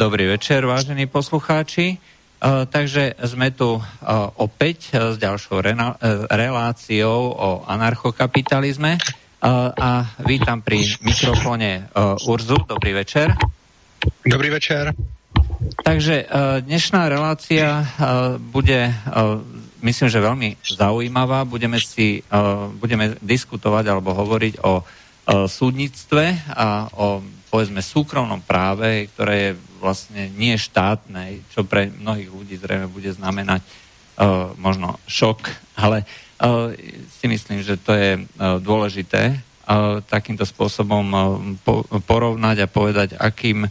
Dobrý 0.00 0.32
večer, 0.32 0.64
vážení 0.64 1.04
poslucháči. 1.04 2.00
Uh, 2.40 2.64
takže 2.64 3.20
sme 3.20 3.52
tu 3.52 3.76
uh, 3.76 3.84
opäť 4.40 4.96
uh, 4.96 5.12
s 5.12 5.20
ďalšou 5.20 5.60
rena- 5.60 6.00
reláciou 6.32 7.36
o 7.36 7.48
anarchokapitalizme 7.68 8.96
a 9.44 10.08
vítam 10.24 10.64
pri 10.64 10.88
mikrofóne 11.04 11.84
uh, 11.92 12.16
Urzu. 12.24 12.56
Dobrý 12.64 12.96
večer. 12.96 13.28
Dobrý 14.24 14.48
večer. 14.48 14.96
Takže 15.84 16.32
dnešná 16.64 17.12
relácia 17.12 17.84
bude, 18.40 18.96
myslím, 19.84 20.08
že 20.08 20.24
veľmi 20.24 20.48
zaujímavá. 20.64 21.44
Budeme 21.44 21.76
si 21.76 22.24
budeme 22.80 23.20
diskutovať 23.20 23.84
alebo 23.92 24.16
hovoriť 24.16 24.54
o 24.64 24.80
súdnictve 25.44 26.56
a 26.56 26.88
o 26.96 27.20
povedzme 27.52 27.84
súkromnom 27.84 28.40
práve, 28.40 29.12
ktoré 29.12 29.36
je 29.36 29.52
vlastne 29.80 30.28
nie 30.36 30.60
štátne, 30.60 31.40
čo 31.50 31.64
pre 31.64 31.88
mnohých 31.88 32.28
ľudí 32.28 32.54
zrejme 32.60 32.86
bude 32.92 33.08
znamenať 33.10 33.64
uh, 33.64 34.52
možno 34.60 35.00
šok, 35.08 35.48
ale 35.80 36.04
uh, 36.04 36.76
si 37.08 37.26
myslím, 37.26 37.64
že 37.64 37.80
to 37.80 37.96
je 37.96 38.10
uh, 38.20 38.60
dôležité 38.60 39.40
uh, 39.40 40.04
takýmto 40.04 40.44
spôsobom 40.44 41.06
uh, 41.08 41.20
po, 41.64 41.88
porovnať 42.04 42.56
a 42.62 42.70
povedať, 42.70 43.08
akým, 43.16 43.64
uh, 43.64 43.70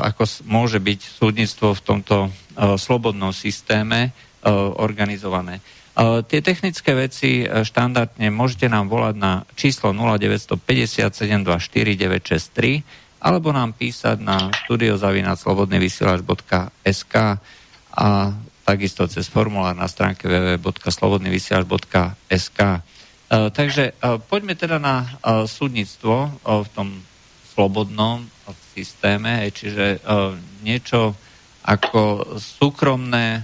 ako 0.00 0.46
môže 0.46 0.78
byť 0.78 1.00
súdnictvo 1.02 1.74
v 1.74 1.84
tomto 1.84 2.16
uh, 2.26 2.78
slobodnom 2.78 3.34
systéme 3.34 4.14
uh, 4.14 4.70
organizované. 4.78 5.58
Tie 6.28 6.44
technické 6.44 6.92
veci 6.92 7.48
štandardne 7.48 8.28
môžete 8.28 8.68
nám 8.68 8.92
volať 8.92 9.16
na 9.16 9.48
číslo 9.56 9.96
0957 9.96 11.08
249 11.40 12.20
963 12.20 13.05
alebo 13.20 13.52
nám 13.52 13.72
písať 13.72 14.20
na 14.20 14.50
studiozavinaslobodnyvysielač.sk 14.66 17.14
a 17.96 18.32
takisto 18.66 19.06
cez 19.06 19.28
formulár 19.30 19.76
na 19.78 19.88
stránke 19.88 20.28
www.slobodnyvysielač.sk. 20.28 22.60
Uh, 23.26 23.50
takže 23.50 23.92
uh, 23.98 24.22
poďme 24.22 24.54
teda 24.58 24.78
na 24.82 25.02
uh, 25.02 25.08
súdnictvo 25.46 26.30
v 26.44 26.68
tom 26.74 27.02
slobodnom 27.56 28.26
systéme, 28.76 29.48
čiže 29.48 30.04
niečo 30.60 31.16
ako 31.64 32.36
súkromné 32.36 33.40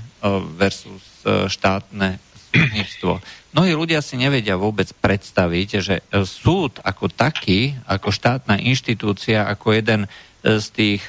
versus 0.60 1.24
štátne 1.48 2.20
súdnictvo. 2.52 3.24
Mnohí 3.52 3.76
ľudia 3.76 4.00
si 4.00 4.16
nevedia 4.16 4.56
vôbec 4.56 4.88
predstaviť, 4.96 5.68
že 5.84 6.00
súd 6.24 6.80
ako 6.80 7.12
taký, 7.12 7.76
ako 7.84 8.08
štátna 8.08 8.56
inštitúcia, 8.56 9.44
ako 9.44 9.76
jeden 9.76 10.08
z 10.40 10.66
tých 10.72 11.04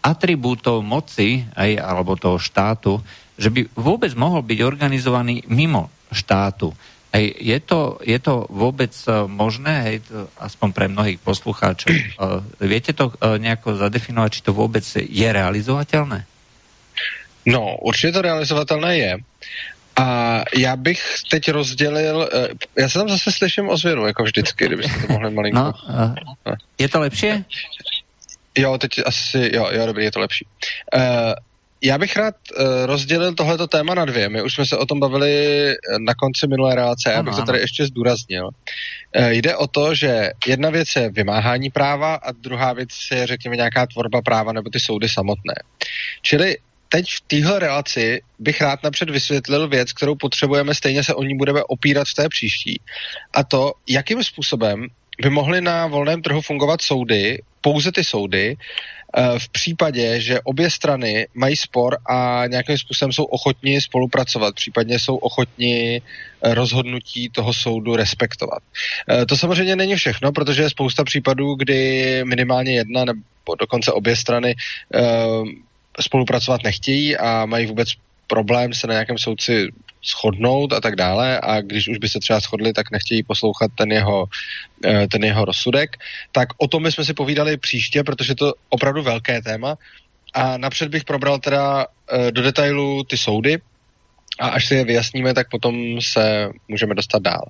atribútov 0.00 0.80
moci, 0.80 1.44
aj, 1.52 1.76
alebo 1.84 2.16
toho 2.16 2.40
štátu, 2.40 3.04
že 3.36 3.52
by 3.52 3.68
vôbec 3.76 4.16
mohol 4.16 4.40
byť 4.40 4.58
organizovaný 4.64 5.44
mimo 5.52 5.92
štátu. 6.08 6.72
Aj, 7.12 7.24
je, 7.24 7.58
to, 7.60 8.00
je 8.04 8.16
to 8.20 8.48
vôbec 8.48 8.92
možné, 9.28 9.74
hej, 9.84 9.96
to, 10.08 10.32
aspoň 10.40 10.68
pre 10.72 10.86
mnohých 10.88 11.20
poslucháčov? 11.20 11.92
Viete 12.56 12.96
to 12.96 13.12
nejako 13.20 13.76
zadefinovať, 13.76 14.30
či 14.32 14.44
to 14.48 14.56
vôbec 14.56 14.84
je 14.88 15.28
realizovateľné? 15.28 16.24
No, 17.48 17.80
určitě 17.80 18.12
to 18.12 18.22
realizovatelné 18.22 18.96
je. 18.96 19.12
A 19.98 20.42
já 20.56 20.76
bych 20.76 21.02
teď 21.30 21.48
rozdělil, 21.48 22.28
eh, 22.32 22.48
já 22.78 22.88
se 22.88 22.98
tam 22.98 23.08
zase 23.08 23.32
slyším 23.32 23.68
ozvěnu, 23.68 24.06
jako 24.06 24.22
vždycky, 24.22 24.66
kdybyste 24.66 25.06
to 25.06 25.12
mohli 25.12 25.30
malinko. 25.30 25.58
No, 25.58 25.74
uh, 26.46 26.54
je 26.78 26.88
to 26.88 27.00
lepší? 27.00 27.26
Jo, 28.58 28.78
teď 28.78 28.90
asi, 29.06 29.50
jo, 29.54 29.68
jo, 29.72 29.86
dobrý, 29.86 30.04
je 30.04 30.12
to 30.12 30.20
lepší. 30.20 30.46
Uh, 30.96 31.02
já 31.82 31.98
bych 31.98 32.16
rád 32.16 32.34
uh, 32.58 32.66
rozdělil 32.86 33.34
tohleto 33.34 33.66
téma 33.66 33.94
na 33.94 34.04
dvě. 34.04 34.28
My 34.28 34.42
už 34.42 34.54
jsme 34.54 34.66
se 34.66 34.76
o 34.76 34.86
tom 34.86 35.00
bavili 35.00 35.74
na 35.98 36.14
konci 36.14 36.46
minulé 36.46 36.74
relace, 36.74 37.12
já 37.12 37.22
bych 37.22 37.34
to 37.34 37.42
tady 37.42 37.58
ještě 37.58 37.86
zdůraznil. 37.86 38.44
Uh, 38.46 39.28
jde 39.28 39.56
o 39.56 39.66
to, 39.66 39.94
že 39.94 40.30
jedna 40.46 40.70
věc 40.70 40.88
je 40.96 41.10
vymáhání 41.10 41.70
práva 41.70 42.14
a 42.14 42.32
druhá 42.32 42.72
věc 42.72 42.88
je, 43.12 43.26
řekněme, 43.26 43.56
nějaká 43.56 43.86
tvorba 43.86 44.22
práva 44.22 44.52
nebo 44.52 44.70
ty 44.70 44.80
soudy 44.80 45.08
samotné. 45.08 45.54
Čili 46.22 46.56
teď 46.88 47.06
v 47.10 47.20
téhle 47.20 47.58
relaci 47.58 48.22
bych 48.38 48.60
rád 48.60 48.82
napřed 48.82 49.10
vysvětlil 49.10 49.68
věc, 49.68 49.92
kterou 49.92 50.14
potřebujeme, 50.14 50.74
stejně 50.74 51.04
se 51.04 51.14
o 51.14 51.22
ní 51.22 51.36
budeme 51.36 51.62
opírat 51.64 52.08
v 52.08 52.14
té 52.14 52.28
příští. 52.28 52.80
A 53.32 53.44
to, 53.44 53.72
jakým 53.88 54.24
způsobem 54.24 54.86
by 55.22 55.30
mohly 55.30 55.60
na 55.60 55.86
volném 55.86 56.22
trhu 56.22 56.40
fungovat 56.40 56.80
soudy, 56.80 57.42
pouze 57.60 57.92
ty 57.92 58.04
soudy, 58.04 58.56
eh, 58.56 59.38
v 59.38 59.48
případě, 59.48 60.20
že 60.20 60.40
obě 60.40 60.70
strany 60.70 61.28
mají 61.34 61.56
spor 61.56 61.98
a 62.06 62.46
nějakým 62.46 62.78
způsobem 62.78 63.12
jsou 63.12 63.24
ochotni 63.24 63.80
spolupracovat, 63.80 64.54
případně 64.54 64.98
jsou 64.98 65.16
ochotni 65.16 66.02
eh, 66.42 66.54
rozhodnutí 66.54 67.28
toho 67.28 67.52
soudu 67.52 67.96
respektovat. 67.96 68.62
Eh, 69.10 69.26
to 69.26 69.36
samozřejmě 69.36 69.76
není 69.76 69.96
všechno, 69.96 70.32
protože 70.32 70.62
je 70.62 70.70
spousta 70.70 71.04
případů, 71.04 71.54
kdy 71.54 72.22
minimálně 72.24 72.72
jedna 72.72 73.04
nebo 73.04 73.20
dokonce 73.60 73.92
obě 73.92 74.16
strany 74.16 74.54
spolupracovat 76.00 76.62
nechtějí 76.64 77.16
a 77.16 77.46
mají 77.46 77.66
vůbec 77.66 77.88
problém 78.26 78.74
se 78.74 78.86
na 78.86 78.92
nějakém 78.92 79.18
soudci 79.18 79.68
shodnout 80.04 80.72
a 80.72 80.80
tak 80.80 80.96
dále 80.96 81.40
a 81.40 81.60
když 81.60 81.88
už 81.88 81.98
by 81.98 82.08
se 82.08 82.20
třeba 82.20 82.40
shodli, 82.40 82.72
tak 82.72 82.90
nechtějí 82.90 83.22
poslouchat 83.22 83.70
ten 83.74 83.92
jeho, 83.92 84.26
eh, 84.84 85.08
ten 85.08 85.24
jeho 85.24 85.44
rozsudek. 85.44 85.96
Tak 86.32 86.48
o 86.58 86.68
tom 86.68 86.90
jsme 86.90 87.04
si 87.04 87.14
povídali 87.14 87.56
příště, 87.56 88.04
protože 88.04 88.34
to 88.34 88.46
je 88.46 88.52
opravdu 88.68 89.02
velké 89.02 89.42
téma 89.42 89.78
a 90.34 90.58
napřed 90.58 90.88
bych 90.88 91.04
probral 91.04 91.38
teda 91.38 91.86
eh, 92.12 92.30
do 92.30 92.42
detailu 92.42 93.04
ty 93.04 93.16
soudy 93.16 93.58
a 94.38 94.48
až 94.48 94.66
si 94.66 94.74
je 94.74 94.84
vyjasníme, 94.84 95.34
tak 95.34 95.50
potom 95.50 96.00
se 96.00 96.48
můžeme 96.68 96.94
dostat 96.94 97.22
dál. 97.22 97.42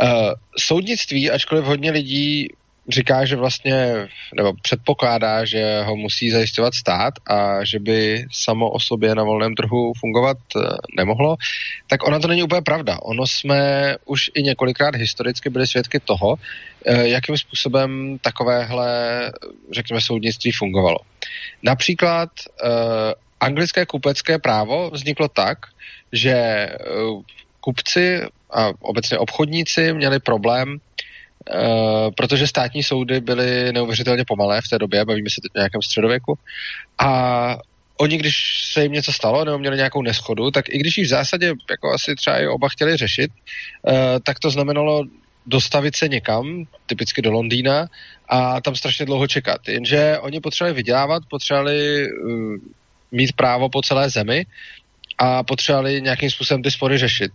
Uh, 0.00 0.32
soudnictví, 0.58 1.30
ačkoliv 1.30 1.64
hodně 1.64 1.90
lidí 1.90 2.48
říká, 2.88 3.24
že 3.24 3.36
vlastně, 3.36 4.08
nebo 4.34 4.52
předpokládá, 4.62 5.44
že 5.44 5.82
ho 5.82 5.96
musí 5.96 6.30
zajišťovat 6.30 6.74
stát 6.74 7.14
a 7.26 7.64
že 7.64 7.78
by 7.78 8.26
samo 8.32 8.70
o 8.70 8.80
sobě 8.80 9.14
na 9.14 9.22
volném 9.22 9.54
trhu 9.54 9.92
fungovat 10.00 10.36
eh, 10.56 10.60
nemohlo, 10.96 11.36
tak 11.86 12.06
ona 12.06 12.18
to 12.18 12.28
není 12.28 12.42
úplně 12.42 12.62
pravda. 12.62 12.98
Ono 13.02 13.26
jsme 13.26 13.94
už 14.04 14.30
i 14.34 14.42
několikrát 14.42 14.94
historicky 14.94 15.50
byli 15.50 15.66
svědky 15.66 16.00
toho, 16.00 16.36
eh, 16.86 17.08
jakým 17.08 17.36
způsobem 17.36 18.18
takovéhle, 18.22 19.32
řekněme, 19.72 20.00
soudnictví 20.00 20.52
fungovalo. 20.52 20.98
Například 21.62 22.30
uh, 22.64 22.70
anglické 23.40 23.86
kupecké 23.86 24.38
právo 24.38 24.90
vzniklo 24.90 25.28
tak, 25.28 25.58
že 26.12 26.68
kupci 27.60 28.20
a 28.50 28.68
obecně 28.80 29.18
obchodníci 29.18 29.92
měli 29.92 30.18
problém 30.18 30.68
Uh, 30.68 30.78
protože 32.16 32.46
státní 32.46 32.82
soudy 32.82 33.20
byly 33.20 33.72
neuvěřitelně 33.72 34.24
pomalé 34.26 34.60
v 34.60 34.68
té 34.68 34.78
době, 34.78 35.04
bavíme 35.04 35.30
se 35.30 35.40
o 35.54 35.58
nějakém 35.58 35.82
středověku, 35.82 36.38
a 36.98 37.58
oni, 37.96 38.16
když 38.16 38.64
se 38.72 38.82
jim 38.82 38.92
něco 38.92 39.12
stalo, 39.12 39.44
nebo 39.44 39.58
měli 39.58 39.76
nějakou 39.76 40.02
neschodu, 40.02 40.50
tak 40.50 40.68
i 40.68 40.78
když 40.78 40.98
ji 40.98 41.04
v 41.04 41.08
zásadě 41.08 41.52
jako 41.70 41.92
asi 41.94 42.14
třeba 42.14 42.38
i 42.38 42.46
oba 42.46 42.68
chtěli 42.68 42.96
řešit, 42.96 43.30
uh, 43.30 43.92
tak 44.22 44.38
to 44.38 44.50
znamenalo 44.50 45.04
dostavit 45.46 45.96
se 45.96 46.08
někam, 46.08 46.64
typicky 46.86 47.22
do 47.22 47.32
Londýna, 47.32 47.86
a 48.28 48.60
tam 48.60 48.74
strašně 48.74 49.06
dlouho 49.06 49.26
čekat. 49.26 49.68
Jenže 49.68 50.18
oni 50.20 50.40
potřebovali 50.40 50.74
vydělávat, 50.74 51.22
potřebovali 51.30 52.08
uh, 52.08 52.56
mít 53.12 53.32
právo 53.32 53.68
po 53.68 53.82
celé 53.82 54.10
zemi 54.10 54.46
a 55.18 55.42
potřebovali 55.42 56.02
nějakým 56.02 56.30
způsobem 56.30 56.62
ty 56.62 56.70
spory 56.70 56.98
řešit 56.98 57.32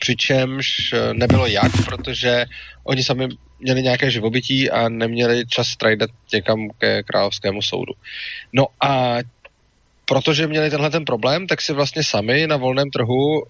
přičemž 0.00 0.92
eh, 0.92 1.14
nebylo 1.14 1.46
jak, 1.46 1.72
protože 1.84 2.46
oni 2.84 3.02
sami 3.02 3.28
měli 3.60 3.82
nějaké 3.82 4.10
živobytí 4.10 4.70
a 4.70 4.88
neměli 4.88 5.46
čas 5.46 5.68
strajdat 5.68 6.10
někam 6.32 6.68
ke 6.78 7.02
královskému 7.02 7.62
soudu. 7.62 7.92
No 8.52 8.66
a 8.80 9.16
protože 10.04 10.46
měli 10.46 10.70
tenhle 10.70 10.90
ten 10.90 11.04
problém, 11.04 11.46
tak 11.46 11.60
si 11.60 11.72
vlastně 11.72 12.02
sami 12.02 12.46
na 12.46 12.56
volném 12.56 12.90
trhu 12.90 13.40
uh, 13.40 13.44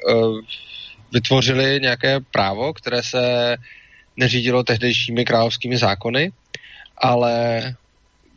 vytvořili 1.12 1.80
nějaké 1.82 2.20
právo, 2.20 2.72
které 2.72 3.02
se 3.02 3.56
neřídilo 4.16 4.62
tehdejšími 4.62 5.24
královskými 5.24 5.76
zákony, 5.76 6.32
ale 6.98 7.62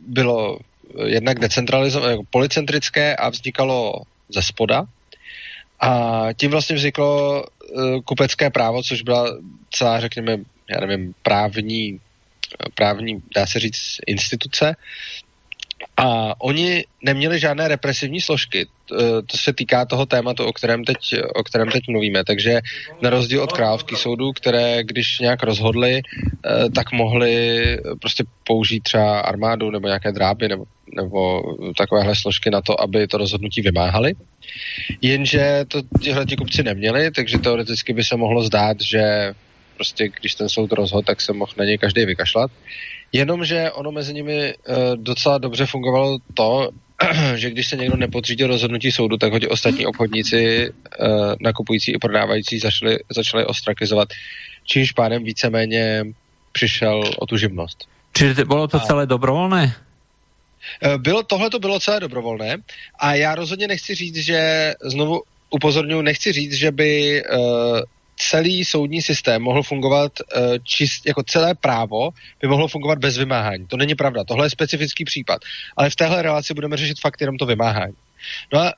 bylo 0.06 0.58
jednak 1.04 1.38
decentralizované, 1.38 2.16
policentrické 2.30 3.16
a 3.16 3.28
vznikalo 3.28 3.92
ze 4.28 4.42
spoda. 4.42 4.86
A 5.84 6.28
tím 6.32 6.50
vlastně 6.50 6.76
vzniklo 6.76 7.42
uh, 7.42 8.00
kupecké 8.04 8.50
právo, 8.50 8.82
což 8.82 9.02
byla 9.02 9.38
celá, 9.70 10.00
řekněme, 10.00 10.38
já 10.70 10.86
nevím, 10.86 11.14
právní, 11.22 12.00
právní, 12.74 13.22
dá 13.34 13.46
se 13.46 13.58
říct, 13.58 13.96
instituce. 14.06 14.76
A 15.96 16.40
oni 16.40 16.84
neměli 17.02 17.38
žádné 17.38 17.68
represivní 17.68 18.20
složky. 18.20 18.66
To 19.26 19.36
se 19.36 19.52
týká 19.52 19.84
toho 19.84 20.06
tématu, 20.06 20.44
o 20.44 20.52
kterém 20.52 20.84
teď, 20.84 20.98
o 21.34 21.42
kterém 21.42 21.68
teď 21.68 21.82
mluvíme. 21.88 22.24
Takže 22.24 22.60
na 23.02 23.10
rozdíl 23.10 23.42
od 23.42 23.52
královských 23.52 23.98
soudů, 23.98 24.32
které 24.32 24.84
když 24.84 25.18
nějak 25.18 25.42
rozhodli, 25.42 26.00
eh, 26.00 26.70
tak 26.74 26.92
mohli 26.92 27.64
prostě 28.00 28.24
použít 28.44 28.80
třeba 28.80 29.20
armádu 29.20 29.70
nebo 29.70 29.86
nějaké 29.86 30.12
dráby 30.12 30.48
nebo, 30.48 30.64
nebo 30.96 31.42
takovéhle 31.78 32.14
složky 32.14 32.50
na 32.50 32.60
to, 32.60 32.80
aby 32.80 33.06
to 33.06 33.18
rozhodnutí 33.18 33.60
vymáhali. 33.60 34.14
Jenže 35.02 35.64
to 35.68 35.82
tihle 36.02 36.26
ti 36.26 36.36
kupci 36.36 36.62
neměli, 36.62 37.10
takže 37.10 37.38
teoreticky 37.38 37.92
by 37.92 38.04
se 38.04 38.16
mohlo 38.16 38.42
zdát, 38.42 38.76
že 38.80 39.34
prostě 39.76 40.08
když 40.20 40.34
ten 40.34 40.48
soud 40.48 40.72
rozhodl, 40.72 41.06
tak 41.06 41.20
se 41.20 41.32
mohl 41.32 41.52
na 41.58 41.64
něj 41.64 41.78
každý 41.78 42.04
vykašlat. 42.04 42.50
Jenomže 43.14 43.70
ono 43.70 43.92
mezi 43.92 44.14
nimi 44.14 44.54
uh, 44.54 44.76
docela 44.96 45.38
dobře 45.38 45.66
fungovalo 45.66 46.18
to, 46.34 46.70
že 47.34 47.50
když 47.50 47.68
se 47.68 47.76
někdo 47.76 47.96
nepodřídil 47.96 48.46
rozhodnutí 48.46 48.92
soudu, 48.92 49.16
tak 49.16 49.32
ho 49.32 49.38
ti 49.38 49.48
ostatní 49.48 49.86
obchodníci, 49.86 50.70
uh, 50.70 51.34
nakupující 51.40 51.92
i 51.92 51.98
prodávající, 51.98 52.58
začali, 52.58 52.98
začali 53.10 53.46
ostrakizovat, 53.46 54.08
čímž 54.64 54.92
pádem 54.92 55.24
víceméně 55.24 56.04
přišel 56.52 57.04
o 57.18 57.26
tu 57.26 57.36
živnost. 57.36 57.88
Čiže 58.12 58.44
bylo 58.44 58.68
to 58.68 58.80
celé 58.80 59.06
dobrovolné? 59.06 59.74
Eh, 60.82 60.98
bylo, 60.98 61.22
tohle 61.22 61.50
to 61.50 61.58
bylo 61.58 61.80
celé 61.80 62.00
dobrovolné 62.00 62.56
a 62.98 63.14
já 63.14 63.34
rozhodně 63.34 63.68
nechci 63.68 63.94
říct, 63.94 64.16
že 64.16 64.72
znovu 64.82 65.22
upozorňuji, 65.50 66.02
nechci 66.02 66.32
říct, 66.32 66.52
že 66.52 66.72
by 66.72 67.22
uh, 67.22 67.38
celý 68.16 68.64
soudní 68.64 69.02
systém 69.02 69.42
mohl 69.42 69.62
fungovat 69.62 70.12
uh, 70.20 70.42
čist, 70.64 71.06
jako 71.06 71.22
celé 71.22 71.54
právo 71.54 72.10
by 72.40 72.48
mohlo 72.48 72.68
fungovat 72.68 72.98
bez 72.98 73.18
vymáhání. 73.18 73.66
To 73.66 73.76
není 73.76 73.94
pravda, 73.94 74.24
tohle 74.24 74.46
je 74.46 74.50
specifický 74.50 75.04
případ. 75.04 75.40
Ale 75.76 75.90
v 75.90 75.96
téhle 75.96 76.22
relaci 76.22 76.54
budeme 76.54 76.76
řešit 76.76 77.00
fakt 77.00 77.20
jenom 77.20 77.36
to 77.36 77.46
vymáhání. 77.46 77.94
No 78.52 78.60
a 78.60 78.72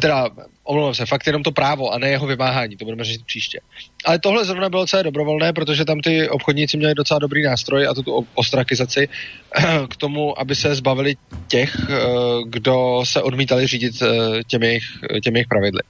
teda, 0.00 0.28
omlouvám 0.64 0.94
se, 0.94 1.06
fakt 1.06 1.26
jenom 1.26 1.42
to 1.42 1.52
právo 1.52 1.90
a 1.90 1.98
ne 1.98 2.08
jeho 2.08 2.26
vymáhání, 2.26 2.76
to 2.76 2.84
budeme 2.84 3.04
řešit 3.04 3.24
příště. 3.26 3.60
Ale 4.04 4.18
tohle 4.18 4.44
zrovna 4.44 4.68
bylo 4.68 4.86
celé 4.86 5.02
dobrovolné, 5.02 5.52
protože 5.52 5.84
tam 5.84 6.00
ty 6.00 6.28
obchodníci 6.28 6.76
měli 6.76 6.94
docela 6.94 7.18
dobrý 7.18 7.42
nástroj 7.42 7.86
a 7.86 7.94
tu, 7.94 8.26
ostrakizaci 8.34 9.08
k 9.90 9.96
tomu, 9.96 10.40
aby 10.40 10.54
se 10.54 10.74
zbavili 10.74 11.16
těch, 11.48 11.76
eh, 11.90 11.96
kdo 12.46 13.02
se 13.04 13.22
odmítali 13.22 13.66
řídit 13.66 14.02
eh, 14.02 14.06
těmi 14.46 14.78
těmi 15.22 15.38
jejich 15.38 15.48
pravidly. 15.48 15.80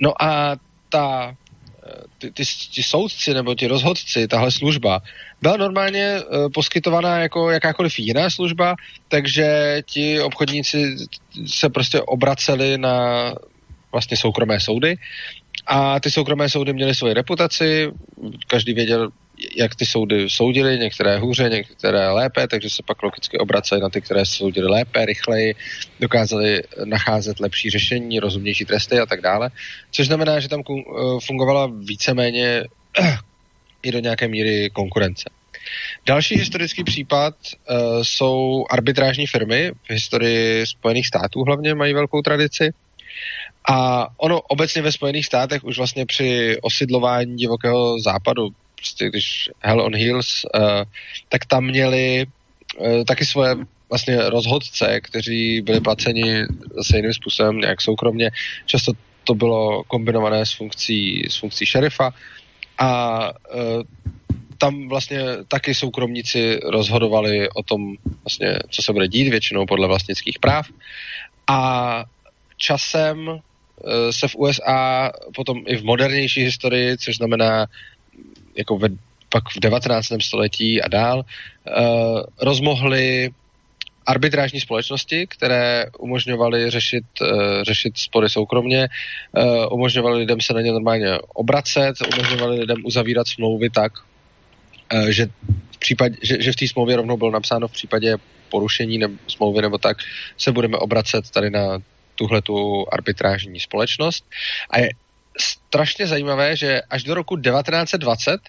No 0.00 0.22
a 0.22 0.56
ta 0.88 1.34
ty, 2.18 2.30
ty, 2.30 2.42
ty 2.74 2.82
soudci 2.82 3.34
nebo 3.34 3.54
ti 3.54 3.66
rozhodci, 3.66 4.28
tahle 4.28 4.50
služba, 4.50 5.00
byla 5.42 5.56
normálně 5.56 6.20
uh, 6.20 6.48
poskytovaná 6.54 7.18
jako 7.18 7.50
jakákoliv 7.50 7.98
jiná 7.98 8.30
služba, 8.30 8.74
takže 9.08 9.78
ti 9.86 10.20
obchodníci 10.20 10.96
se 11.46 11.68
prostě 11.68 12.00
obraceli 12.00 12.78
na 12.78 13.34
vlastně 13.92 14.16
soukromé 14.16 14.60
soudy 14.60 14.96
a 15.66 16.00
ty 16.00 16.10
soukromé 16.10 16.48
soudy 16.48 16.72
měly 16.72 16.94
svoji 16.94 17.14
reputaci, 17.14 17.90
každý 18.46 18.72
věděl, 18.72 19.10
jak 19.56 19.74
ty 19.74 19.86
soudy 19.86 20.30
soudily, 20.30 20.78
některé 20.78 21.18
hůře, 21.18 21.48
některé 21.48 22.10
lépe, 22.10 22.48
takže 22.48 22.70
se 22.70 22.82
pak 22.86 23.02
logicky 23.02 23.38
obraceli 23.38 23.80
na 23.80 23.88
ty, 23.88 24.00
které 24.00 24.26
soudily 24.26 24.68
lépe, 24.68 25.06
rychleji, 25.06 25.54
dokázali 26.00 26.62
nacházet 26.84 27.40
lepší 27.40 27.70
řešení, 27.70 28.20
rozumnější 28.20 28.64
tresty 28.64 28.98
a 28.98 29.06
tak 29.06 29.20
dále. 29.20 29.50
Což 29.90 30.06
znamená, 30.06 30.40
že 30.40 30.48
tam 30.48 30.60
eh, 30.60 30.82
fungovala 31.26 31.72
víceméně 31.78 32.64
i 33.82 33.92
do 33.92 33.98
nějaké 33.98 34.28
míry 34.28 34.70
konkurence. 34.70 35.30
Další 36.06 36.34
historický 36.34 36.84
případ 36.84 37.34
uh, 37.34 38.02
jsou 38.02 38.64
arbitrážní 38.70 39.26
firmy. 39.26 39.72
V 39.82 39.90
historii 39.90 40.66
Spojených 40.66 41.06
států 41.06 41.44
hlavně 41.44 41.74
mají 41.74 41.94
velkou 41.94 42.22
tradici. 42.22 42.70
A 43.70 44.08
ono 44.16 44.40
obecně 44.40 44.82
ve 44.82 44.92
Spojených 44.92 45.26
státech 45.26 45.64
už 45.64 45.76
vlastně 45.76 46.06
při 46.06 46.56
osidlování 46.62 47.36
divokého 47.36 48.00
západu 48.00 48.48
prostě 48.78 49.08
když 49.08 49.50
Hell 49.60 49.80
on 49.80 49.94
Heels, 49.94 50.44
uh, 50.54 50.60
tak 51.28 51.44
tam 51.44 51.64
měli 51.64 52.26
uh, 52.78 53.04
taky 53.04 53.26
svoje 53.26 53.54
vlastně 53.90 54.30
rozhodce, 54.30 55.00
kteří 55.00 55.60
byli 55.60 55.80
placeni 55.80 56.44
zase 56.76 56.96
jiným 56.96 57.12
způsobem, 57.12 57.58
nějak 57.58 57.80
soukromně. 57.80 58.30
Často 58.66 58.92
to 59.24 59.34
bylo 59.34 59.84
kombinované 59.84 60.46
s 60.46 60.52
funkcí, 60.52 61.22
s 61.28 61.36
funkcí 61.36 61.66
šerifa 61.66 62.14
a 62.78 63.20
uh, 63.54 63.82
tam 64.58 64.88
vlastně 64.88 65.20
taky 65.48 65.74
soukromníci 65.74 66.60
rozhodovali 66.64 67.48
o 67.50 67.62
tom, 67.62 67.80
vlastně, 68.24 68.58
co 68.70 68.82
se 68.82 68.92
bude 68.92 69.08
dít, 69.08 69.28
většinou 69.28 69.66
podle 69.66 69.88
vlastnických 69.88 70.38
práv. 70.38 70.66
A 71.46 72.04
časem 72.56 73.40
se 74.10 74.28
v 74.28 74.36
USA 74.36 75.12
potom 75.34 75.62
i 75.66 75.76
v 75.76 75.84
modernější 75.84 76.42
historii, 76.42 76.98
což 76.98 77.16
znamená 77.16 77.66
jako 78.58 78.78
ve, 78.78 78.88
pak 79.28 79.44
v 79.56 79.60
19. 79.60 80.06
století 80.22 80.82
a 80.82 80.88
dál, 80.88 81.18
uh, 81.18 82.22
rozmohly 82.42 83.30
arbitrážní 84.06 84.60
společnosti, 84.60 85.26
které 85.26 85.86
umožňovaly 85.98 86.70
řešit, 86.70 87.04
uh, 87.20 87.28
řešit 87.62 87.98
spory 87.98 88.28
soukromně, 88.28 88.88
uh, 89.36 89.72
umožňovaly 89.72 90.18
lidem 90.18 90.40
se 90.40 90.54
na 90.54 90.60
ně 90.60 90.72
normálně 90.72 91.18
obracet, 91.34 91.94
umožňovaly 92.14 92.60
lidem 92.60 92.76
uzavírat 92.84 93.28
smlouvy 93.28 93.70
tak, 93.70 93.92
uh, 94.94 95.06
že 95.08 95.26
v 95.70 95.78
případě, 95.78 96.16
že, 96.22 96.42
že 96.42 96.52
v 96.52 96.56
té 96.56 96.68
smlouvě 96.68 96.96
rovnou 96.96 97.16
bylo 97.16 97.30
napsáno 97.30 97.68
v 97.68 97.72
případě 97.72 98.16
porušení 98.48 98.98
nebo 98.98 99.14
smlouvy 99.28 99.62
nebo 99.62 99.78
tak, 99.78 99.96
se 100.38 100.52
budeme 100.52 100.76
obracet 100.76 101.30
tady 101.30 101.50
na 101.50 101.78
tuhle 102.14 102.42
tu 102.42 102.86
arbitrážní 102.92 103.60
společnost. 103.60 104.24
A 104.70 104.78
je 104.78 104.90
strašně 105.40 106.06
zajímavé, 106.06 106.56
že 106.56 106.82
až 106.90 107.02
do 107.02 107.14
roku 107.14 107.36
1920 107.36 108.40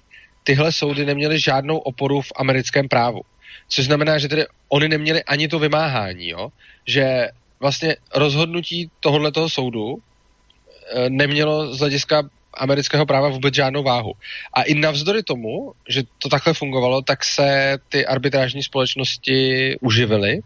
tyhle 0.43 0.71
soudy 0.71 1.05
neměly 1.05 1.39
žádnou 1.39 1.77
oporu 1.77 2.21
v 2.21 2.31
americkém 2.35 2.87
právu. 2.87 3.21
Což 3.67 3.85
znamená, 3.85 4.17
že 4.17 4.27
tedy 4.27 4.45
oni 4.69 4.87
neměli 4.87 5.23
ani 5.23 5.47
to 5.47 5.59
vymáhání, 5.59 6.29
jo? 6.29 6.49
že 6.87 7.29
vlastně 7.59 7.95
rozhodnutí 8.15 8.91
tohoto 8.99 9.49
soudu 9.49 9.97
e, 9.97 11.09
nemělo 11.09 11.73
z 11.73 11.79
hlediska 11.79 12.23
amerického 12.53 13.05
práva 13.05 13.29
vůbec 13.29 13.53
žádnou 13.53 13.83
váhu. 13.83 14.13
A 14.53 14.63
i 14.63 14.73
navzdory 14.73 15.23
tomu, 15.23 15.73
že 15.89 16.03
to 16.17 16.29
takhle 16.29 16.53
fungovalo, 16.53 17.01
tak 17.01 17.23
se 17.23 17.77
ty 17.89 18.05
arbitrážní 18.05 18.63
společnosti 18.63 19.75
uživily, 19.81 20.31
e, 20.31 20.41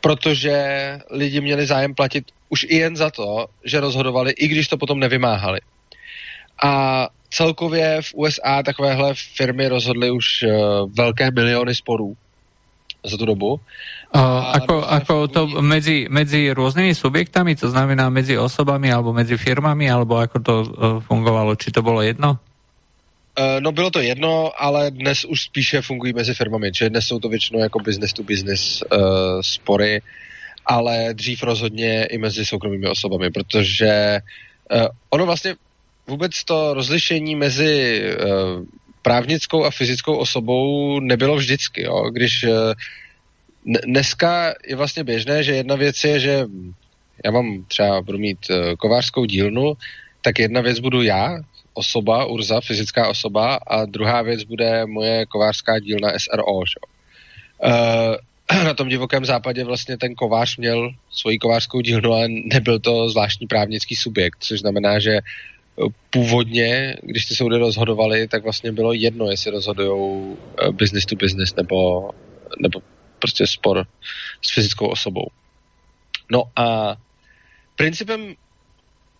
protože 0.00 0.58
lidi 1.10 1.40
měli 1.40 1.66
zájem 1.66 1.94
platit 1.94 2.24
už 2.48 2.66
i 2.68 2.76
jen 2.76 2.96
za 2.96 3.10
to, 3.10 3.46
že 3.64 3.80
rozhodovali, 3.80 4.30
i 4.32 4.48
když 4.48 4.68
to 4.68 4.76
potom 4.76 5.00
nevymáhali. 5.00 5.60
A 6.62 7.06
celkově 7.30 8.02
v 8.02 8.14
USA 8.14 8.62
takovéhle 8.62 9.14
firmy 9.14 9.68
rozhodly 9.68 10.10
už 10.10 10.26
uh, 10.42 10.50
velké 10.92 11.30
miliony 11.30 11.74
sporů 11.74 12.16
za 13.04 13.16
tu 13.16 13.26
dobu. 13.26 13.60
A, 14.12 14.54
ako, 14.62 14.86
ako 14.86 15.14
to 15.28 15.40
medzi, 15.60 16.06
medzi 16.10 16.50
rôznymi 16.54 16.94
subjektami, 16.94 17.58
to 17.58 17.70
znamená 17.70 18.08
medzi 18.08 18.38
osobami 18.38 18.88
alebo 18.88 19.12
medzi 19.12 19.36
firmami, 19.36 19.90
alebo 19.90 20.16
ako 20.16 20.36
to 20.40 20.54
uh, 20.62 20.66
fungovalo? 21.04 21.54
Či 21.58 21.74
to 21.74 21.82
bylo 21.82 22.02
jedno? 22.02 22.38
Uh, 23.36 23.60
no 23.60 23.72
bylo 23.72 23.90
to 23.90 24.00
jedno, 24.00 24.50
ale 24.56 24.90
dnes 24.90 25.24
už 25.24 25.52
spíše 25.52 25.82
fungují 25.82 26.12
mezi 26.12 26.34
firmami, 26.34 26.72
čiže 26.72 26.90
dnes 26.90 27.04
jsou 27.06 27.18
to 27.18 27.28
většinou 27.28 27.60
jako 27.60 27.78
business 27.78 28.12
to 28.12 28.22
business 28.22 28.82
uh, 28.82 28.98
spory, 29.40 30.02
ale 30.66 31.14
dřív 31.14 31.42
rozhodně 31.42 32.04
i 32.04 32.18
mezi 32.18 32.44
soukromými 32.44 32.86
osobami, 32.86 33.30
protože 33.30 34.20
uh, 34.74 34.86
ono 35.10 35.26
vlastně 35.26 35.54
vůbec 36.06 36.44
to 36.44 36.74
rozlišení 36.74 37.36
mezi 37.36 38.02
uh, 38.02 38.64
právnickou 39.02 39.64
a 39.64 39.70
fyzickou 39.70 40.16
osobou 40.16 41.00
nebylo 41.00 41.36
vždycky. 41.36 41.82
Jo? 41.82 42.10
Když 42.10 42.44
uh, 42.44 42.72
dneska 43.86 44.54
je 44.68 44.76
vlastně 44.76 45.04
běžné, 45.04 45.42
že 45.42 45.54
jedna 45.54 45.74
věc 45.74 46.04
je, 46.04 46.20
že 46.20 46.46
já 47.24 47.30
mám 47.30 47.64
třeba 47.68 48.02
budu 48.02 48.18
mít 48.18 48.38
uh, 48.50 48.74
kovářskou 48.74 49.24
dílnu, 49.24 49.74
tak 50.22 50.38
jedna 50.38 50.60
věc 50.60 50.78
budu 50.78 51.02
já, 51.02 51.38
osoba, 51.74 52.24
Urza, 52.24 52.60
fyzická 52.60 53.08
osoba, 53.08 53.58
a 53.66 53.84
druhá 53.84 54.22
věc 54.22 54.44
bude 54.44 54.86
moje 54.86 55.26
kovářská 55.26 55.78
dílna 55.78 56.10
SRO. 56.18 56.64
Že? 56.66 56.80
Uh, 57.64 58.16
na 58.64 58.74
tom 58.74 58.88
divokém 58.88 59.24
západě 59.24 59.64
vlastně 59.64 59.96
ten 59.96 60.14
kovář 60.14 60.56
měl 60.56 60.90
svoji 61.10 61.38
kovářskou 61.38 61.80
dílnu, 61.80 62.12
ale 62.12 62.28
nebyl 62.28 62.78
to 62.78 63.08
zvláštní 63.08 63.46
právnický 63.46 63.96
subjekt, 63.96 64.36
což 64.40 64.60
znamená, 64.60 64.98
že 64.98 65.20
původně, 66.10 66.96
když 67.02 67.26
ty 67.26 67.34
soudy 67.34 67.58
rozhodovaly, 67.58 68.28
tak 68.28 68.42
vlastně 68.42 68.72
bylo 68.72 68.92
jedno, 68.92 69.30
jestli 69.30 69.50
rozhodují 69.50 70.36
eh, 70.62 70.72
business 70.72 71.06
to 71.06 71.16
business 71.16 71.54
nebo, 71.54 72.10
nebo 72.60 72.80
prostě 73.18 73.46
spor 73.46 73.86
s 74.42 74.54
fyzickou 74.54 74.86
osobou. 74.86 75.26
No 76.32 76.42
a 76.56 76.96
principem 77.76 78.34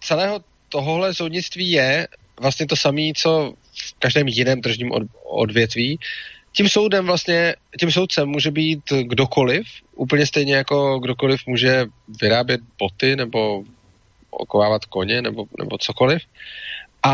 celého 0.00 0.40
tohohle 0.68 1.14
soudnictví 1.14 1.70
je 1.70 2.08
vlastně 2.40 2.66
to 2.66 2.76
samé, 2.76 3.02
co 3.16 3.54
v 3.72 3.94
každém 3.98 4.28
jiném 4.28 4.60
tržním 4.60 4.92
odvětví, 5.24 5.98
tím 6.56 6.68
soudem 6.68 7.06
vlastně, 7.06 7.54
tím 7.80 7.92
soudcem 7.92 8.28
může 8.28 8.50
být 8.50 8.80
kdokoliv, 9.02 9.66
úplně 9.94 10.26
stejně 10.26 10.54
jako 10.54 10.98
kdokoliv 10.98 11.40
může 11.46 11.86
vyrábět 12.20 12.60
boty 12.78 13.16
nebo 13.16 13.62
okovávat 14.30 14.84
koně 14.84 15.22
nebo, 15.22 15.44
nebo 15.58 15.78
cokoliv. 15.78 16.22
A 17.02 17.12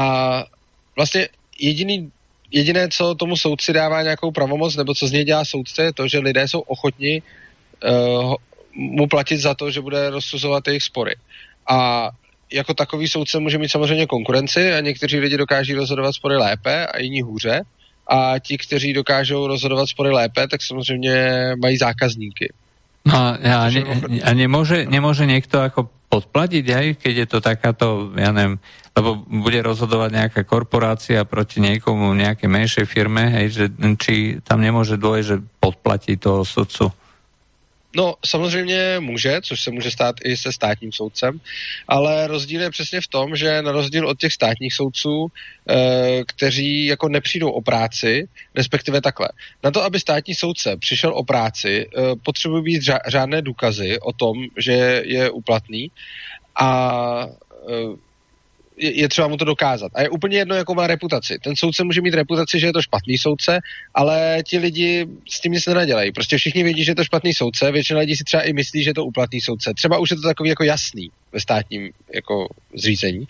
vlastně 0.96 1.28
jediný, 1.58 2.10
jediné, 2.50 2.88
co 2.88 3.14
tomu 3.14 3.36
soudci 3.36 3.72
dává 3.72 4.02
nějakou 4.02 4.30
pravomoc, 4.30 4.76
nebo 4.76 4.94
co 4.94 5.06
z 5.08 5.12
něj 5.12 5.24
dělá 5.24 5.44
soudce, 5.44 5.82
je 5.82 5.92
to, 5.92 6.08
že 6.08 6.18
lidé 6.18 6.48
jsou 6.48 6.60
ochotni 6.60 7.22
uh, 7.22 8.34
mu 8.74 9.06
platit 9.06 9.38
za 9.38 9.54
to, 9.54 9.70
že 9.70 9.80
bude 9.80 10.10
rozsuzovat 10.10 10.68
jejich 10.68 10.82
spory. 10.82 11.16
A 11.68 12.08
jako 12.52 12.74
takový 12.74 13.08
soudce 13.08 13.38
může 13.38 13.58
mít 13.58 13.68
samozřejmě 13.68 14.06
konkurenci 14.06 14.72
a 14.72 14.80
někteří 14.80 15.18
lidi 15.18 15.36
dokáží 15.36 15.74
rozhodovat 15.74 16.12
spory 16.12 16.36
lépe 16.36 16.86
a 16.86 16.98
jiní 16.98 17.22
hůře. 17.22 17.62
A 18.06 18.38
ti, 18.38 18.58
kteří 18.58 18.92
dokážou 18.92 19.46
rozhodovat 19.46 19.86
spory 19.86 20.10
lépe, 20.10 20.48
tak 20.48 20.62
samozřejmě 20.62 21.14
mají 21.56 21.76
zákazníky. 21.76 22.52
No 23.04 23.14
a, 23.18 23.38
ne, 23.42 23.82
a 24.22 24.30
nemôže, 24.30 24.86
nemôže 24.86 25.26
niekto 25.26 25.58
ako 25.58 25.90
podplatiť 26.06 26.64
aj, 26.70 26.86
keď 27.02 27.14
je 27.18 27.26
to 27.26 27.38
takáto, 27.42 27.86
ja 28.14 28.30
neviem, 28.30 28.62
lebo 28.94 29.24
bude 29.26 29.58
rozhodovať 29.64 30.10
nejaká 30.12 30.40
korporácia 30.44 31.24
proti 31.24 31.58
niekomu, 31.58 32.14
nejakej 32.14 32.46
menšej 32.46 32.86
firme, 32.86 33.26
hej, 33.26 33.46
že 33.50 33.64
či 33.98 34.38
tam 34.44 34.62
nemôže 34.62 35.00
dôjsť, 35.00 35.26
že 35.26 35.42
podplatí 35.58 36.14
toho 36.20 36.46
sudcu. 36.46 36.94
No, 37.96 38.14
samozřejmě 38.26 38.96
může, 39.00 39.40
což 39.40 39.60
se 39.60 39.70
může 39.70 39.90
stát 39.90 40.16
i 40.24 40.36
se 40.36 40.52
státním 40.52 40.92
soudcem, 40.92 41.40
ale 41.88 42.26
rozdíl 42.26 42.60
je 42.60 42.70
přesně 42.70 43.00
v 43.00 43.06
tom, 43.08 43.36
že 43.36 43.62
na 43.62 43.72
rozdíl 43.72 44.08
od 44.08 44.18
těch 44.18 44.32
státních 44.32 44.74
soudců, 44.74 45.26
e, 45.68 46.24
kteří 46.26 46.86
jako 46.86 47.08
nepřijdou 47.08 47.50
o 47.50 47.62
práci, 47.62 48.28
respektive 48.54 49.00
takhle. 49.00 49.28
Na 49.64 49.70
to, 49.70 49.82
aby 49.82 50.00
státní 50.00 50.34
soudce 50.34 50.76
přišel 50.76 51.12
o 51.14 51.24
práci, 51.24 51.86
e, 51.86 52.16
potřebují 52.24 52.62
být 52.62 52.82
řádné 53.06 53.42
důkazy 53.42 54.00
o 54.00 54.12
tom, 54.12 54.36
že 54.58 55.02
je 55.04 55.30
uplatný 55.30 55.90
a 56.60 57.26
e, 57.68 58.11
je, 58.82 59.08
třeba 59.08 59.28
mu 59.28 59.36
to 59.36 59.44
dokázat. 59.44 59.92
A 59.94 60.02
je 60.02 60.08
úplně 60.08 60.38
jedno, 60.38 60.54
jakou 60.54 60.74
má 60.74 60.86
reputaci. 60.86 61.38
Ten 61.44 61.56
soudce 61.56 61.84
může 61.84 62.00
mít 62.00 62.14
reputaci, 62.14 62.60
že 62.60 62.66
je 62.66 62.72
to 62.72 62.82
špatný 62.82 63.18
soudce, 63.18 63.60
ale 63.94 64.38
ti 64.46 64.58
lidi 64.58 65.06
s 65.30 65.40
tím 65.40 65.52
nic 65.52 65.66
nenadělají. 65.66 66.12
Prostě 66.12 66.38
všichni 66.38 66.62
vědí, 66.62 66.84
že 66.84 66.90
je 66.90 66.96
to 66.96 67.04
špatný 67.04 67.34
soudce, 67.34 67.72
většina 67.72 68.00
lidí 68.00 68.16
si 68.16 68.24
třeba 68.24 68.42
i 68.42 68.52
myslí, 68.52 68.82
že 68.82 68.90
je 68.90 68.94
to 68.94 69.04
úplatný 69.04 69.40
soudce. 69.40 69.74
Třeba 69.74 69.98
už 69.98 70.10
je 70.10 70.16
to 70.16 70.22
takový 70.22 70.48
jako 70.48 70.64
jasný 70.64 71.10
ve 71.32 71.40
státním 71.40 71.90
jako 72.14 72.48
zřízení, 72.74 73.26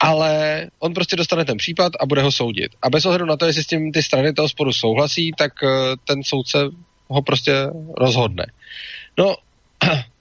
ale 0.00 0.66
on 0.78 0.94
prostě 0.94 1.16
dostane 1.16 1.44
ten 1.44 1.56
případ 1.56 1.92
a 2.00 2.06
bude 2.06 2.22
ho 2.22 2.32
soudit. 2.32 2.72
A 2.82 2.90
bez 2.90 3.06
ohledu 3.06 3.24
na 3.24 3.36
to, 3.36 3.46
jestli 3.46 3.64
s 3.64 3.66
tím 3.66 3.92
ty 3.92 4.02
strany 4.02 4.32
toho 4.32 4.48
sporu 4.48 4.72
souhlasí, 4.72 5.32
tak 5.38 5.52
uh, 5.62 5.70
ten 6.04 6.22
soudce 6.22 6.58
ho 7.08 7.22
prostě 7.22 7.52
rozhodne. 7.96 8.46
No, 9.18 9.36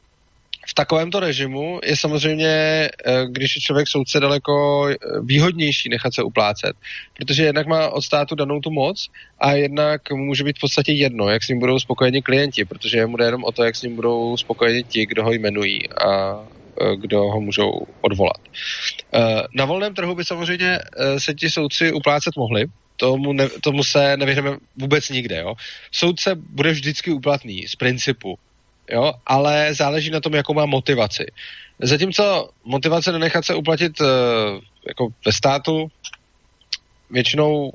v 0.70 0.74
takovémto 0.74 1.20
režimu 1.20 1.80
je 1.84 1.98
samozřejmě, 1.98 2.48
eh, 2.48 2.90
když 3.30 3.56
je 3.56 3.62
člověk 3.62 3.88
soudce, 3.88 4.20
daleko 4.20 4.88
eh, 4.90 4.96
výhodnější 5.22 5.90
nechat 5.90 6.14
se 6.14 6.24
uplácet, 6.24 6.76
protože 7.18 7.44
jednak 7.44 7.68
má 7.68 7.90
od 7.90 8.02
státu 8.02 8.36
danou 8.36 8.60
tu 8.60 8.72
moc 8.72 9.10
a 9.40 9.52
jednak 9.52 10.12
může 10.12 10.44
být 10.44 10.58
v 10.58 10.62
podstatě 10.62 10.92
jedno, 10.92 11.30
jak 11.30 11.44
s 11.44 11.48
ním 11.48 11.60
budou 11.60 11.80
spokojeni 11.80 12.22
klienti, 12.22 12.66
protože 12.66 13.06
mu 13.06 13.18
jde 13.18 13.26
jenom 13.26 13.44
o 13.44 13.52
to, 13.52 13.64
jak 13.64 13.76
s 13.76 13.82
ním 13.82 13.96
budou 13.96 14.38
spokojeni 14.38 14.84
ti, 14.84 15.06
kdo 15.06 15.24
ho 15.24 15.32
jmenují 15.32 15.90
a 15.90 16.40
eh, 16.82 16.96
kdo 16.96 17.20
ho 17.20 17.42
můžou 17.42 17.88
odvolat. 18.02 18.42
Na 19.56 19.66
volném 19.66 19.94
trhu 19.94 20.16
by 20.16 20.26
samozřejmě 20.26 20.80
se 21.18 21.34
ti 21.34 21.50
soudci 21.50 21.92
uplácet 21.92 22.36
mohli, 22.38 22.66
tomu, 22.98 23.34
ne, 23.34 23.50
tomu 23.50 23.84
se 23.84 24.18
nevyhneme 24.18 24.58
vůbec 24.78 25.10
nikde. 25.10 25.38
Jo? 25.38 25.54
Soudce 25.92 26.36
bude 26.36 26.72
vždycky 26.72 27.12
úplatný 27.12 27.68
z 27.68 27.76
principu 27.76 28.40
jo, 28.94 29.14
ale 29.26 29.74
záleží 29.74 30.10
na 30.10 30.20
tom, 30.20 30.34
jakou 30.34 30.54
má 30.54 30.66
motivaci. 30.66 31.26
Zatímco 31.80 32.50
motivace 32.64 33.12
nenechat 33.12 33.46
se 33.46 33.56
uplatit 33.56 34.02
uh, 34.02 34.08
jako 34.88 35.08
ve 35.26 35.32
státu 35.32 35.88
většinou 37.10 37.72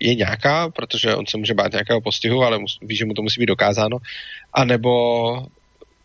je 0.00 0.14
nějaká, 0.14 0.70
protože 0.70 1.14
on 1.14 1.26
se 1.26 1.36
může 1.36 1.54
bát 1.54 1.72
nějakého 1.72 2.00
postihu, 2.00 2.42
ale 2.42 2.58
mus, 2.58 2.78
ví, 2.82 2.96
že 2.96 3.04
mu 3.04 3.14
to 3.14 3.22
musí 3.22 3.40
být 3.40 3.46
dokázáno, 3.46 3.96
anebo 4.52 4.92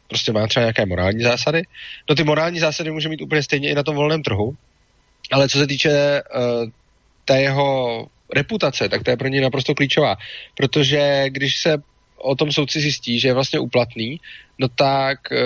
prostě 0.07 0.31
má 0.31 0.47
třeba 0.47 0.63
nějaké 0.63 0.85
morální 0.85 1.23
zásady. 1.23 1.61
No 2.09 2.15
ty 2.15 2.23
morální 2.23 2.59
zásady 2.59 2.91
může 2.91 3.09
mít 3.09 3.21
úplně 3.21 3.43
stejně 3.43 3.69
i 3.69 3.75
na 3.75 3.83
tom 3.83 3.95
volném 3.95 4.23
trhu, 4.23 4.55
ale 5.31 5.49
co 5.49 5.57
se 5.57 5.67
týče 5.67 6.21
uh, 6.35 6.69
té 7.25 7.41
jeho 7.41 8.07
reputace, 8.35 8.89
tak 8.89 9.03
to 9.03 9.09
je 9.09 9.17
pro 9.17 9.27
něj 9.27 9.41
naprosto 9.41 9.75
klíčová, 9.75 10.15
protože 10.55 11.25
když 11.29 11.57
se 11.57 11.77
o 12.17 12.35
tom 12.35 12.51
soudci 12.51 12.79
zjistí, 12.79 13.19
že 13.19 13.27
je 13.27 13.33
vlastně 13.33 13.59
uplatný, 13.59 14.19
no 14.59 14.67
tak 14.67 15.31
e, 15.31 15.37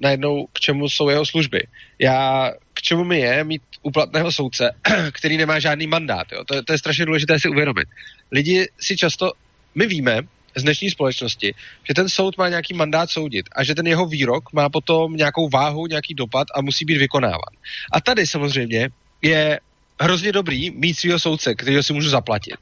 najednou 0.00 0.46
k 0.52 0.60
čemu 0.60 0.88
jsou 0.88 1.08
jeho 1.08 1.26
služby. 1.26 1.66
Já, 1.98 2.50
k 2.74 2.82
čemu 2.82 3.04
mi 3.04 3.20
je 3.20 3.44
mít 3.44 3.62
uplatného 3.82 4.32
soudce, 4.32 4.70
který 5.12 5.36
nemá 5.36 5.58
žádný 5.58 5.86
mandát. 5.86 6.32
Jo? 6.32 6.44
To, 6.44 6.62
to 6.62 6.72
je 6.72 6.78
strašně 6.78 7.06
důležité 7.06 7.40
si 7.40 7.48
uvědomit. 7.48 7.88
Lidi 8.32 8.68
si 8.80 8.96
často, 8.96 9.32
my 9.74 9.86
víme 9.86 10.20
z 10.56 10.62
dnešní 10.62 10.90
společnosti, 10.90 11.54
že 11.88 11.94
ten 11.94 12.08
soud 12.08 12.38
má 12.38 12.48
nějaký 12.48 12.74
mandát 12.74 13.10
soudit 13.10 13.46
a 13.56 13.64
že 13.64 13.74
ten 13.74 13.86
jeho 13.86 14.06
výrok 14.06 14.52
má 14.52 14.68
potom 14.68 15.16
nějakou 15.16 15.48
váhu, 15.48 15.86
nějaký 15.86 16.14
dopad 16.14 16.48
a 16.54 16.62
musí 16.62 16.84
být 16.84 16.98
vykonáván. 16.98 17.54
A 17.92 18.00
tady 18.00 18.26
samozřejmě 18.26 18.88
je 19.22 19.60
hrozně 20.00 20.32
dobrý 20.32 20.70
mít 20.70 20.94
svého 20.94 21.18
soudce, 21.18 21.54
kterého 21.54 21.82
si 21.82 21.92
můžu 21.92 22.10
zaplatit. 22.10 22.56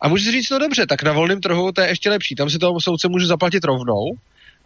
A 0.00 0.08
můžu 0.08 0.30
říct, 0.30 0.50
no 0.50 0.58
dobře, 0.58 0.86
tak 0.86 1.02
na 1.02 1.12
volném 1.12 1.40
trhu 1.40 1.72
to 1.72 1.80
je 1.80 1.88
ještě 1.88 2.10
lepší. 2.10 2.34
Tam 2.34 2.50
si 2.50 2.58
toho 2.58 2.80
soudce 2.80 3.08
můžu 3.08 3.26
zaplatit 3.26 3.64
rovnou 3.64 4.16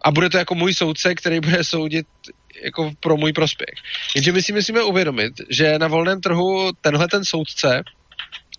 a 0.05 0.11
bude 0.11 0.29
to 0.29 0.37
jako 0.37 0.55
můj 0.55 0.73
soudce, 0.73 1.15
který 1.15 1.39
bude 1.39 1.63
soudit 1.63 2.05
jako 2.63 2.91
pro 2.99 3.17
můj 3.17 3.33
prospěch. 3.33 3.75
Jenže 4.15 4.31
my 4.31 4.43
si 4.43 4.53
musíme 4.53 4.83
uvědomit, 4.83 5.33
že 5.49 5.79
na 5.79 5.87
volném 5.87 6.21
trhu 6.21 6.71
tenhle 6.81 7.07
ten 7.07 7.25
soudce, 7.25 7.83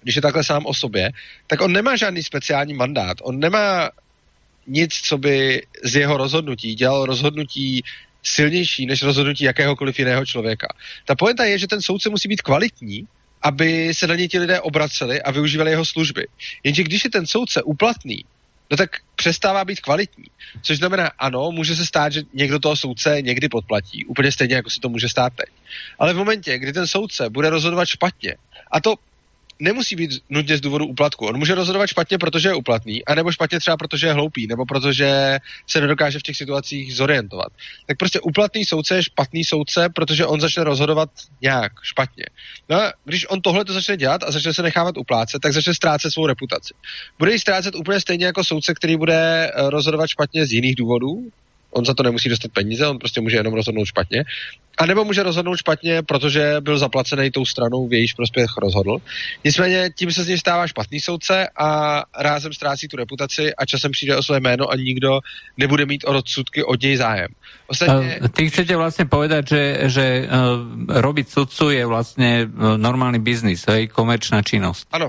když 0.03 0.17
je 0.17 0.23
takhle 0.23 0.45
sám 0.45 0.67
o 0.67 0.75
sobě, 0.75 1.11
tak 1.47 1.61
on 1.61 1.73
nemá 1.73 1.97
žádný 1.97 2.23
speciální 2.23 2.75
mandát. 2.75 3.17
On 3.23 3.39
nemá 3.39 3.91
nic, 4.67 4.95
co 4.95 5.19
by 5.19 5.67
z 5.85 5.97
jeho 5.97 6.17
rozhodnutí 6.17 6.75
dělal 6.75 7.07
rozhodnutí 7.07 7.83
silnější 8.23 8.87
než 8.87 9.03
rozhodnutí 9.03 9.45
jakéhokoliv 9.45 9.99
jiného 9.99 10.27
člověka. 10.27 10.67
Ta 11.05 11.15
poenta 11.15 11.45
je, 11.45 11.59
že 11.59 11.67
ten 11.67 11.83
soudce 11.83 12.11
musí 12.11 12.29
být 12.29 12.43
kvalitní 12.43 13.07
aby 13.43 13.95
se 13.95 14.07
na 14.07 14.15
ně 14.15 14.29
ti 14.29 14.39
lidé 14.39 14.61
obraceli 14.61 15.23
a 15.23 15.31
využívali 15.31 15.71
jeho 15.71 15.85
služby. 15.85 16.27
Jenže 16.65 16.83
když 16.83 17.05
je 17.05 17.11
ten 17.11 17.27
soudce 17.27 17.63
uplatný, 17.63 18.25
no 18.71 18.77
tak 18.77 18.91
přestává 19.17 19.65
být 19.65 19.81
kvalitní. 19.81 20.25
Což 20.63 20.79
znamená, 20.79 21.11
ano, 21.19 21.51
může 21.51 21.77
se 21.77 21.87
stát, 21.87 22.13
že 22.13 22.23
někdo 22.35 22.59
toho 22.59 22.77
soudce 22.77 23.23
někdy 23.23 23.49
podplatí, 23.49 24.05
úplně 24.05 24.33
stejně, 24.33 24.55
jako 24.55 24.71
se 24.71 24.81
to 24.81 24.89
může 24.89 25.09
stát 25.09 25.33
teď. 25.37 25.49
Ale 25.99 26.15
v 26.15 26.17
momentě, 26.17 26.59
kdy 26.59 26.73
ten 26.73 26.87
soudce 26.87 27.31
bude 27.31 27.51
rozhodovat 27.51 27.89
špatně, 27.89 28.37
a 28.71 28.81
to 28.81 28.95
nemusí 29.59 29.97
být 29.97 30.11
nutně 30.31 30.57
z 30.57 30.61
důvodu 30.61 30.87
úplatku. 30.87 31.27
On 31.27 31.39
může 31.39 31.55
rozhodovat 31.55 31.87
špatně, 31.87 32.19
protože 32.19 32.49
je 32.49 32.55
uplatný, 32.55 33.05
anebo 33.05 33.33
špatně 33.33 33.59
třeba 33.61 33.77
protože 33.77 34.07
je 34.07 34.13
hloupý, 34.13 34.47
nebo 34.47 34.65
protože 34.67 35.39
se 35.67 35.81
nedokáže 35.81 36.19
v 36.19 36.23
těch 36.23 36.37
situacích 36.37 36.95
zorientovat. 36.95 37.49
Tak 37.87 37.97
prostě 37.97 38.21
uplatný 38.21 38.65
soudce 38.65 38.97
je 38.97 39.03
špatný 39.03 39.45
soudce, 39.45 39.89
protože 39.89 40.27
on 40.27 40.41
začne 40.41 40.65
rozhodovat 40.65 41.11
nějak 41.43 41.73
špatně. 41.83 42.25
No 42.69 42.77
a 42.77 42.93
když 43.05 43.31
on 43.31 43.41
tohle 43.41 43.65
to 43.65 43.73
začne 43.73 43.97
dělat 43.97 44.23
a 44.23 44.31
začne 44.31 44.55
se 44.55 44.63
nechávat 44.63 44.97
uplácet, 44.97 45.43
tak 45.43 45.53
začne 45.53 45.75
ztrácet 45.75 46.13
svou 46.13 46.27
reputaci. 46.27 46.75
Bude 47.19 47.33
ji 47.33 47.39
ztrácet 47.39 47.75
úplně 47.75 48.01
stejně 48.01 48.27
jako 48.27 48.45
soudce, 48.45 48.75
který 48.75 48.97
bude 48.97 49.51
eh, 49.55 49.71
rozhodovat 49.71 50.07
špatně 50.07 50.47
z 50.47 50.53
jiných 50.53 50.77
důvodů, 50.77 51.31
on 51.77 51.85
za 51.85 51.95
to 51.95 52.03
nemusí 52.03 52.29
dostat 52.29 52.53
peníze, 52.53 52.87
on 52.87 52.99
prostě 52.99 53.21
může 53.21 53.37
jenom 53.37 53.55
rozhodnout 53.55 53.85
špatně. 53.85 54.25
A 54.79 54.87
nebo 54.87 55.05
může 55.05 55.23
rozhodnout 55.23 55.57
špatně, 55.57 56.03
protože 56.03 56.57
byl 56.61 56.79
zaplacený 56.79 57.31
tou 57.31 57.45
stranou, 57.45 57.89
v 57.89 57.93
jejíž 57.93 58.13
prospěch 58.13 58.51
rozhodl. 58.63 58.99
Nicméně 59.45 59.91
tím 59.95 60.13
se 60.13 60.25
z 60.25 60.29
něj 60.29 60.39
stává 60.39 60.67
špatný 60.67 61.01
soudce 61.01 61.49
a 61.59 62.03
rázem 62.19 62.53
ztrácí 62.53 62.89
tu 62.89 62.97
reputaci 62.97 63.55
a 63.55 63.67
časem 63.67 63.93
přijde 63.93 64.17
o 64.17 64.23
své 64.23 64.41
jméno 64.41 64.71
a 64.71 64.77
nikdo 64.77 65.21
nebude 65.57 65.87
mít 65.87 66.05
o 66.07 66.13
rozsudky 66.13 66.65
od 66.65 66.83
něj 66.83 66.97
zájem. 66.97 67.29
Ostatně... 67.67 68.21
Ty 68.33 68.51
chcete 68.51 68.77
vlastně 68.77 69.05
povedat, 69.05 69.49
že, 69.49 69.81
že 69.85 70.29
uh, 70.29 71.01
robiť 71.01 71.29
sudcu 71.29 71.71
je 71.71 71.87
vlastně 71.87 72.49
uh, 72.55 72.79
normální 72.79 73.19
biznis, 73.19 73.65
hej, 73.69 73.89
komerčná 73.89 74.43
činnost. 74.43 74.89
Ano, 74.93 75.09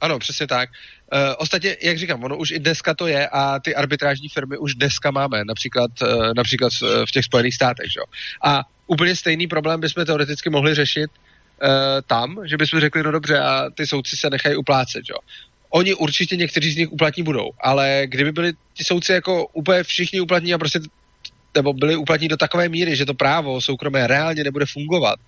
ano, 0.00 0.18
přesně 0.18 0.46
tak. 0.46 0.68
Uh, 1.12 1.34
ostatně, 1.38 1.76
jak 1.82 1.98
říkám, 1.98 2.24
ono 2.24 2.36
už 2.36 2.50
i 2.50 2.58
dneska 2.58 2.94
to 2.94 3.06
je 3.06 3.28
a 3.28 3.58
ty 3.58 3.74
arbitrážní 3.74 4.28
firmy 4.28 4.58
už 4.58 4.74
dneska 4.74 5.10
máme, 5.10 5.44
například, 5.44 5.90
uh, 6.02 6.32
například 6.36 6.72
v 7.08 7.10
těch 7.12 7.24
Spojených 7.24 7.54
státech. 7.54 7.86
Že? 7.92 8.00
A 8.44 8.62
úplně 8.86 9.16
stejný 9.16 9.46
problém 9.46 9.80
bychom 9.80 10.06
teoreticky 10.06 10.50
mohli 10.50 10.74
řešit 10.74 11.10
uh, 11.10 11.68
tam, 12.06 12.40
že 12.44 12.56
bychom 12.56 12.80
řekli, 12.80 13.02
no 13.02 13.10
dobře, 13.10 13.38
a 13.38 13.70
ty 13.70 13.86
soudci 13.86 14.16
se 14.16 14.30
nechají 14.30 14.56
uplácet. 14.56 15.06
Že? 15.06 15.14
Oni 15.70 15.94
určitě 15.94 16.36
někteří 16.36 16.72
z 16.72 16.76
nich 16.76 16.92
uplatní 16.92 17.22
budou, 17.22 17.50
ale 17.60 18.02
kdyby 18.04 18.32
byli 18.32 18.52
ti 18.74 18.84
soudci 18.84 19.12
jako 19.12 19.46
úplně 19.46 19.82
všichni 19.82 20.20
uplatní 20.20 20.54
a 20.54 20.58
prostě 20.58 20.80
nebo 21.54 21.72
byli 21.72 21.96
uplatní 21.96 22.28
do 22.28 22.36
takové 22.36 22.68
míry, 22.68 22.96
že 22.96 23.06
to 23.06 23.14
právo 23.14 23.60
soukromé 23.60 24.06
reálně 24.06 24.44
nebude 24.44 24.66
fungovat, 24.66 25.18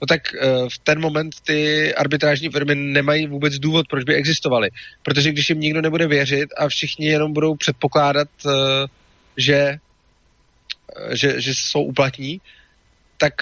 no 0.00 0.06
tak 0.06 0.22
uh, 0.34 0.68
v 0.68 0.78
ten 0.78 1.00
moment 1.00 1.34
ty 1.42 1.94
arbitrážní 1.94 2.48
firmy 2.48 2.74
nemají 2.74 3.26
vůbec 3.26 3.58
důvod, 3.58 3.86
proč 3.88 4.04
by 4.04 4.14
existovaly. 4.14 4.70
Protože 5.02 5.32
když 5.32 5.48
jim 5.48 5.60
nikdo 5.60 5.80
nebude 5.80 6.06
věřit 6.06 6.48
a 6.56 6.68
všichni 6.68 7.06
jenom 7.06 7.32
budou 7.32 7.54
předpokládat, 7.54 8.28
uh, 8.44 8.52
že, 9.36 9.78
uh, 11.06 11.14
že, 11.14 11.40
že 11.40 11.54
jsou 11.54 11.82
uplatní, 11.82 12.40
tak 13.16 13.34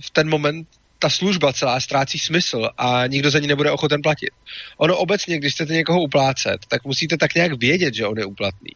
v 0.00 0.10
ten 0.12 0.28
moment 0.28 0.68
ta 0.98 1.10
služba 1.10 1.52
celá 1.52 1.80
ztrácí 1.80 2.18
smysl 2.18 2.70
a 2.78 3.06
nikdo 3.06 3.30
za 3.30 3.38
ní 3.38 3.46
nebude 3.46 3.70
ochoten 3.70 4.02
platit. 4.02 4.30
Ono 4.76 4.96
obecně, 4.96 5.38
když 5.38 5.54
chcete 5.54 5.72
někoho 5.72 6.00
uplácet, 6.00 6.66
tak 6.68 6.84
musíte 6.84 7.16
tak 7.16 7.34
nějak 7.34 7.52
vědět, 7.52 7.94
že 7.94 8.06
on 8.06 8.18
je 8.18 8.24
uplatný. 8.24 8.70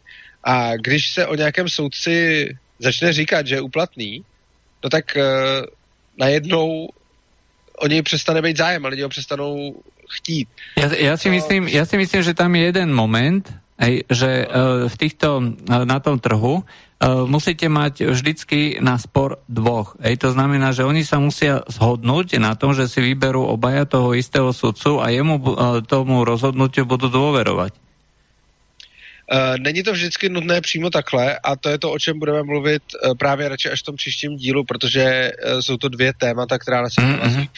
A 0.45 0.77
když 0.77 1.11
se 1.11 1.27
o 1.27 1.35
nějakém 1.35 1.69
soudci 1.69 2.49
začne 2.79 3.13
říkat, 3.13 3.47
že 3.47 3.55
je 3.55 3.61
uplatný, 3.61 4.25
no 4.85 4.91
tak 4.91 5.17
uh, 5.17 5.23
najednou 6.19 6.89
o 7.83 7.87
něj 7.87 8.03
přestane 8.03 8.43
být 8.43 8.57
zájem 8.57 8.87
a 8.87 8.89
lidi 8.89 9.03
ho 9.03 9.09
přestanou 9.09 9.75
chtít. 10.09 10.49
Já, 10.79 10.95
já, 10.95 11.17
si, 11.17 11.31
myslím, 11.31 11.69
já 11.69 11.85
si 11.85 11.97
myslím, 11.97 12.23
že 12.23 12.35
tam 12.35 12.55
je 12.55 12.63
jeden 12.63 12.95
moment, 12.95 13.43
hej, 13.79 14.05
že 14.11 14.47
uh, 14.47 14.89
v 14.89 14.97
týchto, 14.97 15.43
uh, 15.43 15.85
na 15.85 15.99
tom 15.99 16.19
trhu 16.23 16.63
uh, 16.63 16.65
musíte 17.27 17.67
mať 17.67 18.07
vždycky 18.15 18.79
na 18.79 18.99
spor 18.99 19.43
dvoch. 19.49 19.99
Hej, 19.99 20.23
to 20.23 20.29
znamená, 20.31 20.71
že 20.71 20.87
oni 20.87 21.03
sa 21.03 21.19
musia 21.19 21.67
zhodnúť 21.67 22.39
na 22.39 22.55
tom, 22.55 22.77
že 22.77 22.87
si 22.87 23.03
vyberú 23.03 23.43
obaja 23.43 23.83
toho 23.89 24.15
istého 24.15 24.55
sudcu 24.55 25.03
a 25.03 25.11
jemu 25.11 25.43
uh, 25.43 25.45
tomu 25.83 26.23
rozhodnutiu 26.23 26.87
budú 26.87 27.11
dôverovať. 27.11 27.75
Uh, 29.33 29.59
není 29.59 29.83
to 29.83 29.93
vždycky 29.93 30.29
nutné 30.29 30.61
přímo 30.61 30.91
takhle 30.91 31.39
a 31.39 31.57
to 31.57 31.69
je 31.69 31.79
to, 31.79 31.93
o 31.93 31.99
čem 31.99 32.19
budeme 32.19 32.43
mluvit 32.43 32.83
uh, 33.05 33.15
právě 33.15 33.49
radši 33.49 33.71
až 33.71 33.81
v 33.81 33.85
tom 33.85 33.97
příštím 33.97 34.37
dílu, 34.37 34.65
protože 34.65 35.33
uh, 35.33 35.61
jsou 35.61 35.77
to 35.77 35.89
dvě 35.89 36.13
témata, 36.19 36.59
která 36.59 36.83
na 36.83 36.91
sebe 36.91 37.07
mm-hmm. 37.07 37.49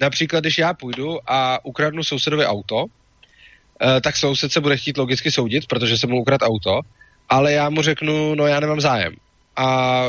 Například, 0.00 0.40
když 0.40 0.58
já 0.58 0.74
půjdu 0.74 1.18
a 1.26 1.64
ukradnu 1.64 2.04
sousedovi 2.04 2.46
auto, 2.46 2.84
tak 4.00 4.16
soused 4.16 4.52
se 4.52 4.60
bude 4.60 4.76
chtít 4.76 4.96
logicky 4.96 5.30
soudit, 5.30 5.66
protože 5.66 5.98
se 5.98 6.06
mu 6.06 6.20
ukrad 6.20 6.42
auto, 6.42 6.80
ale 7.28 7.52
já 7.52 7.70
mu 7.70 7.82
řeknu, 7.82 8.34
no 8.34 8.46
já 8.46 8.60
nemám 8.60 8.80
zájem. 8.80 9.12
A 9.56 10.08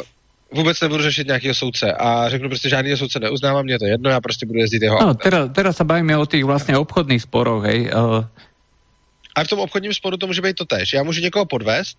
vůbec 0.54 0.82
nebudu 0.82 1.04
řešit 1.04 1.28
nějakého 1.28 1.56
soudce 1.56 1.94
a 1.94 2.30
řeknu 2.30 2.50
prostě 2.50 2.70
žádného 2.70 2.98
soudce 2.98 3.20
neuznávám, 3.20 3.66
mě 3.66 3.80
to 3.80 3.86
jedno, 3.86 4.10
já 4.10 4.22
prostě 4.22 4.46
budu 4.46 4.60
jezdit 4.60 4.82
jeho 4.82 5.00
no, 5.02 5.14
teraz, 5.14 5.50
teraz 5.54 5.78
se 5.78 5.84
bavíme 5.84 6.18
o 6.18 6.26
těch 6.26 6.44
vlastně 6.44 6.78
obchodných 6.78 7.22
sporoch, 7.22 7.64
hej. 7.64 7.92
Uh, 7.96 8.26
a 9.36 9.44
v 9.44 9.48
tom 9.48 9.60
obchodním 9.60 9.94
sporu 9.94 10.18
to 10.18 10.28
může 10.28 10.42
být 10.42 10.56
to 10.56 10.66
tež. 10.66 10.94
Já 10.94 11.04
můžu 11.04 11.22
někoho 11.22 11.46
podvést, 11.46 11.98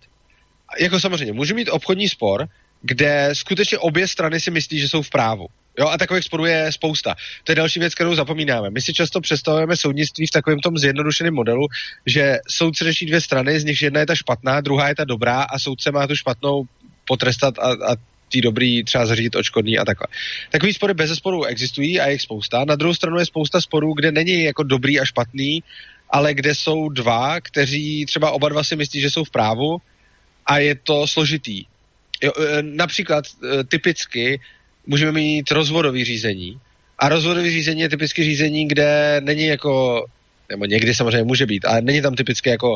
jako 0.79 0.99
samozřejmě, 0.99 1.33
můžu 1.33 1.55
mít 1.55 1.69
obchodní 1.69 2.09
spor, 2.09 2.47
kde 2.81 3.29
skutečně 3.33 3.77
obě 3.77 4.07
strany 4.07 4.39
si 4.39 4.51
myslí, 4.51 4.79
že 4.79 4.89
jsou 4.89 5.01
v 5.01 5.09
právu. 5.09 5.47
Jo, 5.79 5.87
a 5.87 5.97
takových 5.97 6.23
sporů 6.23 6.45
je 6.45 6.71
spousta. 6.71 7.15
To 7.43 7.51
je 7.51 7.55
další 7.55 7.79
věc, 7.79 7.95
kterou 7.95 8.15
zapomínáme. 8.15 8.69
My 8.69 8.81
si 8.81 8.93
často 8.93 9.21
představujeme 9.21 9.77
soudnictví 9.77 10.27
v 10.27 10.31
takovém 10.31 10.59
tom 10.59 10.77
zjednodušeném 10.77 11.33
modelu, 11.33 11.67
že 12.05 12.37
soudce 12.49 12.83
řeší 12.83 13.05
dvě 13.05 13.21
strany, 13.21 13.59
z 13.59 13.65
nich 13.65 13.81
jedna 13.81 13.99
je 13.99 14.05
ta 14.05 14.15
špatná, 14.15 14.61
druhá 14.61 14.87
je 14.87 14.95
ta 14.95 15.03
dobrá 15.03 15.41
a 15.41 15.59
soudce 15.59 15.91
má 15.91 16.07
tu 16.07 16.15
špatnou 16.15 16.63
potrestat 17.05 17.59
a, 17.59 17.91
a 17.91 17.95
tý 18.29 18.41
dobrý 18.41 18.83
třeba 18.83 19.05
zařídit 19.05 19.35
očkodný 19.35 19.77
a 19.77 19.85
takhle. 19.85 20.07
Takový 20.49 20.73
spory 20.73 20.93
bez 20.93 21.13
sporu 21.13 21.43
existují 21.43 21.99
a 21.99 22.05
je 22.07 22.11
jich 22.11 22.21
spousta. 22.21 22.65
Na 22.65 22.75
druhou 22.75 22.93
stranu 22.93 23.19
je 23.19 23.25
spousta 23.25 23.61
sporů, 23.61 23.93
kde 23.93 24.11
není 24.11 24.43
jako 24.43 24.63
dobrý 24.63 24.99
a 24.99 25.05
špatný, 25.05 25.63
ale 26.13 26.33
kde 26.33 26.55
jsou 26.55 26.89
dva, 26.89 27.41
kteří 27.41 28.05
třeba 28.05 28.31
oba 28.31 28.49
dva 28.49 28.63
si 28.63 28.75
myslí, 28.75 29.01
že 29.01 29.09
jsou 29.09 29.23
v 29.23 29.31
právu 29.31 29.77
a 30.45 30.57
je 30.57 30.75
to 30.75 31.07
složitý. 31.07 31.65
Jo, 32.23 32.31
e, 32.37 32.61
například 32.61 33.25
e, 33.25 33.63
typicky 33.63 34.39
můžeme 34.85 35.11
mít 35.11 35.51
rozvodový 35.51 36.05
řízení 36.05 36.59
a 36.99 37.09
rozvodový 37.09 37.49
řízení 37.49 37.81
je 37.81 37.89
typicky 37.89 38.23
řízení, 38.23 38.67
kde 38.67 39.21
není 39.23 39.45
jako, 39.45 40.05
nebo 40.49 40.65
někdy 40.65 40.95
samozřejmě 40.95 41.23
může 41.23 41.45
být, 41.45 41.65
ale 41.65 41.81
není 41.81 42.01
tam 42.01 42.15
typicky 42.15 42.49
jako 42.49 42.75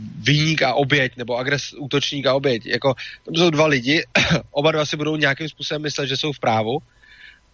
výnik 0.00 0.62
a 0.62 0.74
oběť, 0.74 1.16
nebo 1.16 1.36
agres, 1.36 1.74
útočník 1.78 2.26
a 2.26 2.34
oběť. 2.34 2.66
Jako, 2.66 2.94
tam 3.24 3.34
jsou 3.34 3.50
dva 3.50 3.66
lidi, 3.66 4.02
oba 4.50 4.72
dva 4.72 4.86
si 4.86 4.96
budou 4.96 5.16
nějakým 5.16 5.48
způsobem 5.48 5.82
myslet, 5.82 6.06
že 6.06 6.16
jsou 6.16 6.32
v 6.32 6.40
právu 6.40 6.78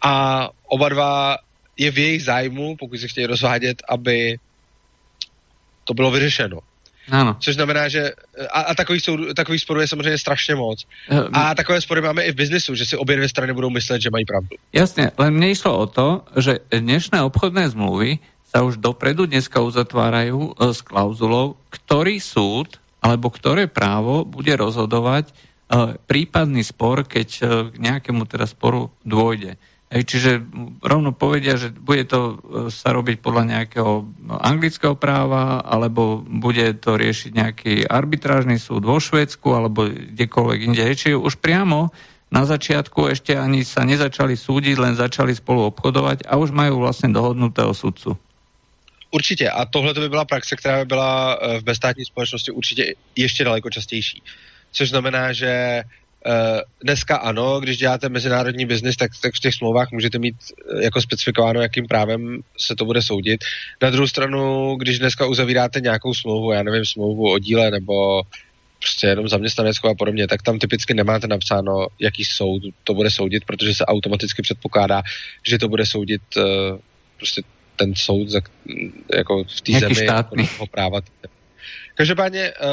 a 0.02 0.48
oba 0.66 0.88
dva 0.88 1.36
je 1.76 1.90
v 1.90 1.98
jejich 1.98 2.24
zájmu, 2.24 2.76
pokud 2.76 3.00
se 3.00 3.08
chtějí 3.08 3.26
rozvádět, 3.26 3.82
aby 3.88 4.38
to 5.86 5.94
bylo 5.94 6.10
vyřešeno. 6.10 6.58
Ano. 7.06 7.36
Což 7.38 7.54
znamená, 7.54 7.88
že 7.88 8.12
a, 8.50 8.60
a 8.60 8.74
takových, 8.74 9.02
jsou, 9.02 9.16
takových 9.34 9.62
sporů 9.62 9.80
je 9.80 9.88
samozřejmě 9.88 10.18
strašně 10.18 10.54
moc. 10.54 10.82
Eh, 11.10 11.22
a 11.32 11.54
takové 11.54 11.80
spory 11.80 12.00
máme 12.00 12.22
i 12.22 12.32
v 12.32 12.34
biznisu, 12.34 12.74
že 12.74 12.84
si 12.86 12.96
obě 12.96 13.16
dvě 13.16 13.28
strany 13.28 13.52
budou 13.52 13.70
myslet, 13.70 14.02
že 14.02 14.10
mají 14.10 14.24
pravdu. 14.24 14.48
Jasně, 14.72 15.10
ale 15.18 15.30
mně 15.30 15.54
šlo 15.54 15.78
o 15.78 15.86
to, 15.86 16.08
že 16.36 16.58
dnešné 16.74 17.22
obchodné 17.22 17.70
zmluvy 17.70 18.18
sa 18.46 18.62
už 18.62 18.82
dopredu 18.82 19.26
dneska 19.26 19.62
uzatvárajú 19.62 20.50
eh, 20.50 20.74
s 20.74 20.82
klauzulou, 20.82 21.62
ktorý 21.70 22.18
súd 22.18 22.82
alebo 22.98 23.30
ktoré 23.30 23.70
právo 23.70 24.26
bude 24.26 24.50
rozhodovať 24.50 25.30
uh, 25.30 25.94
prípadný 26.10 26.66
spor, 26.66 27.06
keď 27.06 27.28
k 27.70 27.76
nejakému 27.78 28.26
teda 28.26 28.50
sporu 28.50 28.90
dôjde. 29.06 29.54
Hej, 29.86 30.02
čiže 30.02 30.42
rovno 30.82 31.14
povedia, 31.14 31.54
že 31.54 31.70
bude 31.70 32.02
to 32.10 32.18
e, 32.18 32.34
sa 32.74 32.90
robiť 32.90 33.22
podľa 33.22 33.44
nejakého 33.54 34.02
no, 34.02 34.34
anglického 34.34 34.98
práva, 34.98 35.62
alebo 35.62 36.26
bude 36.26 36.74
to 36.82 36.98
riešiť 36.98 37.30
nejaký 37.30 37.74
arbitrážny 37.86 38.58
súd 38.58 38.82
vo 38.82 38.98
Švedsku, 38.98 39.46
alebo 39.54 39.86
kdekoľvek 39.86 40.58
inde. 40.66 40.82
Hej, 40.82 41.06
čiže 41.06 41.22
už 41.22 41.38
priamo 41.38 41.94
na 42.34 42.42
začiatku 42.42 43.06
ešte 43.14 43.38
ani 43.38 43.62
sa 43.62 43.86
nezačali 43.86 44.34
súdiť, 44.34 44.74
len 44.74 44.98
začali 44.98 45.30
spolu 45.30 45.70
obchodovať 45.70 46.26
a 46.26 46.34
už 46.34 46.50
majú 46.50 46.82
vlastne 46.82 47.14
dohodnutého 47.14 47.70
sudcu. 47.70 48.18
Určitě. 49.10 49.50
A 49.50 49.66
tohle 49.66 49.94
by 49.94 50.08
byla 50.08 50.24
praxe, 50.24 50.56
která 50.56 50.78
by 50.78 50.84
byla 50.84 51.38
e, 51.40 51.60
v 51.60 51.62
bezstátní 51.62 52.04
společnosti 52.04 52.50
určitě 52.50 52.94
ještě 53.16 53.44
daleko 53.44 53.70
častější. 53.70 54.22
Což 54.72 54.88
znamená, 54.88 55.32
že 55.32 55.82
dneska 56.82 57.16
ano, 57.16 57.60
když 57.60 57.76
děláte 57.76 58.08
mezinárodní 58.08 58.66
biznis, 58.66 58.96
tak, 58.96 59.10
tak 59.22 59.34
v 59.34 59.40
těch 59.40 59.54
smlouvách 59.54 59.90
můžete 59.90 60.18
mít 60.18 60.34
uh, 60.74 60.80
jako 60.80 61.02
specifikováno, 61.02 61.60
jakým 61.60 61.86
právem 61.86 62.40
se 62.58 62.76
to 62.76 62.84
bude 62.84 63.02
soudit. 63.02 63.44
Na 63.82 63.90
druhou 63.90 64.06
stranu, 64.06 64.74
když 64.76 64.98
dneska 64.98 65.26
uzavíráte 65.26 65.80
nějakou 65.80 66.14
smlouvu, 66.14 66.52
já 66.52 66.62
nevím, 66.62 66.84
smlouvu 66.84 67.32
o 67.32 67.38
díle 67.38 67.70
nebo 67.70 68.22
prostě 68.78 69.06
jenom 69.06 69.28
zaměstnaneckou 69.28 69.88
a 69.88 69.94
podobně, 69.94 70.28
tak 70.28 70.42
tam 70.42 70.58
typicky 70.58 70.94
nemáte 70.94 71.26
napsáno, 71.26 71.86
jaký 71.98 72.24
soud 72.24 72.62
to 72.84 72.94
bude 72.94 73.10
soudit, 73.10 73.44
protože 73.44 73.74
se 73.74 73.84
automaticky 73.84 74.42
předpokládá, 74.42 75.02
že 75.48 75.58
to 75.58 75.68
bude 75.68 75.86
soudit 75.86 76.22
uh, 76.36 76.42
prostě 77.16 77.42
ten 77.76 77.94
soud 77.94 78.28
za, 78.28 78.40
jako 79.16 79.44
v 79.44 79.60
té 79.60 79.72
zemi 79.80 80.06
toho 80.56 80.66
práva. 80.70 81.00
Každopádně, 81.94 82.52
uh, 82.62 82.68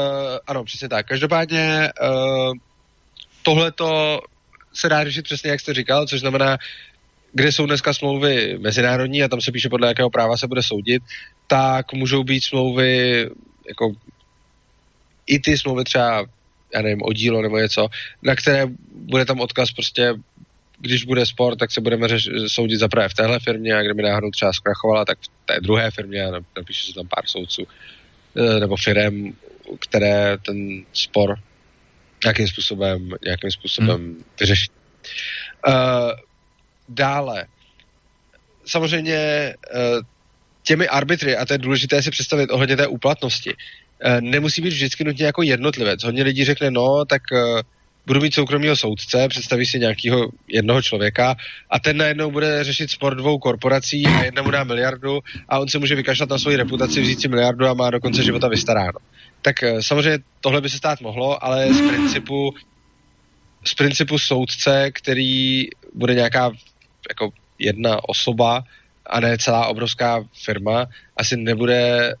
ano, 0.46 0.64
přesně 0.64 0.88
tak. 0.88 1.06
Každopádně 1.06 1.90
uh, 2.02 2.52
tohle 3.44 3.72
to 3.72 4.20
se 4.72 4.88
dá 4.88 5.04
řešit 5.04 5.22
přesně, 5.22 5.50
jak 5.50 5.60
jste 5.60 5.74
říkal, 5.74 6.06
což 6.06 6.20
znamená, 6.20 6.58
kde 7.32 7.52
jsou 7.52 7.66
dneska 7.66 7.92
smlouvy 7.94 8.58
mezinárodní 8.58 9.22
a 9.22 9.28
tam 9.28 9.40
se 9.40 9.52
píše, 9.52 9.68
podle 9.68 9.88
jakého 9.88 10.10
práva 10.10 10.36
se 10.36 10.46
bude 10.46 10.62
soudit, 10.62 11.02
tak 11.46 11.92
můžou 11.92 12.24
být 12.24 12.44
smlouvy 12.44 13.20
jako 13.68 13.92
i 15.26 15.38
ty 15.38 15.58
smlouvy 15.58 15.84
třeba, 15.84 16.26
já 16.74 16.82
nevím, 16.82 17.02
o 17.02 17.12
dílo 17.12 17.42
nebo 17.42 17.58
něco, 17.58 17.88
na 18.22 18.34
které 18.36 18.66
bude 18.94 19.24
tam 19.24 19.40
odkaz 19.40 19.72
prostě, 19.72 20.14
když 20.78 21.04
bude 21.04 21.26
sport, 21.26 21.56
tak 21.58 21.72
se 21.72 21.80
budeme 21.80 22.08
řeš, 22.08 22.28
soudit 22.46 22.78
za 22.78 22.88
v 23.08 23.14
téhle 23.14 23.40
firmě 23.40 23.74
a 23.74 23.82
kdyby 23.82 24.02
náhodou 24.02 24.30
třeba 24.30 24.52
zkrachovala, 24.52 25.04
tak 25.04 25.18
v 25.18 25.46
té 25.46 25.60
druhé 25.60 25.90
firmě 25.90 26.24
a 26.24 26.30
napíše 26.56 26.86
se 26.86 26.94
tam 26.94 27.08
pár 27.08 27.26
soudců 27.26 27.62
eh, 28.36 28.60
nebo 28.60 28.76
firm, 28.76 29.32
které 29.80 30.38
ten 30.46 30.84
spor 30.92 31.38
nějakým 32.24 32.48
způsobem, 32.48 33.10
nějakým 33.24 33.50
způsobem 33.50 34.00
hmm. 34.00 34.24
vyřešit. 34.40 34.72
Uh, 35.68 35.74
dále, 36.88 37.46
samozřejmě 38.66 39.54
uh, 39.74 40.02
těmi 40.62 40.88
arbitry, 40.88 41.36
a 41.36 41.44
to 41.44 41.52
je 41.54 41.58
důležité 41.58 42.02
si 42.02 42.10
představit 42.10 42.50
ohledně 42.50 42.76
té 42.76 42.86
úplatnosti, 42.86 43.54
uh, 43.54 44.20
nemusí 44.20 44.62
být 44.62 44.72
vždycky 44.72 45.04
nutně 45.04 45.26
jako 45.26 45.42
jednotlivec. 45.42 46.04
Hodně 46.04 46.22
lidí 46.22 46.44
řekne, 46.44 46.70
no, 46.70 47.04
tak 47.04 47.22
uh, 47.32 47.60
budu 48.06 48.20
mít 48.20 48.34
soukromého 48.34 48.76
soudce, 48.76 49.28
představí 49.28 49.66
si 49.66 49.78
nějakého 49.78 50.28
jednoho 50.48 50.82
člověka 50.82 51.36
a 51.70 51.80
ten 51.80 51.96
najednou 51.96 52.30
bude 52.30 52.64
řešit 52.64 52.90
spor 52.90 53.14
dvou 53.14 53.38
korporací 53.38 54.06
a 54.06 54.24
jedna 54.24 54.42
mu 54.42 54.50
dá 54.50 54.64
miliardu 54.64 55.20
a 55.48 55.58
on 55.58 55.68
se 55.68 55.78
může 55.78 55.94
vykašlat 55.94 56.28
na 56.28 56.38
svoji 56.38 56.56
reputaci, 56.56 57.00
vzít 57.00 57.20
si 57.20 57.28
miliardu 57.28 57.66
a 57.66 57.74
má 57.74 57.90
do 57.90 58.00
konce 58.00 58.22
života 58.22 58.48
vystaráno 58.48 58.98
tak 59.44 59.62
eh, 59.62 59.82
samozřejmě 59.82 60.18
tohle 60.40 60.60
by 60.60 60.70
se 60.70 60.76
stát 60.76 61.00
mohlo, 61.00 61.44
ale 61.44 61.74
z 61.74 61.88
principu 61.88 62.54
z 63.64 63.74
principu 63.74 64.18
soudce, 64.18 64.90
který 64.90 65.66
bude 65.94 66.14
nějaká 66.14 66.52
jako 67.08 67.32
jedna 67.58 68.08
osoba 68.08 68.64
a 69.06 69.20
ne 69.20 69.38
celá 69.38 69.66
obrovská 69.66 70.24
firma, 70.44 70.86
asi 71.16 71.36
nebude 71.36 72.12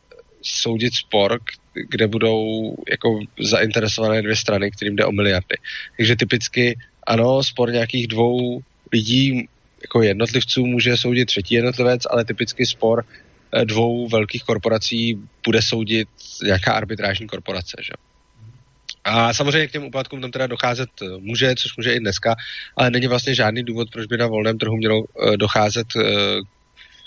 soudit 0.42 0.94
spor, 0.94 1.40
kde 1.88 2.06
budou 2.06 2.74
jako 2.90 3.20
zainteresované 3.40 4.22
dvě 4.22 4.36
strany, 4.36 4.70
kterým 4.70 4.96
jde 4.96 5.04
o 5.04 5.12
miliardy. 5.12 5.56
Takže 5.96 6.16
typicky 6.16 6.78
ano, 7.06 7.42
spor 7.42 7.72
nějakých 7.72 8.06
dvou 8.06 8.60
lidí 8.92 9.48
jako 9.82 10.02
jednotlivců 10.02 10.66
může 10.66 10.96
soudit 10.96 11.24
třetí 11.24 11.54
jednotlivec, 11.54 12.02
ale 12.10 12.24
typicky 12.24 12.66
spor 12.66 13.04
dvou 13.64 14.08
velkých 14.08 14.44
korporací 14.44 15.18
bude 15.46 15.62
soudit 15.62 16.08
nějaká 16.44 16.72
arbitrážní 16.72 17.26
korporace. 17.26 17.76
Že? 17.82 17.92
A 19.04 19.34
samozřejmě 19.34 19.66
k 19.66 19.72
těm 19.72 19.84
úplatkům 19.84 20.20
tam 20.20 20.30
teda 20.30 20.46
docházet 20.46 20.88
může, 21.18 21.54
což 21.54 21.76
může 21.76 21.94
i 21.94 22.00
dneska, 22.00 22.34
ale 22.76 22.90
není 22.90 23.06
vlastně 23.06 23.34
žádný 23.34 23.62
důvod, 23.62 23.90
proč 23.90 24.06
by 24.06 24.16
na 24.16 24.26
volném 24.26 24.58
trhu 24.58 24.76
mělo 24.76 25.04
docházet 25.36 25.86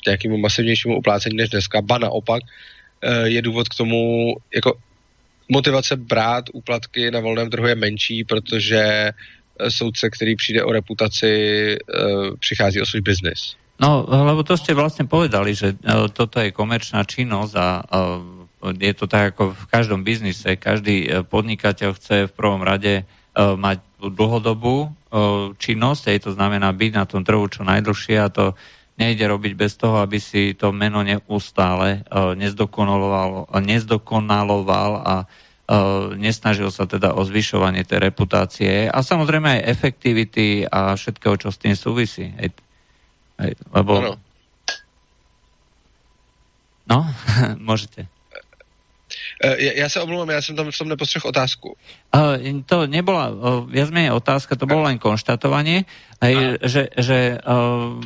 k 0.04 0.06
nějakému 0.06 0.38
masivnějšímu 0.38 0.98
uplácení 0.98 1.38
než 1.38 1.50
dneska. 1.50 1.82
Ba 1.82 1.98
naopak, 1.98 2.44
je 3.26 3.42
důvod 3.42 3.70
k 3.70 3.76
tomu, 3.76 4.34
jako 4.56 4.78
motivace 5.50 5.96
brát 5.96 6.46
úplatky 6.54 7.12
na 7.12 7.20
volném 7.20 7.50
trhu 7.50 7.68
je 7.68 7.76
menší, 7.76 8.24
protože 8.24 8.82
eh, 8.84 9.72
soudce, 9.72 10.10
který 10.10 10.36
přijde 10.36 10.64
o 10.64 10.72
reputaci, 10.72 11.28
eh, 11.76 12.06
přichází 12.40 12.82
o 12.82 12.86
svůj 12.86 13.02
biznis. 13.02 13.56
No, 13.78 14.02
lebo 14.10 14.42
to 14.42 14.58
ste 14.58 14.74
vlastne 14.74 15.06
povedali, 15.06 15.54
že 15.54 15.78
eh, 15.78 16.10
toto 16.10 16.42
je 16.42 16.54
komerčná 16.54 17.06
činnosť 17.06 17.54
a 17.58 17.66
je 18.58 18.94
to 18.98 19.06
tak 19.06 19.38
ako 19.38 19.54
v 19.54 19.66
každom 19.70 20.02
biznise. 20.02 20.58
Každý 20.58 21.24
podnikateľ 21.30 21.90
chce 21.94 22.16
v 22.26 22.34
prvom 22.34 22.66
rade 22.66 23.06
mať 23.38 23.86
dlhodobú 24.02 24.92
činnosť, 25.62 26.04
aj 26.10 26.20
to 26.26 26.32
znamená 26.34 26.74
byť 26.74 26.92
na 26.98 27.06
tom 27.06 27.22
trhu 27.22 27.46
čo 27.48 27.62
najdlhšie 27.62 28.18
a 28.18 28.34
to 28.34 28.58
nejde 28.98 29.22
robiť 29.30 29.54
bez 29.54 29.78
toho, 29.78 30.02
aby 30.02 30.18
si 30.18 30.58
to 30.58 30.74
meno 30.74 31.06
neustále 31.06 32.02
nezdokonaloval, 32.34 33.54
nezdokonaloval 33.62 34.92
a 35.06 35.16
nesnažil 36.18 36.74
sa 36.74 36.90
teda 36.90 37.14
o 37.14 37.22
zvyšovanie 37.22 37.86
tej 37.86 38.10
reputácie 38.10 38.90
a 38.90 38.98
samozrejme 39.06 39.62
aj 39.62 39.68
efektivity 39.70 40.66
a 40.66 40.98
všetkého, 40.98 41.38
čo 41.38 41.54
s 41.54 41.62
tým 41.62 41.78
súvisí. 41.78 42.34
Hej, 43.38 43.54
hej, 43.54 43.54
lebo... 43.74 43.94
Ano. 43.98 44.16
No, 46.88 47.04
môžete. 47.68 48.08
E, 49.44 49.80
já 49.80 49.90
se 49.90 50.02
omlouvám, 50.02 50.30
já 50.30 50.42
jsem 50.42 50.56
tam 50.56 50.72
v 50.72 50.78
tom 50.78 50.90
nepostřeh 50.90 51.26
otázku. 51.26 51.76
Uh, 52.16 52.62
to 52.66 52.88
nebola 52.88 53.30
uh, 53.30 53.70
viac 53.70 53.92
menej 53.92 54.12
otázka, 54.12 54.56
to 54.56 54.66
bolo 54.66 54.88
len 54.88 54.98
konštatovanie, 54.98 55.86
aj, 56.24 56.34
že, 56.64 56.84
že 56.98 57.38
uh, 57.38 58.00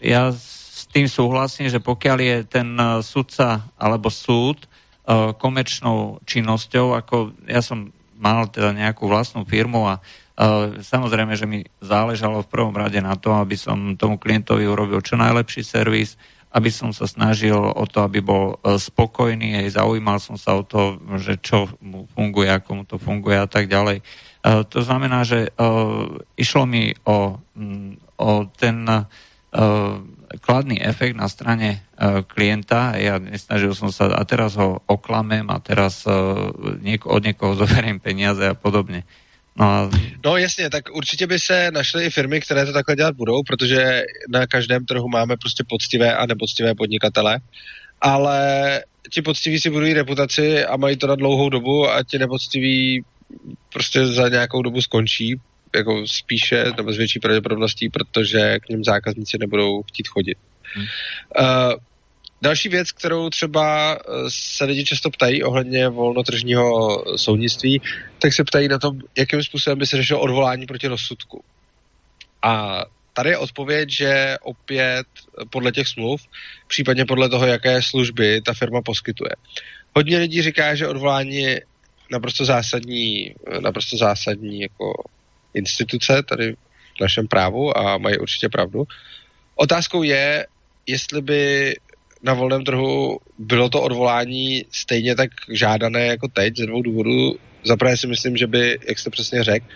ja 0.00 0.32
s 0.32 0.88
tým 0.90 1.06
súhlasím, 1.06 1.68
že 1.68 1.78
pokiaľ 1.78 2.18
je 2.18 2.36
ten 2.48 2.68
sudca 3.04 3.68
alebo 3.78 4.10
súd 4.10 4.64
uh, 4.64 5.36
komerčnou 5.36 6.24
činnosťou, 6.24 6.96
ako 6.98 7.36
ja 7.46 7.62
som 7.62 7.92
mal 8.18 8.48
teda 8.48 8.72
nejakú 8.74 9.06
vlastnú 9.06 9.46
firmu 9.46 9.86
a 9.86 10.00
uh, 10.00 10.23
samozrejme, 10.82 11.38
že 11.38 11.46
mi 11.46 11.62
záležalo 11.78 12.42
v 12.42 12.50
prvom 12.50 12.74
rade 12.74 12.98
na 12.98 13.14
to, 13.14 13.30
aby 13.38 13.54
som 13.54 13.94
tomu 13.94 14.18
klientovi 14.18 14.66
urobil 14.66 14.98
čo 14.98 15.14
najlepší 15.14 15.62
servis, 15.62 16.18
aby 16.54 16.70
som 16.70 16.94
sa 16.94 17.10
snažil 17.10 17.58
o 17.58 17.84
to, 17.86 18.06
aby 18.06 18.22
bol 18.22 18.54
e, 18.62 18.78
spokojný, 18.78 19.58
aj 19.58 19.74
zaujímal 19.74 20.22
som 20.22 20.38
sa 20.38 20.54
o 20.54 20.62
to, 20.62 21.02
že 21.18 21.42
čo 21.42 21.66
mu 21.82 22.06
funguje, 22.14 22.46
ako 22.46 22.70
mu 22.78 22.82
to 22.86 22.94
funguje 22.98 23.34
a 23.34 23.50
tak 23.50 23.66
ďalej. 23.66 23.98
E, 23.98 24.02
to 24.70 24.78
znamená, 24.86 25.26
že 25.26 25.50
išlo 26.38 26.62
mi 26.66 26.94
o, 27.06 27.42
o 28.18 28.30
ten 28.54 28.86
kladný 30.42 30.82
efekt 30.82 31.14
na 31.14 31.30
strane 31.30 31.86
klienta. 32.26 32.98
Ja 32.98 33.22
nesnažil 33.22 33.70
som 33.70 33.94
sa 33.94 34.10
a 34.10 34.22
teraz 34.26 34.58
ho 34.58 34.82
oklamem 34.90 35.46
a 35.46 35.62
teraz 35.62 36.02
od 36.06 37.22
niekoho 37.22 37.54
zoberiem 37.62 38.02
peniaze 38.02 38.42
a 38.50 38.58
podobne. 38.58 39.06
No, 39.58 39.90
no 40.24 40.36
jasně, 40.36 40.70
tak 40.70 40.94
určitě 40.94 41.26
by 41.26 41.38
se 41.38 41.70
našly 41.70 42.04
i 42.04 42.10
firmy, 42.10 42.40
které 42.40 42.66
to 42.66 42.72
takhle 42.72 42.96
dělat 42.96 43.16
budou, 43.16 43.42
protože 43.42 44.02
na 44.28 44.46
každém 44.46 44.84
trhu 44.84 45.08
máme 45.08 45.36
prostě 45.36 45.64
poctivé 45.68 46.16
a 46.16 46.26
nepoctivé 46.26 46.74
podnikatele, 46.74 47.40
ale 48.00 48.82
ti 49.10 49.22
poctiví 49.22 49.60
si 49.60 49.70
budují 49.70 49.92
reputaci 49.92 50.64
a 50.64 50.76
mají 50.76 50.96
to 50.96 51.06
na 51.06 51.14
dlouhou 51.14 51.48
dobu 51.48 51.90
a 51.90 52.02
ti 52.02 52.18
nepoctiví 52.18 53.04
prostě 53.72 54.06
za 54.06 54.28
nějakou 54.28 54.62
dobu 54.62 54.82
skončí, 54.82 55.40
jako 55.74 56.06
spíše 56.06 56.64
nebo 56.76 56.92
s 56.92 56.96
větší 56.96 57.20
pravděpodobností, 57.20 57.88
protože 57.88 58.58
k 58.58 58.68
něm 58.68 58.84
zákazníci 58.84 59.38
nebudou 59.38 59.82
chtít 59.82 60.08
chodit. 60.08 60.38
Hmm. 60.74 60.84
Uh, 61.38 61.72
Další 62.42 62.68
věc, 62.68 62.92
kterou 62.92 63.30
třeba 63.30 63.94
eh, 63.94 64.00
se 64.28 64.64
lidi 64.64 64.84
často 64.84 65.10
ptají 65.10 65.42
ohledně 65.42 65.88
volnotržního 65.88 67.04
soudnictví, 67.16 67.82
tak 68.18 68.32
se 68.32 68.44
ptají 68.44 68.68
na 68.68 68.78
tom, 68.78 68.98
jakým 69.18 69.42
způsobem 69.42 69.78
by 69.78 69.86
se 69.86 69.96
řešilo 69.96 70.20
odvolání 70.20 70.66
proti 70.66 70.88
rozsudku. 70.88 71.44
A 72.42 72.84
tady 73.12 73.30
je 73.30 73.38
odpověď, 73.38 73.90
že 73.90 74.36
opět 74.42 75.06
podle 75.50 75.72
těch 75.72 75.88
smluv, 75.88 76.22
případně 76.68 77.04
podle 77.04 77.28
toho, 77.28 77.46
jaké 77.46 77.82
služby 77.82 78.40
ta 78.40 78.54
firma 78.54 78.82
poskytuje. 78.82 79.30
Hodně 79.96 80.18
lidí 80.18 80.42
říká, 80.42 80.74
že 80.74 80.88
odvolání 80.88 81.36
je 81.36 81.60
naprosto 82.10 82.44
zásadní, 82.44 83.34
naprosto 83.60 83.96
zásadní 83.96 84.60
jako 84.60 85.04
instituce 85.54 86.22
tady 86.22 86.52
v 86.96 87.00
našem 87.00 87.28
právu 87.28 87.78
a 87.78 87.98
mají 87.98 88.18
určitě 88.18 88.48
pravdu. 88.48 88.84
Otázkou 89.54 90.02
je, 90.02 90.46
jestli 90.86 91.22
by 91.22 91.74
na 92.24 92.34
volném 92.34 92.64
trhu 92.64 93.18
bylo 93.38 93.68
to 93.68 93.82
odvolání 93.82 94.64
stejně 94.70 95.14
tak 95.14 95.30
žádané 95.50 96.06
jako 96.06 96.28
teď 96.28 96.56
ze 96.56 96.66
dvou 96.66 96.82
důvodů. 96.82 97.36
Zaprvé 97.64 97.96
si 97.96 98.06
myslím, 98.06 98.36
že 98.36 98.46
by, 98.46 98.78
jak 98.88 98.98
jste 98.98 99.10
přesně 99.10 99.44
řekl, 99.44 99.66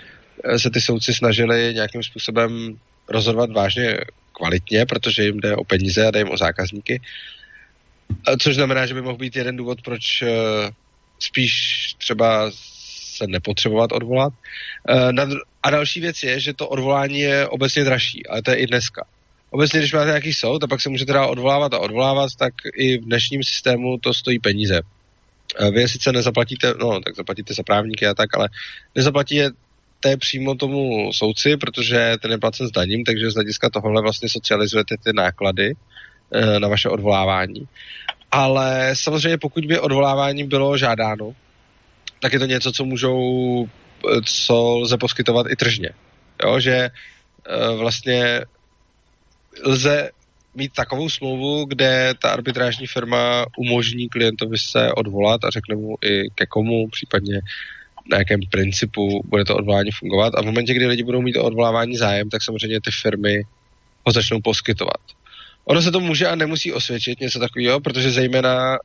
se 0.56 0.70
ty 0.70 0.80
soudci 0.80 1.14
snažili 1.14 1.74
nějakým 1.74 2.02
způsobem 2.02 2.78
rozhodovat 3.08 3.50
vážně 3.50 3.98
kvalitně, 4.32 4.87
protože 4.87 5.24
jim 5.24 5.40
jde 5.40 5.56
o 5.56 5.64
peníze 5.64 6.06
a 6.06 6.11
jde 6.11 6.18
jim 6.18 6.30
o 6.30 6.37
zákazníky. 6.37 7.00
Což 8.40 8.54
znamená, 8.54 8.87
že 8.87 8.94
by 8.94 9.02
mohl 9.02 9.16
být 9.16 9.37
jeden 9.37 9.56
důvod, 9.56 9.82
proč 9.82 10.22
eh, 10.22 10.28
spíš 11.18 11.52
třeba 11.98 12.50
se 13.16 13.26
nepotřebovat 13.26 13.92
odvolat. 13.92 14.32
Eh, 14.88 15.24
a 15.62 15.70
další 15.70 16.00
věc 16.00 16.22
je, 16.22 16.40
že 16.40 16.54
to 16.54 16.68
odvolání 16.68 17.20
je 17.20 17.48
obecně 17.48 17.84
dražší, 17.84 18.26
ale 18.26 18.42
to 18.42 18.50
je 18.50 18.56
i 18.56 18.66
dneska 18.66 19.06
obecně, 19.50 19.78
když 19.78 19.92
máte 19.92 20.06
nějaký 20.06 20.34
soud 20.34 20.64
a 20.64 20.66
pak 20.66 20.80
se 20.80 20.88
můžete 20.88 21.12
dál 21.12 21.30
odvolávat 21.30 21.74
a 21.74 21.78
odvolávat, 21.78 22.30
tak 22.38 22.54
i 22.74 22.98
v 22.98 23.04
dnešním 23.04 23.42
systému 23.42 23.98
to 23.98 24.14
stojí 24.14 24.38
peníze. 24.38 24.80
Vy 25.72 25.88
sice 25.88 26.12
nezaplatíte, 26.12 26.74
no 26.80 27.00
tak 27.00 27.16
zaplatíte 27.16 27.54
za 27.54 27.62
právníky 27.62 28.06
a 28.06 28.14
tak, 28.14 28.37
ale 28.37 28.48
nezaplatíte 28.94 30.16
přímo 30.18 30.54
tomu 30.54 31.12
soudci, 31.12 31.56
protože 31.56 32.14
ten 32.22 32.30
je 32.30 32.38
placen 32.38 32.68
s 32.68 32.70
daním, 32.70 33.04
takže 33.04 33.30
z 33.30 33.34
hlediska 33.34 33.70
tohohle 33.70 34.02
vlastně 34.02 34.28
socializujete 34.28 34.96
ty 35.04 35.12
náklady 35.14 35.74
e, 36.32 36.61
na 36.61 36.68
vaše 36.68 36.88
odvolávání. 36.88 37.68
Ale 38.30 38.90
samozřejmě 38.92 39.38
pokud 39.38 39.64
by 39.64 39.78
odvolávání 39.78 40.44
bylo 40.44 40.76
žádáno, 40.76 41.34
tak 42.20 42.32
je 42.32 42.38
to 42.38 42.46
něco, 42.46 42.72
co 42.72 42.84
můžou, 42.84 43.20
e, 43.66 44.20
co 44.24 44.78
lze 44.78 44.96
poskytovat 44.96 45.46
i 45.50 45.56
tržně. 45.56 45.90
Jo, 46.44 46.61
že 46.61 46.74
e, 46.74 46.90
vlastně 47.76 48.40
lze 49.64 50.11
mít 50.55 50.73
takovou 50.73 51.11
smlouvu, 51.11 51.64
kde 51.64 52.14
ta 52.23 52.31
arbitrážní 52.31 52.87
firma 52.87 53.47
umožní 53.59 54.09
klientovi 54.09 54.59
se 54.59 54.92
odvolat 54.92 55.44
a 55.44 55.51
řekne 55.51 55.77
mu 55.77 55.97
i 56.05 56.31
ke 56.35 56.47
komu, 56.47 56.88
případně 56.88 57.40
na 58.11 58.18
jakém 58.18 58.40
principu 58.51 59.23
bude 59.25 59.44
to 59.44 59.57
odvolání 59.57 59.90
fungovat. 59.90 60.35
A 60.35 60.42
v 60.42 60.44
momentě, 60.44 60.75
kdy 60.75 60.87
lidi 60.87 61.03
budou 61.03 61.23
mít 61.23 61.37
o 61.37 61.44
odvolávání 61.44 61.97
zájem, 61.97 62.31
tak 62.31 62.42
samozřejmě 62.42 62.81
ty 62.81 62.90
firmy 63.03 63.42
ho 64.07 64.12
začnou 64.12 64.40
poskytovat. 64.40 65.01
Ono 65.64 65.83
se 65.83 65.90
to 65.90 66.01
může 66.01 66.27
a 66.27 66.35
nemusí 66.35 66.73
osvědčit 66.73 67.21
něco 67.21 67.38
takového, 67.38 67.81
protože 67.81 68.11
zejména 68.11 68.79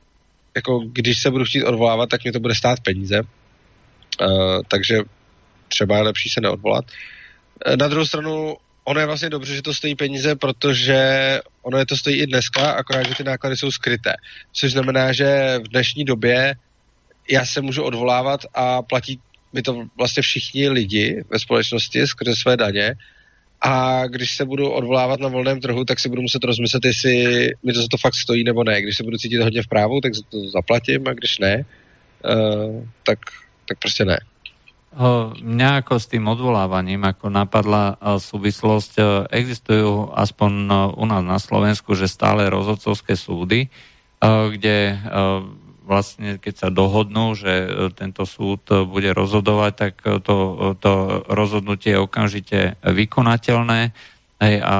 jako 0.56 0.78
když 0.78 1.22
se 1.22 1.30
budu 1.30 1.44
chtít 1.44 1.64
odvolávat, 1.64 2.08
tak 2.08 2.24
mě 2.24 2.32
to 2.32 2.40
bude 2.40 2.54
stát 2.54 2.80
peníze. 2.80 3.22
Uh, 3.22 4.62
takže 4.68 4.98
třeba 5.68 5.96
je 5.96 6.02
lepší 6.02 6.28
se 6.28 6.40
neodvolat. 6.40 6.84
Uh, 7.66 7.76
na 7.76 7.88
druhou 7.88 8.06
stranu 8.06 8.56
ono 8.84 9.00
je 9.00 9.06
vlastně 9.06 9.30
dobře, 9.30 9.54
že 9.54 9.62
to 9.62 9.74
stojí 9.74 9.94
peníze, 9.94 10.36
protože 10.36 10.98
ono 11.62 11.78
je 11.78 11.86
to 11.86 11.96
stojí 11.96 12.16
i 12.16 12.26
dneska, 12.26 12.70
akorát, 12.70 13.08
že 13.08 13.14
ty 13.14 13.24
náklady 13.24 13.56
jsou 13.56 13.70
skryté. 13.70 14.12
Což 14.52 14.72
znamená, 14.72 15.12
že 15.12 15.58
v 15.58 15.68
dnešní 15.68 16.04
době 16.04 16.54
já 17.30 17.46
se 17.46 17.60
můžu 17.60 17.82
odvolávat 17.82 18.40
a 18.54 18.82
platí 18.82 19.20
mi 19.52 19.62
to 19.62 19.86
vlastně 19.96 20.22
všichni 20.22 20.68
lidi 20.68 21.24
ve 21.30 21.38
společnosti 21.38 22.06
skrze 22.06 22.36
své 22.36 22.56
daně. 22.56 22.94
A 23.60 24.06
když 24.06 24.36
se 24.36 24.44
budu 24.44 24.70
odvolávat 24.70 25.20
na 25.20 25.28
volném 25.28 25.60
trhu, 25.60 25.84
tak 25.84 26.00
si 26.00 26.08
budu 26.08 26.22
muset 26.22 26.44
rozmyslet, 26.44 26.84
jestli 26.84 27.48
mi 27.62 27.72
to 27.72 27.82
za 27.82 27.88
to 27.90 27.96
fakt 27.96 28.14
stojí 28.14 28.44
nebo 28.44 28.64
ne. 28.64 28.82
Když 28.82 28.96
se 28.96 29.02
budu 29.02 29.16
cítit 29.16 29.42
hodně 29.42 29.62
v 29.62 29.68
právu, 29.68 30.00
tak 30.00 30.12
to 30.30 30.50
zaplatím 30.50 31.08
a 31.08 31.12
když 31.12 31.38
ne, 31.38 31.64
uh, 32.24 32.84
tak, 33.02 33.18
tak 33.68 33.78
prostě 33.78 34.04
ne. 34.04 34.18
Mňa 35.42 35.70
ako 35.82 35.98
s 35.98 36.06
tým 36.06 36.30
odvolávaním, 36.30 37.02
ako 37.02 37.26
napadla 37.26 37.98
súvislosť, 37.98 39.26
existujú 39.26 40.14
aspoň 40.14 40.52
u 40.94 41.04
nás 41.10 41.22
na 41.26 41.38
Slovensku, 41.42 41.98
že 41.98 42.06
stále 42.06 42.46
rozhodcovské 42.46 43.18
súdy, 43.18 43.74
kde 44.24 44.76
vlastne 45.84 46.40
keď 46.40 46.54
sa 46.56 46.68
dohodnú, 46.72 47.36
že 47.36 47.52
e, 47.52 47.68
tento 47.92 48.24
súd 48.24 48.64
bude 48.88 49.12
rozhodovať, 49.12 49.72
tak 49.76 49.94
to, 50.24 50.36
to 50.80 50.92
rozhodnutie 51.28 51.92
je 51.94 52.00
okamžite 52.00 52.60
vykonateľné. 52.80 53.92
Hej, 54.42 54.56
a 54.66 54.74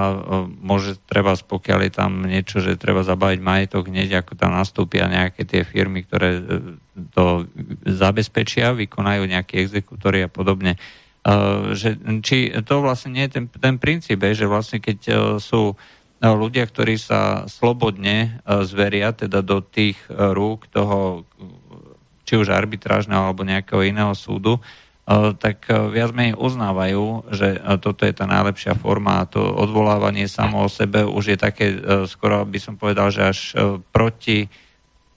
môže 0.61 0.99
treba, 1.07 1.39
pokiaľ 1.39 1.79
je 1.87 1.93
tam 1.95 2.13
niečo, 2.27 2.59
že 2.59 2.81
treba 2.81 3.07
zabaviť 3.07 3.41
majetok 3.41 3.87
hneď, 3.87 4.25
ako 4.25 4.35
tam 4.35 4.57
nastúpia 4.57 5.07
nejaké 5.07 5.47
tie 5.47 5.63
firmy, 5.63 6.03
ktoré 6.03 6.43
to 7.15 7.51
zabezpečia, 7.85 8.75
vykonajú 8.75 9.27
nejaké 9.27 9.63
exekútory 9.67 10.25
a 10.25 10.31
podobne. 10.31 10.79
Že, 11.75 12.21
či 12.21 12.53
to 12.63 12.85
vlastne 12.85 13.17
nie 13.17 13.25
je 13.27 13.41
ten, 13.41 13.45
ten 13.51 13.77
princíp, 13.81 14.21
že 14.21 14.45
vlastne 14.45 14.79
keď 14.79 14.99
sú 15.41 15.75
ľudia, 16.21 16.65
ktorí 16.65 16.97
sa 16.97 17.45
slobodne 17.51 18.41
zveria 18.45 19.13
teda 19.13 19.45
do 19.45 19.61
tých 19.61 20.01
rúk 20.09 20.71
toho 20.73 21.29
či 22.25 22.41
už 22.41 22.49
arbitrážneho 22.49 23.29
alebo 23.29 23.45
nejakého 23.45 23.85
iného 23.85 24.17
súdu, 24.17 24.57
tak 25.37 25.69
viac 25.69 26.17
menej 26.17 26.33
uznávajú, 26.41 27.29
že 27.29 27.61
toto 27.85 28.09
je 28.09 28.17
tá 28.17 28.25
najlepšia 28.25 28.73
forma 28.81 29.21
a 29.21 29.29
to 29.29 29.45
odvolávanie 29.45 30.25
samo 30.25 30.65
o 30.65 30.73
sebe 30.73 31.05
už 31.05 31.37
je 31.37 31.39
také, 31.41 31.77
skoro 32.09 32.49
by 32.49 32.57
som 32.57 32.81
povedal, 32.81 33.13
že 33.13 33.21
až 33.21 33.39
proti, 33.93 34.49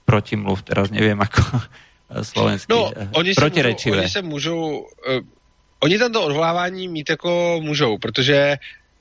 proti 0.08 0.40
mluv, 0.40 0.64
teraz 0.64 0.88
neviem 0.88 1.20
ako 1.20 1.44
slovenský, 2.32 2.72
no, 2.72 2.88
oni 3.12 3.36
protirečivé. 3.36 4.00
Můžou, 4.00 4.00
oni 4.00 4.08
se 4.08 4.22
můžou, 4.22 4.60
uh, 4.80 5.20
oni 5.84 5.98
tento 5.98 6.24
odvolávání 6.24 6.88
mít 6.88 7.10
jako 7.10 7.60
můžou, 7.60 7.98
protože 8.00 8.56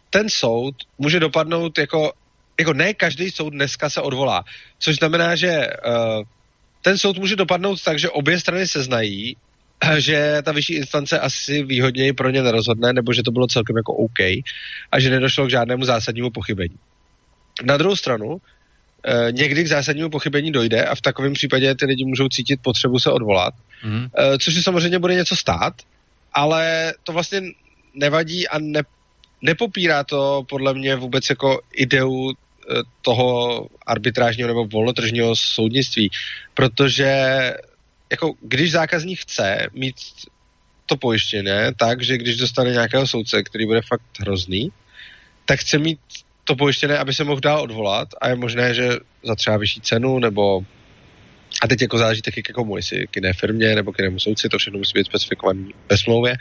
ten 0.09 0.29
soud 0.29 0.75
může 0.99 1.19
dopadnout 1.19 1.77
jako, 1.77 2.11
jako 2.59 2.73
ne 2.73 2.93
každý 2.93 3.31
soud 3.31 3.49
dneska 3.49 3.89
se 3.89 4.01
odvolá, 4.01 4.43
což 4.79 4.95
znamená, 4.95 5.35
že 5.35 5.67
uh, 5.87 6.27
ten 6.81 6.97
soud 6.97 7.17
může 7.17 7.35
dopadnout 7.35 7.83
tak, 7.83 7.99
že 7.99 8.09
obě 8.09 8.39
strany 8.39 8.67
se 8.67 8.83
znají 8.83 9.37
že 9.97 10.41
ta 10.43 10.51
vyšší 10.51 10.73
instance 10.73 11.19
asi 11.19 11.63
výhodněji 11.63 12.13
pro 12.13 12.29
ně 12.29 12.43
nerozhodne, 12.43 12.93
nebo 12.93 13.13
že 13.13 13.23
to 13.23 13.31
bylo 13.31 13.47
celkem 13.47 13.77
jako 13.77 13.93
OK 13.93 14.19
a 14.91 14.99
že 14.99 15.09
nedošlo 15.09 15.47
k 15.47 15.49
žádnému 15.49 15.85
zásadnímu 15.85 16.29
pochybení. 16.29 16.75
Na 17.63 17.77
druhou 17.77 17.95
stranu, 17.95 18.37
eh, 18.37 18.56
někdy 19.31 19.63
k 19.63 19.67
zásadnímu 19.67 20.09
pochybení 20.09 20.51
dojde 20.51 20.85
a 20.85 20.95
v 20.95 21.01
takovém 21.01 21.33
případě 21.33 21.75
ty 21.75 21.85
lidi 21.85 22.05
můžou 22.05 22.27
cítit 22.27 22.59
potřebu 22.61 22.99
se 22.99 23.11
odvolat, 23.11 23.53
mm. 23.83 24.07
což 24.39 24.53
si 24.53 24.63
samozřejmě 24.63 24.99
bude 24.99 25.15
něco 25.15 25.35
stát, 25.35 25.73
ale 26.33 26.93
to 27.03 27.13
vlastně 27.13 27.41
nevadí 27.93 28.47
a 28.47 28.59
ne, 28.59 28.81
nepopírá 29.41 30.03
to 30.03 30.43
podle 30.49 30.73
mě 30.73 30.95
vůbec 30.95 31.29
jako 31.29 31.61
ideu 31.73 32.31
eh, 32.31 32.73
toho 33.01 33.67
arbitrážního 33.85 34.47
nebo 34.47 34.65
volnotržního 34.65 35.35
soudnictví, 35.35 36.09
protože 36.53 37.13
jako 38.11 38.33
když 38.41 38.71
zákazník 38.71 39.19
chce 39.19 39.67
mít 39.73 39.95
to 40.85 40.97
pojištěné 40.97 41.71
tak, 41.79 42.01
že 42.01 42.17
když 42.17 42.37
dostane 42.37 42.71
nějakého 42.71 43.07
soudce, 43.07 43.43
který 43.43 43.65
bude 43.65 43.81
fakt 43.81 44.01
hrozný, 44.19 44.69
tak 45.45 45.59
chce 45.59 45.77
mít 45.77 45.99
to 46.47 46.55
pojištěné, 46.55 46.97
aby 46.97 47.13
se 47.13 47.23
mohl 47.23 47.39
dál 47.39 47.61
odvolat 47.61 48.07
a 48.21 48.29
je 48.29 48.35
možné, 48.35 48.73
že 48.73 48.89
za 49.23 49.35
třeba 49.35 49.57
vyšší 49.57 49.81
cenu 49.81 50.19
nebo 50.19 50.61
a 51.61 51.67
teď 51.67 51.81
jako 51.81 51.97
záleží 51.97 52.21
taky 52.21 52.43
k 52.43 52.51
komu, 52.51 52.77
jestli 52.77 53.07
k 53.07 53.15
jiné 53.15 53.33
firmě 53.33 53.75
nebo 53.75 53.91
k 53.91 53.99
jinému 53.99 54.19
soudci, 54.19 54.49
to 54.49 54.57
všechno 54.57 54.77
musí 54.77 54.91
být 54.95 55.05
specifikované 55.05 55.67
ve 55.89 55.97
smlouvě. 55.97 56.37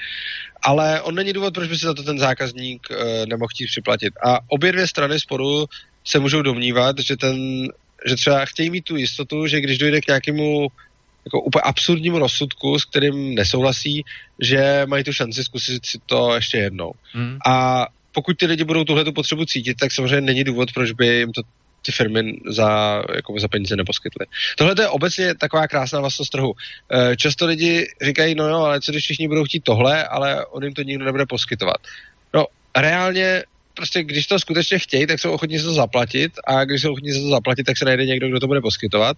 Ale 0.63 1.03
on 1.03 1.15
není 1.15 1.33
důvod, 1.33 1.55
proč 1.55 1.69
by 1.69 1.79
si 1.79 1.87
za 1.87 1.95
to 1.95 2.03
ten 2.03 2.19
zákazník 2.19 2.89
e, 2.91 3.27
nemohl 3.27 3.49
chtít 3.49 3.67
připlatit. 3.67 4.15
A 4.27 4.39
obě 4.49 4.73
dvě 4.73 4.87
strany 4.87 5.21
sporu 5.21 5.67
se 6.05 6.19
můžou 6.19 6.43
domnívat, 6.43 6.99
že 6.99 7.17
ten 7.17 7.69
že 8.07 8.15
třeba 8.15 8.45
chtějí 8.45 8.71
mít 8.71 8.85
tu 8.85 8.97
jistotu, 8.97 9.47
že 9.47 9.61
když 9.61 9.79
dojde 9.79 10.01
k 10.01 10.07
nějakému 10.07 10.69
jako 11.27 11.41
úplně 11.41 11.63
absurdním 11.63 12.15
rozsudku, 12.15 12.79
s 12.79 12.85
kterým 12.85 13.35
nesouhlasí, 13.35 14.05
že 14.41 14.83
mají 14.87 15.05
tu 15.05 15.13
šanci 15.13 15.45
zkusit 15.45 15.87
si 15.87 15.99
to 16.07 16.35
ještě 16.35 16.59
jednou. 16.59 16.93
Mm. 17.15 17.39
A 17.47 17.87
pokud 18.17 18.39
ty 18.39 18.47
lidi 18.47 18.65
budou 18.65 18.85
tuhletu 18.85 19.13
potřebu 19.13 19.45
cítit, 19.45 19.75
tak 19.75 19.93
samozřejmě 19.93 20.21
není 20.21 20.45
důvod, 20.45 20.73
proč 20.73 20.93
by 20.93 21.07
jim 21.07 21.33
to 21.33 21.43
ty 21.83 21.93
firmy 21.93 22.41
za, 22.49 23.03
jako 23.15 23.41
za 23.41 23.49
peníze 23.49 23.77
neposkytly. 23.77 24.27
Tohle 24.57 24.75
je 24.79 24.89
obecně 24.89 25.35
taková 25.35 25.69
krásná 25.69 26.01
vlastnost 26.01 26.33
trhu. 26.33 26.53
Eh, 26.93 27.17
často 27.17 27.47
lidi 27.47 27.87
říkají, 28.03 28.35
no 28.35 28.49
jo, 28.49 28.59
ale 28.59 28.81
co 28.81 28.93
když 28.93 29.05
všichni 29.05 29.29
budou 29.29 29.45
chtít 29.45 29.65
tohle, 29.65 30.05
ale 30.05 30.47
on 30.47 30.65
jim 30.65 30.75
to 30.75 30.83
nikdo 30.83 31.05
nebude 31.05 31.27
poskytovat. 31.27 31.77
No, 32.35 32.47
reálně 32.77 33.45
prostě 33.75 34.03
když 34.03 34.27
to 34.27 34.39
skutečně 34.39 34.79
chtějí, 34.79 35.07
tak 35.07 35.21
jsou 35.21 35.33
ochotní 35.33 35.59
se 35.59 35.65
to 35.65 35.75
zaplatit 35.75 36.33
a 36.47 36.65
když 36.65 36.83
jsou 36.83 36.93
ochotní 36.93 37.13
se 37.13 37.21
to 37.21 37.29
zaplatit, 37.29 37.65
tak 37.65 37.77
se 37.77 37.85
najde 37.85 38.07
někdo, 38.07 38.29
kdo 38.29 38.41
to 38.41 38.47
bude 38.47 38.61
poskytovat. 38.61 39.17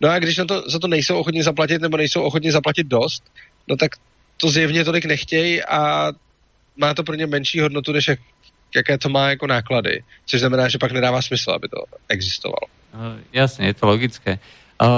No 0.00 0.08
a 0.08 0.18
když 0.18 0.36
na 0.36 0.44
to, 0.44 0.64
za 0.66 0.78
to 0.78 0.88
nejsou 0.88 1.20
ochotní 1.20 1.42
zaplatit 1.42 1.82
nebo 1.82 1.96
nejsou 1.96 2.22
ochotní 2.22 2.50
zaplatit 2.50 2.86
dost, 2.86 3.22
no 3.68 3.76
tak 3.76 3.90
to 4.40 4.50
zjevně 4.50 4.84
tolik 4.84 5.04
nechtějí 5.04 5.62
a 5.64 6.12
má 6.78 6.94
to 6.94 7.04
pro 7.04 7.14
ně 7.14 7.26
menší 7.26 7.60
hodnotu, 7.60 7.92
než 7.92 8.08
jak, 8.08 8.18
jaké 8.74 8.98
to 8.98 9.08
má 9.08 9.28
jako 9.30 9.46
náklady. 9.46 10.02
Což 10.26 10.40
znamená, 10.40 10.68
že 10.68 10.78
pak 10.78 10.92
nedává 10.92 11.22
smysl, 11.22 11.50
aby 11.50 11.68
to 11.68 11.84
existovalo. 12.08 12.68
Uh, 12.94 13.20
jasně, 13.32 13.66
je 13.66 13.74
to 13.74 13.86
logické. 13.86 14.38
Uh, 14.82 14.88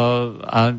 a 0.46 0.74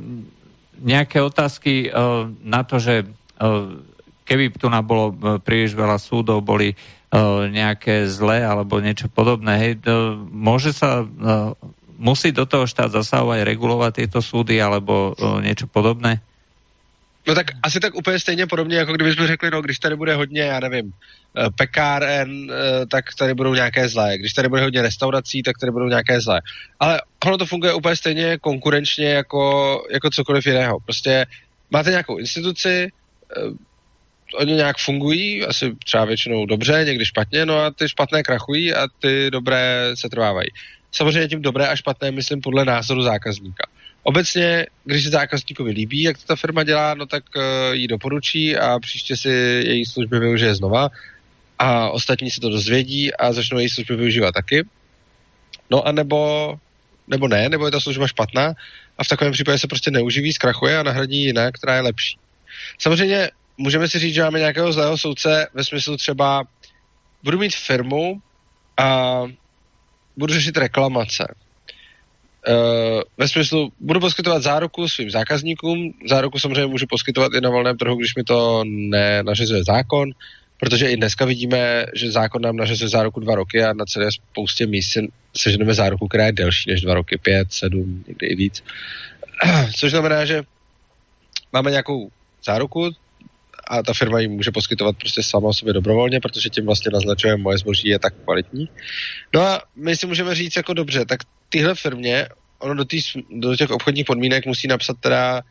nějaké 0.79 1.21
otázky 1.21 1.91
uh, 1.91 2.29
na 2.43 2.63
to, 2.63 2.79
že 2.79 3.03
uh, 3.03 3.81
keby 4.23 4.49
tu 4.49 4.69
na 4.69 4.81
bolo 4.81 5.11
príliš 5.43 5.75
veľa 5.75 5.99
súdov, 5.99 6.45
boli 6.45 6.71
uh, 6.71 7.49
nejaké 7.51 8.07
zlé 8.07 8.45
alebo 8.45 8.79
niečo 8.79 9.11
podobné, 9.11 9.53
hej, 9.59 9.73
uh, 9.83 10.15
môže 10.31 10.71
sa 10.71 11.03
uh, 11.03 11.51
musí 11.99 12.31
do 12.31 12.47
toho 12.47 12.63
štát 12.63 12.95
zasahovať, 12.95 13.43
regulovat 13.43 13.99
tyto 13.99 14.23
súdy 14.23 14.61
alebo 14.61 15.13
uh, 15.19 15.41
něco 15.43 15.67
podobné? 15.67 16.21
No 17.27 17.35
tak 17.35 17.51
asi 17.63 17.79
tak 17.79 17.95
úplně 17.95 18.19
stejně 18.19 18.47
podobně, 18.47 18.77
jako 18.77 18.93
kdybychom 18.93 19.27
řekli, 19.27 19.51
no 19.51 19.61
když 19.61 19.79
tady 19.79 19.95
bude 19.95 20.15
hodně, 20.15 20.41
já 20.41 20.59
nevím, 20.59 20.93
pekáren, 21.57 22.51
e, 22.51 22.85
tak 22.85 23.05
tady 23.19 23.33
budou 23.33 23.53
nějaké 23.53 23.89
zlé. 23.89 24.17
Když 24.17 24.33
tady 24.33 24.49
bude 24.49 24.61
hodně 24.61 24.81
restaurací, 24.81 25.43
tak 25.43 25.57
tady 25.57 25.71
budou 25.71 25.87
nějaké 25.87 26.21
zlé. 26.21 26.41
Ale 26.79 27.01
ono 27.25 27.37
to 27.37 27.45
funguje 27.45 27.73
úplně 27.73 27.95
stejně 27.95 28.37
konkurenčně 28.37 29.09
jako, 29.09 29.83
jako 29.91 30.09
cokoliv 30.09 30.45
jiného. 30.45 30.79
Prostě 30.79 31.25
máte 31.71 31.89
nějakou 31.89 32.17
instituci, 32.17 32.91
oni 34.35 34.53
nějak 34.53 34.77
fungují, 34.77 35.45
asi 35.45 35.75
třeba 35.85 36.05
většinou 36.05 36.45
dobře, 36.45 36.83
někdy 36.85 37.05
špatně, 37.05 37.45
no 37.45 37.59
a 37.59 37.71
ty 37.71 37.89
špatné 37.89 38.23
krachují 38.23 38.73
a 38.73 38.87
ty 38.99 39.31
dobré 39.31 39.91
se 39.95 40.09
trvávají. 40.09 40.47
Samozřejmě 40.91 41.27
tím 41.27 41.41
dobré 41.41 41.67
a 41.67 41.75
špatné 41.75 42.11
myslím 42.11 42.41
podle 42.41 42.65
názoru 42.65 43.01
zákazníka. 43.01 43.63
Obecně, 44.03 44.65
když 44.85 45.03
se 45.03 45.09
zákazníkovi 45.09 45.71
líbí, 45.71 46.01
jak 46.01 46.17
to 46.17 46.23
ta 46.25 46.35
firma 46.35 46.63
dělá, 46.63 46.93
no 46.93 47.05
tak 47.05 47.23
uh, 47.35 47.43
ji 47.71 47.87
doporučí 47.87 48.57
a 48.57 48.79
příště 48.79 49.17
si 49.17 49.29
její 49.65 49.85
služby 49.85 50.19
využije 50.19 50.55
znova 50.55 50.89
a 51.61 51.89
ostatní 51.89 52.31
se 52.31 52.41
to 52.41 52.49
dozvědí 52.49 53.13
a 53.13 53.33
začnou 53.33 53.59
její 53.59 53.69
služby 53.69 53.95
využívat 53.95 54.31
taky. 54.31 54.65
No 55.69 55.87
a 55.87 55.91
nebo, 55.91 56.53
nebo 57.07 57.27
ne, 57.27 57.49
nebo 57.49 57.65
je 57.65 57.71
ta 57.71 57.79
služba 57.79 58.07
špatná 58.07 58.53
a 58.97 59.03
v 59.03 59.07
takovém 59.07 59.33
případě 59.33 59.57
se 59.57 59.67
prostě 59.67 59.91
neuživí, 59.91 60.33
zkrachuje 60.33 60.79
a 60.79 60.83
nahradí 60.83 61.21
jiná, 61.21 61.51
která 61.51 61.75
je 61.75 61.81
lepší. 61.81 62.17
Samozřejmě 62.79 63.29
můžeme 63.57 63.87
si 63.87 63.99
říct, 63.99 64.13
že 64.13 64.23
máme 64.23 64.39
nějakého 64.39 64.73
zlého 64.73 64.97
soudce 64.97 65.47
ve 65.53 65.63
smyslu 65.63 65.97
třeba 65.97 66.43
budu 67.23 67.39
mít 67.39 67.55
firmu 67.55 68.21
a 68.77 69.21
budu 70.17 70.33
řešit 70.33 70.57
reklamace. 70.57 71.35
Uh, 72.47 73.01
ve 73.17 73.27
smyslu, 73.27 73.71
budu 73.79 73.99
poskytovat 73.99 74.43
záruku 74.43 74.89
svým 74.89 75.11
zákazníkům, 75.11 75.93
záruku 76.09 76.39
samozřejmě 76.39 76.65
můžu 76.65 76.85
poskytovat 76.89 77.33
i 77.33 77.41
na 77.41 77.49
volném 77.49 77.77
trhu, 77.77 77.95
když 77.95 78.15
mi 78.15 78.23
to 78.23 78.63
nenařizuje 78.65 79.63
zákon, 79.63 80.09
protože 80.61 80.91
i 80.91 80.97
dneska 80.97 81.25
vidíme, 81.25 81.85
že 81.93 82.11
zákon 82.11 82.41
nám 82.41 82.55
nařizuje 82.55 82.89
záruku 82.89 83.19
dva 83.19 83.35
roky 83.35 83.63
a 83.63 83.73
na 83.73 83.85
celé 83.85 84.11
spoustě 84.11 84.67
míst 84.67 84.97
seženeme 85.37 85.73
záruku, 85.73 86.07
která 86.07 86.25
je 86.25 86.31
delší 86.31 86.69
než 86.69 86.81
dva 86.81 86.93
roky, 86.93 87.17
pět, 87.17 87.53
sedm, 87.53 88.03
někdy 88.07 88.27
i 88.27 88.35
víc. 88.35 88.63
Což 89.77 89.91
znamená, 89.91 90.25
že 90.25 90.43
máme 91.53 91.71
nějakou 91.71 92.09
záruku, 92.45 92.89
a 93.67 93.83
ta 93.83 93.93
firma 93.93 94.19
jim 94.19 94.31
může 94.31 94.51
poskytovat 94.51 94.97
prostě 94.97 95.23
sama 95.23 95.47
o 95.47 95.53
sobě 95.53 95.73
dobrovolně, 95.73 96.19
protože 96.19 96.49
tím 96.49 96.65
vlastně 96.65 96.91
naznačuje, 96.93 97.37
moje 97.37 97.57
zboží 97.57 97.87
je 97.87 97.99
tak 97.99 98.13
kvalitní. 98.23 98.69
No 99.33 99.41
a 99.41 99.61
my 99.75 99.95
si 99.95 100.07
můžeme 100.07 100.35
říct 100.35 100.55
jako 100.55 100.73
dobře, 100.73 101.05
tak 101.05 101.19
tyhle 101.49 101.75
firmě, 101.75 102.27
ono 102.59 102.73
do, 102.73 102.85
tý, 102.85 102.99
do 103.29 103.55
těch 103.55 103.69
obchodních 103.69 104.05
podmínek 104.05 104.45
musí 104.45 104.67
napsat 104.67 104.97
teda 104.99 105.41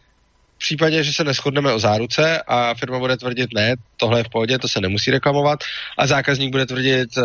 případě, 0.61 1.05
že 1.05 1.13
se 1.13 1.25
neschodneme 1.25 1.73
o 1.73 1.79
záruce 1.79 2.43
a 2.47 2.75
firma 2.75 2.99
bude 2.99 3.17
tvrdit 3.17 3.55
ne, 3.55 3.75
tohle 3.97 4.21
je 4.21 4.25
v 4.25 4.29
pohodě, 4.29 4.59
to 4.59 4.69
se 4.69 4.81
nemusí 4.81 5.11
reklamovat 5.11 5.61
a 5.99 6.07
zákazník 6.07 6.53
bude 6.53 6.67
tvrdit, 6.67 7.11
eh, 7.19 7.23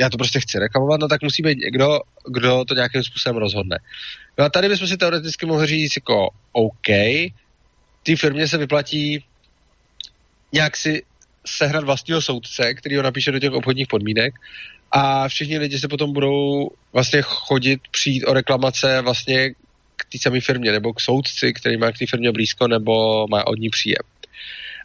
já 0.00 0.10
to 0.10 0.16
prostě 0.16 0.40
chci 0.40 0.58
reklamovat, 0.58 1.00
no 1.00 1.08
tak 1.08 1.22
musí 1.22 1.42
být 1.42 1.58
někdo, 1.58 2.00
kdo 2.28 2.64
to 2.64 2.74
nějakým 2.74 3.02
způsobem 3.02 3.36
rozhodne. 3.36 3.78
No 4.38 4.44
a 4.44 4.48
tady 4.48 4.68
bychom 4.68 4.88
si 4.88 4.96
teoreticky 4.96 5.46
mohli 5.46 5.66
říct 5.66 5.96
jako 5.96 6.28
OK, 6.52 6.88
té 8.02 8.16
firmě 8.16 8.48
se 8.48 8.58
vyplatí 8.58 9.24
nějak 10.52 10.76
si 10.76 11.02
sehnat 11.46 11.84
vlastního 11.84 12.22
soudce, 12.22 12.74
který 12.74 12.96
ho 12.96 13.02
napíše 13.02 13.32
do 13.32 13.38
těch 13.38 13.52
obchodních 13.52 13.88
podmínek 13.88 14.34
a 14.92 15.28
všichni 15.28 15.58
lidi 15.58 15.78
se 15.78 15.88
potom 15.88 16.12
budou 16.12 16.70
vlastně 16.92 17.22
chodit, 17.22 17.80
přijít 17.90 18.24
o 18.24 18.32
reklamace 18.32 19.00
vlastně 19.00 19.50
té 20.12 20.18
samé 20.18 20.40
firmě 20.40 20.72
nebo 20.72 20.92
k 20.92 21.00
soudci, 21.00 21.52
který 21.52 21.76
má 21.76 21.92
k 21.92 21.98
té 21.98 22.06
firmě 22.10 22.32
blízko 22.32 22.68
nebo 22.68 23.26
má 23.30 23.46
od 23.46 23.58
ní 23.58 23.70
příjem. 23.70 24.02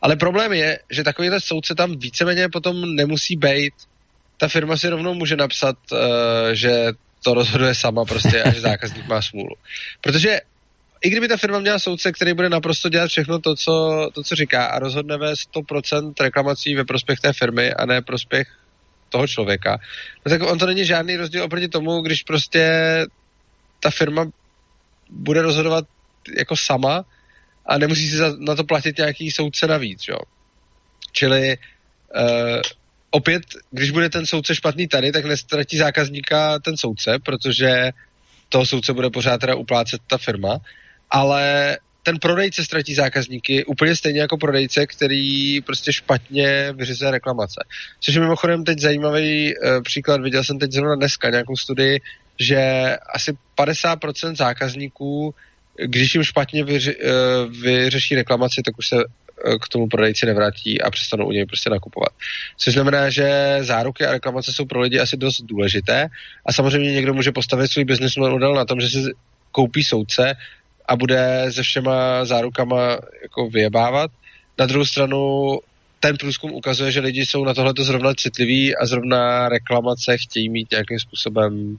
Ale 0.01 0.15
problém 0.15 0.53
je, 0.53 0.79
že 0.89 1.03
takovýhle 1.03 1.41
soudce 1.41 1.75
tam 1.75 1.99
víceméně 1.99 2.49
potom 2.49 2.95
nemusí 2.95 3.35
být, 3.35 3.73
ta 4.37 4.47
firma 4.47 4.77
si 4.77 4.89
rovnou 4.89 5.13
může 5.13 5.35
napsat, 5.35 5.75
uh, 5.91 5.99
že 6.53 6.87
to 7.23 7.33
rozhoduje 7.33 7.75
sama 7.75 8.05
prostě 8.05 8.43
a 8.43 8.53
že 8.53 8.61
zákazník 8.69 9.07
má 9.07 9.21
smůlu. 9.21 9.55
Protože 10.01 10.39
i 11.01 11.09
kdyby 11.09 11.27
ta 11.27 11.37
firma 11.37 11.59
měla 11.59 11.79
soudce, 11.79 12.11
který 12.11 12.33
bude 12.33 12.49
naprosto 12.49 12.89
dělat 12.89 13.07
všechno 13.07 13.39
to, 13.39 13.55
co, 13.55 14.07
to, 14.13 14.23
co 14.23 14.35
říká 14.35 14.65
a 14.65 14.79
rozhodne 14.79 15.17
ve 15.17 15.33
100% 15.33 16.13
reklamací 16.21 16.75
ve 16.75 16.85
prospěch 16.85 17.19
té 17.19 17.33
firmy 17.33 17.73
a 17.73 17.85
ne 17.85 18.01
prospěch 18.01 18.47
toho 19.09 19.27
člověka, 19.27 19.77
no 20.25 20.29
tak 20.29 20.41
on 20.41 20.59
to 20.59 20.65
není 20.65 20.85
žádný 20.85 21.17
rozdíl 21.17 21.43
oproti 21.43 21.67
tomu, 21.67 22.01
když 22.01 22.23
prostě 22.23 22.71
ta 23.79 23.89
firma 23.89 24.25
bude 25.09 25.41
rozhodovat 25.41 25.85
jako 26.37 26.57
sama 26.57 27.05
a 27.65 27.77
nemusí 27.77 28.09
si 28.09 28.17
za, 28.17 28.33
na 28.39 28.55
to 28.55 28.63
platit 28.63 28.97
nějaký 28.97 29.31
soudce 29.31 29.67
navíc, 29.67 30.07
jo. 30.07 30.17
Čili 31.11 31.57
uh, 31.57 32.61
opět, 33.11 33.43
když 33.71 33.91
bude 33.91 34.09
ten 34.09 34.25
soudce 34.25 34.55
špatný 34.55 34.87
tady, 34.87 35.11
tak 35.11 35.25
nestratí 35.25 35.77
zákazníka 35.77 36.59
ten 36.59 36.77
soudce, 36.77 37.19
protože 37.25 37.91
toho 38.49 38.65
soudce 38.65 38.93
bude 38.93 39.09
pořád 39.09 39.37
teda 39.37 39.55
uplácet 39.55 40.01
ta 40.07 40.17
firma, 40.17 40.57
ale 41.11 41.77
ten 42.03 42.19
prodejce 42.19 42.65
ztratí 42.65 42.95
zákazníky 42.95 43.65
úplně 43.65 43.95
stejně 43.95 44.21
jako 44.21 44.37
prodejce, 44.37 44.87
který 44.87 45.61
prostě 45.61 45.93
špatně 45.93 46.73
vyřizuje 46.73 47.11
reklamace. 47.11 47.65
Což 47.99 48.13
je 48.15 48.21
mimochodem 48.21 48.63
teď 48.63 48.79
zajímavý 48.79 49.53
uh, 49.57 49.81
příklad, 49.81 50.21
viděl 50.21 50.43
jsem 50.43 50.59
teď 50.59 50.71
zrovna 50.71 50.95
dneska 50.95 51.29
nějakou 51.29 51.55
studii, 51.55 52.01
že 52.39 52.59
asi 53.13 53.37
50% 53.57 54.35
zákazníků, 54.35 55.35
když 55.85 56.15
jim 56.15 56.23
špatně 56.23 56.63
vyři, 56.63 56.95
uh, 56.95 57.11
vyřeší 57.61 58.15
reklamaci, 58.15 58.61
tak 58.65 58.77
už 58.77 58.87
se 58.87 58.97
Eh, 59.43 59.59
k 59.59 59.67
tomu 59.67 59.87
prodejci 59.87 60.25
nevrátí 60.25 60.81
a 60.81 60.91
přestanou 60.91 61.27
u 61.27 61.31
něj 61.31 61.45
prostě 61.45 61.69
nakupovat. 61.69 62.09
Což 62.57 62.73
znamená, 62.73 63.09
že 63.09 63.57
záruky 63.61 64.05
a 64.05 64.11
reklamace 64.11 64.53
jsou 64.53 64.65
pro 64.65 64.81
lidi 64.81 64.99
asi 64.99 65.17
dost 65.17 65.41
důležité 65.41 66.07
a 66.45 66.53
samozřejmě 66.53 66.93
někdo 66.93 67.13
může 67.13 67.31
postavit 67.31 67.67
svůj 67.67 67.85
business 67.85 68.15
model 68.15 68.53
na 68.53 68.65
tom, 68.65 68.81
že 68.81 68.87
si 68.87 68.99
koupí 69.51 69.83
soudce 69.83 70.33
a 70.85 70.95
bude 70.95 71.45
se 71.49 71.63
všema 71.63 72.25
zárukama 72.25 72.97
jako 73.21 73.49
vyjebávat. 73.49 74.11
Na 74.59 74.65
druhou 74.65 74.85
stranu 74.85 75.51
ten 75.99 76.17
průzkum 76.17 76.51
ukazuje, 76.51 76.91
že 76.91 76.99
lidi 76.99 77.25
jsou 77.25 77.45
na 77.45 77.53
tohle 77.53 77.73
zrovna 77.77 78.13
citliví 78.13 78.75
a 78.75 78.85
zrovna 78.85 79.49
reklamace 79.49 80.17
chtějí 80.17 80.49
mít 80.49 80.71
nějakým 80.71 80.99
způsobem 80.99 81.77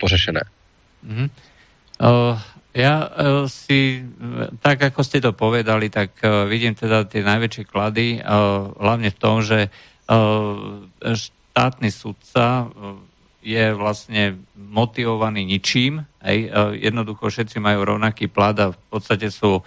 pořešené. 0.00 0.42
Mm-hmm. 1.06 1.28
Uh, 2.00 2.36
ja 2.72 3.04
uh, 3.04 3.44
si, 3.50 4.04
tak 4.64 4.80
ako 4.80 5.00
ste 5.04 5.20
to 5.20 5.36
povedali, 5.36 5.92
tak 5.92 6.16
uh, 6.24 6.48
vidím 6.48 6.72
teda 6.72 7.04
tie 7.04 7.20
najväčšie 7.20 7.64
klady, 7.68 8.22
uh, 8.22 8.72
hlavne 8.78 9.12
v 9.12 9.20
tom, 9.20 9.44
že 9.44 9.68
uh, 9.68 10.80
štátny 11.00 11.90
sudca 11.92 12.72
je 13.40 13.72
vlastne 13.76 14.40
motivovaný 14.56 15.44
ničím. 15.44 16.04
Hej, 16.24 16.48
uh, 16.48 16.72
jednoducho 16.76 17.28
všetci 17.28 17.60
majú 17.60 17.84
rovnaký 17.96 18.32
plat 18.32 18.56
a 18.60 18.72
v 18.72 18.80
podstate 18.88 19.28
sú 19.28 19.60
uh, 19.60 19.64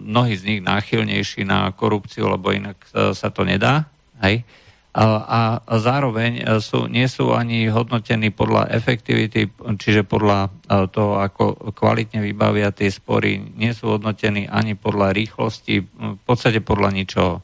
mnohí 0.00 0.36
z 0.36 0.44
nich 0.48 0.60
náchylnejší 0.60 1.48
na 1.48 1.72
korupciu, 1.72 2.28
lebo 2.28 2.52
inak 2.52 2.76
uh, 2.92 3.16
sa 3.16 3.32
to 3.32 3.44
nedá. 3.44 3.88
Hej. 4.20 4.44
Uh, 4.44 4.61
a, 4.92 5.08
a 5.64 5.74
zároveň 5.80 6.32
e, 6.36 6.42
sú, 6.60 6.84
nie 6.84 7.08
sú 7.08 7.32
ani 7.32 7.64
hodnotení 7.72 8.28
podľa 8.28 8.68
efektivity, 8.76 9.48
čiže 9.80 10.04
podľa 10.04 10.52
e, 10.68 10.84
toho, 10.92 11.16
ako 11.16 11.72
kvalitne 11.72 12.20
vybavia 12.20 12.68
tie 12.76 12.92
spory, 12.92 13.40
nie 13.56 13.72
sú 13.72 13.96
hodnotení 13.96 14.44
ani 14.52 14.76
podľa 14.76 15.16
rýchlosti, 15.16 15.80
v 15.88 16.22
podstate 16.28 16.60
podľa 16.60 16.92
ničoho. 16.92 17.40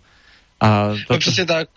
A 0.61 0.93
no, 0.93 1.01
toto, 1.09 1.33
no 1.33 1.45
tak, 1.49 1.69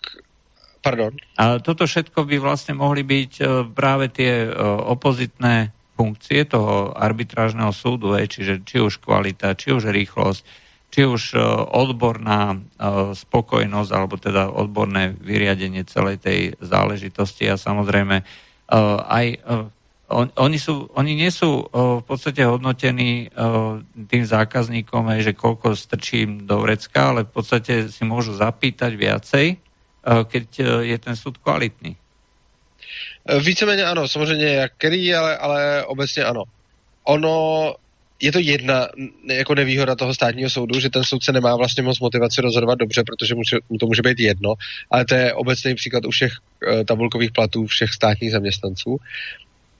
pardon. 0.84 1.15
A 1.39 1.63
toto 1.63 1.88
všetko 1.88 2.27
by 2.27 2.36
vlastne 2.43 2.75
mohli 2.75 3.07
byť 3.07 3.31
e, 3.39 3.43
práve 3.71 4.12
tie 4.12 4.51
opozitné 4.91 5.71
funkcie 5.95 6.51
toho 6.51 6.91
arbitrážneho 6.91 7.71
súdu, 7.71 8.12
čiže 8.19 8.67
či 8.67 8.84
už 8.84 8.99
kvalita, 8.99 9.55
či 9.55 9.71
už 9.71 9.88
rýchlosť, 9.88 10.43
či 10.91 11.08
už 11.08 11.23
e, 11.34 11.39
odborná 11.71 12.54
e, 12.54 12.58
spokojnosť, 13.15 13.91
alebo 13.95 14.19
teda 14.19 14.51
odborné 14.51 15.15
vyriadenie 15.15 15.88
celej 15.88 16.19
tej 16.19 16.39
záležitosti 16.60 17.47
a 17.47 17.56
samozrejme 17.56 18.21
e, 18.21 18.23
aj 19.08 19.25
on, 20.12 20.27
oni, 20.36 20.60
sú, 20.60 20.91
oni 20.91 21.15
nie 21.15 21.32
sú 21.32 21.71
v 21.71 22.04
podstate 22.04 22.43
hodnotení 22.43 23.32
tým 24.12 24.23
zákazníkom, 24.27 25.08
že 25.23 25.32
koľko 25.32 25.71
strčím 25.71 26.43
do 26.43 26.60
vrecka, 26.60 27.15
ale 27.15 27.23
v 27.23 27.32
podstate 27.32 27.88
si 27.88 28.04
môžu 28.04 28.36
zapýtať 28.36 28.91
viacej, 28.99 29.56
keď 30.04 30.45
je 30.84 30.97
ten 30.99 31.15
súd 31.15 31.39
kvalitný. 31.39 31.95
Víceméně 33.39 33.86
ano, 33.86 34.08
samozřejmě 34.08 34.47
jak 34.47 34.71
který, 34.77 35.15
ale, 35.15 35.38
ale 35.38 35.86
obecně 35.86 36.23
ano. 36.23 36.43
Ono 37.04 37.75
je 38.21 38.31
to 38.31 38.39
jedna 38.39 38.88
jako 39.27 39.55
nevýhoda 39.55 39.95
toho 39.95 40.13
státního 40.13 40.49
soudu, 40.49 40.79
že 40.79 40.89
ten 40.89 41.03
soudce 41.03 41.31
nemá 41.31 41.55
vlastně 41.55 41.84
moc 41.84 41.99
motivaci 41.99 42.41
rozhodovat 42.41 42.79
dobře, 42.79 43.03
protože 43.03 43.36
mu, 43.36 43.41
mu 43.69 43.77
to 43.77 43.86
může 43.86 44.01
být 44.01 44.19
jedno, 44.19 44.53
ale 44.91 45.05
to 45.05 45.15
je 45.15 45.34
obecný 45.34 45.75
příklad 45.75 46.05
u 46.05 46.12
všech 46.12 46.31
uh, 46.31 46.84
tabulkových 46.84 47.31
platů 47.31 47.65
všech 47.65 47.93
státních 47.93 48.31
zaměstnanců. 48.31 48.97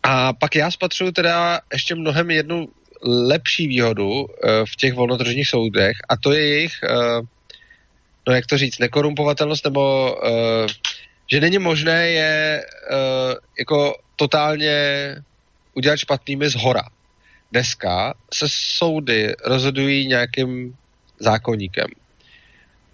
A 0.04 0.34
pak 0.34 0.56
já 0.56 0.72
spatřuju 0.72 1.12
teda 1.12 1.60
ještě 1.74 1.96
mnohem 1.96 2.32
jednu 2.32 2.68
lepší 3.04 3.68
výhodu 3.68 4.12
uh, 4.12 4.28
v 4.66 4.76
těch 4.76 4.94
volnotržních 4.94 5.48
soudech 5.48 5.98
a 6.10 6.18
to 6.18 6.32
je 6.32 6.48
jejich, 6.48 6.74
uh, 6.90 7.26
no 8.28 8.34
jak 8.34 8.46
to 8.46 8.58
říct, 8.58 8.80
nekorumpovatelnost 8.80 9.66
nebo 9.66 10.14
uh, 10.14 10.68
že 11.32 11.40
není 11.40 11.60
možné 11.60 12.10
je 12.10 12.64
uh, 12.92 13.34
jako 13.60 13.96
totálně 14.16 14.76
udělat 15.74 15.98
špatnými 15.98 16.50
z 16.50 16.56
hora 16.56 16.84
dneska 17.52 18.14
se 18.34 18.46
soudy 18.50 19.34
rozhodují 19.46 20.08
nějakým 20.08 20.76
zákonníkem. 21.20 21.88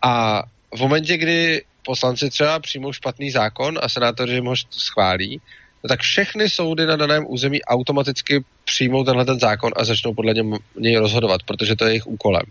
A 0.01 0.43
v 0.75 0.79
momentě, 0.79 1.17
kdy 1.17 1.63
poslanci 1.85 2.29
třeba 2.29 2.59
přijmou 2.59 2.93
špatný 2.93 3.31
zákon 3.31 3.79
a 3.81 3.89
senátoři 3.89 4.39
ho 4.39 4.55
schválí, 4.71 5.41
no 5.83 5.87
tak 5.87 5.99
všechny 5.99 6.49
soudy 6.49 6.85
na 6.85 6.95
daném 6.95 7.25
území 7.27 7.63
automaticky 7.63 8.43
přijmou 8.65 9.03
tenhle 9.03 9.25
ten 9.25 9.39
zákon 9.39 9.71
a 9.75 9.85
začnou 9.85 10.13
podle 10.13 10.33
něj 10.79 10.97
rozhodovat, 10.97 11.43
protože 11.43 11.75
to 11.75 11.85
je 11.85 11.91
jejich 11.91 12.07
úkolem. 12.07 12.45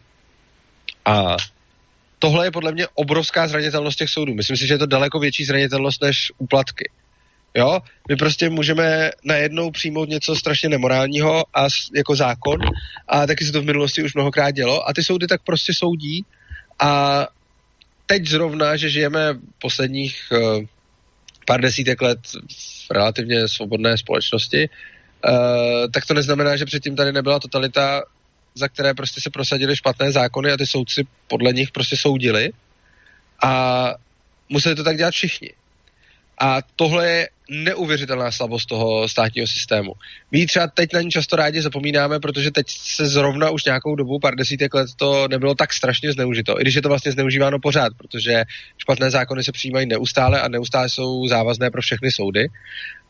A 1.05 1.37
tohle 2.19 2.47
je 2.47 2.51
podle 2.51 2.73
mě 2.73 2.87
obrovská 2.95 3.49
zranitelnost 3.49 3.99
těch 3.99 4.11
soudů. 4.11 4.35
Myslím 4.35 4.57
si, 4.57 4.67
že 4.67 4.75
je 4.75 4.79
to 4.79 4.87
daleko 4.87 5.19
větší 5.19 5.45
zranitelnost 5.45 6.03
než 6.03 6.33
úplatky. 6.39 6.91
Jo, 7.57 7.81
my 8.09 8.17
prostě 8.17 8.51
můžeme 8.51 9.11
najednou 9.25 9.71
přijmout 9.71 10.09
něco 10.09 10.37
strašně 10.37 10.69
nemorálního 10.69 11.45
a 11.55 11.67
jako 11.97 12.17
zákon 12.17 12.61
a 13.09 13.27
taky 13.27 13.45
se 13.45 13.53
to 13.53 13.63
v 13.63 13.65
minulosti 13.65 14.03
už 14.03 14.15
mnohokrát 14.15 14.51
dělo 14.51 14.89
a 14.89 14.93
ty 14.93 15.05
soudy 15.05 15.27
tak 15.27 15.43
prostě 15.43 15.73
soudí 15.75 16.25
a 16.79 17.27
teď 18.07 18.27
zrovna, 18.27 18.77
že 18.77 18.91
žijeme 18.91 19.35
posledních 19.59 20.23
uh, 20.33 20.65
pár 21.47 21.61
desítek 21.61 22.03
let 22.03 22.19
v 22.89 22.91
relativně 22.91 23.49
svobodné 23.49 23.99
společnosti, 23.99 24.69
uh, 24.69 25.91
tak 25.95 26.07
to 26.07 26.15
neznamená, 26.15 26.57
že 26.57 26.65
předtím 26.65 26.97
tady 26.97 27.13
nebyla 27.13 27.39
totalita, 27.39 28.03
za 28.55 28.69
které 28.69 28.95
prostě 28.95 29.21
se 29.21 29.31
prosadily 29.31 29.77
špatné 29.77 30.13
zákony 30.13 30.53
a 30.53 30.57
ty 30.57 30.67
soudci 30.67 31.07
podle 31.29 31.53
nich 31.53 31.71
prostě 31.71 31.97
soudili 31.97 32.51
a 33.43 33.95
museli 34.49 34.75
to 34.75 34.85
tak 34.85 34.97
dělat 34.97 35.15
všichni. 35.15 35.51
A 36.41 36.59
tohle 36.77 37.09
je 37.09 37.29
neuvěřitelná 37.51 38.31
slabost 38.31 38.67
toho 38.67 39.09
státního 39.09 39.47
systému. 39.47 39.93
My 40.31 40.47
třeba 40.47 40.67
teď 40.67 40.93
na 40.93 41.01
ní 41.01 41.11
často 41.11 41.37
rádi 41.37 41.63
zapomínáme, 41.63 42.21
protože 42.21 42.51
teď 42.51 42.67
se 42.69 43.07
zrovna 43.07 43.51
už 43.51 43.65
nějakou 43.65 43.95
dobu, 43.95 44.19
pár 44.19 44.35
desítek 44.35 44.75
let, 44.75 44.89
to 44.97 45.29
nebylo 45.29 45.55
tak 45.55 45.73
strašně 45.73 46.13
zneužito. 46.13 46.61
I 46.61 46.63
když 46.63 46.75
je 46.75 46.83
to 46.83 46.89
vlastně 46.89 47.13
zneužíváno 47.13 47.59
pořád, 47.59 47.93
protože 47.99 48.45
špatné 48.79 49.11
zákony 49.11 49.45
se 49.45 49.53
přijímají 49.53 49.87
neustále 49.87 50.41
a 50.41 50.49
neustále 50.49 50.89
jsou 50.89 51.29
závazné 51.29 51.71
pro 51.71 51.83
všechny 51.83 52.13
soudy. 52.13 52.49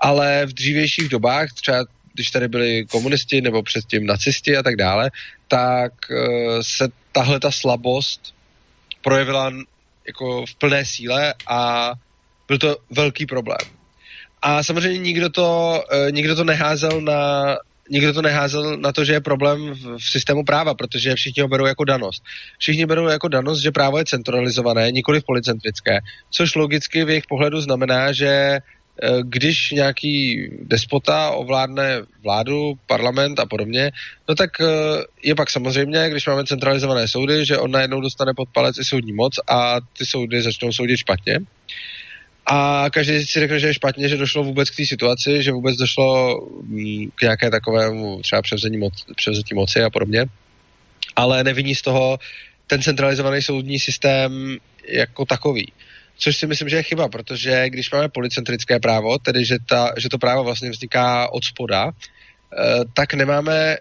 Ale 0.01 0.47
v 0.47 0.53
dřívějších 0.53 1.09
dobách, 1.09 1.53
třeba 1.53 1.85
když 2.15 2.31
tady 2.31 2.49
byli 2.49 2.87
komunisti 2.87 3.41
nebo 3.41 3.63
předtím 3.63 4.07
nacisti 4.07 4.57
a 4.57 4.63
tak 4.63 4.77
dále, 4.77 5.11
tak 5.49 5.93
uh, 6.11 6.61
se 6.63 6.89
tahle 7.13 7.41
ta 7.41 7.51
slabost 7.51 8.35
projevila 9.03 9.53
jako 10.07 10.47
v 10.47 10.55
plné 10.55 10.85
síle 10.85 11.35
a 11.47 11.93
byl 12.49 12.59
to 12.59 12.77
velký 12.91 13.27
problém. 13.27 13.76
A 14.47 14.63
samozřejmě 14.63 14.99
nikdo 14.99 15.31
to, 15.31 15.81
uh, 15.93 16.11
nikdo 16.11 16.37
to 16.37 16.45
neházel 16.45 17.01
na 17.01 17.57
nikdo 17.91 18.13
to 18.13 18.23
neházel 18.23 18.77
na 18.77 18.93
to, 18.93 19.05
že 19.05 19.13
je 19.13 19.21
problém 19.21 19.75
v, 19.75 19.99
systému 19.99 20.45
práva, 20.45 20.75
protože 20.75 21.15
všichni 21.15 21.43
ho 21.43 21.49
berou 21.49 21.67
jako 21.67 21.85
danost. 21.85 22.23
Všichni 22.59 22.87
berou 22.87 23.07
jako 23.07 23.29
danost, 23.29 23.63
že 23.63 23.71
právo 23.71 23.99
je 23.99 24.05
centralizované, 24.05 24.91
nikoli 24.91 25.21
policentrické, 25.21 25.99
což 26.31 26.55
logicky 26.55 27.05
v 27.05 27.09
jejich 27.09 27.27
pohledu 27.29 27.61
znamená, 27.61 28.13
že 28.13 28.27
eh, 28.27 28.61
když 29.23 29.71
nějaký 29.71 30.49
despota 30.63 31.31
ovládne 31.31 32.03
vládu, 32.23 32.75
parlament 32.87 33.41
a 33.41 33.47
podobně, 33.47 33.91
no 34.29 34.35
tak 34.35 34.51
eh, 34.61 34.67
je 35.23 35.35
pak 35.35 35.51
samozřejmě, 35.51 36.11
když 36.11 36.27
máme 36.27 36.45
centralizované 36.45 37.09
soudy, 37.09 37.47
že 37.47 37.59
on 37.59 37.71
najednou 37.71 38.01
dostane 38.01 38.35
pod 38.35 38.49
palec 38.53 38.79
i 38.79 38.85
soudní 38.85 39.13
moc 39.13 39.35
a 39.49 39.77
ty 39.99 40.07
soudy 40.07 40.43
začnou 40.43 40.73
soudit 40.73 40.97
špatně. 40.97 41.39
A 42.47 42.87
každý 42.91 43.27
si 43.27 43.41
řekne, 43.41 43.61
že 43.61 43.67
je 43.67 43.75
špatně, 43.75 44.09
že 44.09 44.17
došlo 44.17 44.45
vůbec 44.45 44.71
k 44.71 44.77
té 44.77 44.87
situaci, 44.87 45.43
že 45.43 45.53
vůbec 45.53 45.77
došlo 45.77 46.41
mm, 46.63 47.11
k 47.15 47.23
nějaké 47.23 47.51
takovému 47.51 48.23
třeba 48.23 48.43
převzetí, 48.43 48.77
moc, 48.77 49.05
převzetí 49.17 49.55
moci 49.55 49.83
a 49.83 49.91
podobně. 49.91 50.27
Ale 51.17 51.45
neviní 51.45 51.75
z 51.75 51.83
toho 51.83 52.19
ten 52.67 52.83
centralizovaný 52.83 53.43
soudní 53.43 53.79
systém 53.79 54.57
jako 54.89 55.25
takový. 55.25 55.73
Což 56.19 56.37
si 56.37 56.47
myslím, 56.47 56.69
že 56.69 56.77
je 56.77 56.83
chyba, 56.83 57.09
protože 57.09 57.71
když 57.71 57.91
máme 57.91 58.09
policentrické 58.09 58.81
právo, 58.81 59.19
tedy 59.19 59.45
že, 59.45 59.57
ta, 59.67 59.93
že 59.97 60.09
to 60.09 60.19
právo 60.19 60.45
vlastně 60.45 60.71
vzniká 60.71 61.33
od 61.33 61.45
spoda, 61.45 61.91
eh, 61.91 62.85
tak 62.95 63.15
nemáme 63.15 63.77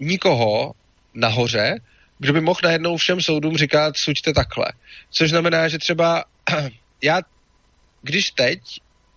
nikoho 0.00 0.72
nahoře, 1.14 1.76
kdo 2.18 2.32
by 2.32 2.40
mohl 2.40 2.60
najednou 2.64 2.96
všem 2.96 3.20
soudům 3.20 3.56
říkat, 3.56 3.96
suďte 3.96 4.32
takhle. 4.32 4.66
Což 5.10 5.30
znamená, 5.30 5.68
že 5.68 5.78
třeba 5.78 6.24
já, 7.02 7.20
když 8.08 8.30
teď 8.30 8.60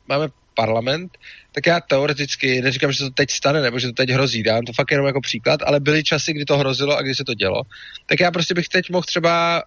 máme 0.08 0.28
parlament, 0.56 1.18
tak 1.52 1.66
já 1.66 1.80
teoreticky, 1.80 2.62
neříkám, 2.62 2.92
že 2.92 2.98
se 2.98 3.04
to 3.04 3.10
teď 3.10 3.32
stane, 3.32 3.62
nebo 3.62 3.80
že 3.80 3.88
to 3.88 3.94
teď 3.94 4.10
hrozí, 4.10 4.44
dám 4.44 4.66
to 4.66 4.74
fakt 4.74 4.92
jenom 4.92 5.08
jako 5.08 5.22
příklad, 5.22 5.60
ale 5.64 5.80
byly 5.80 6.04
časy, 6.04 6.34
kdy 6.34 6.46
to 6.46 6.58
hrozilo 6.58 6.98
a 6.98 7.02
kdy 7.02 7.16
se 7.16 7.24
to 7.24 7.34
dělo, 7.34 7.62
tak 8.06 8.20
já 8.20 8.32
prostě 8.32 8.54
bych 8.54 8.68
teď 8.68 8.90
mohl 8.90 9.04
třeba 9.04 9.64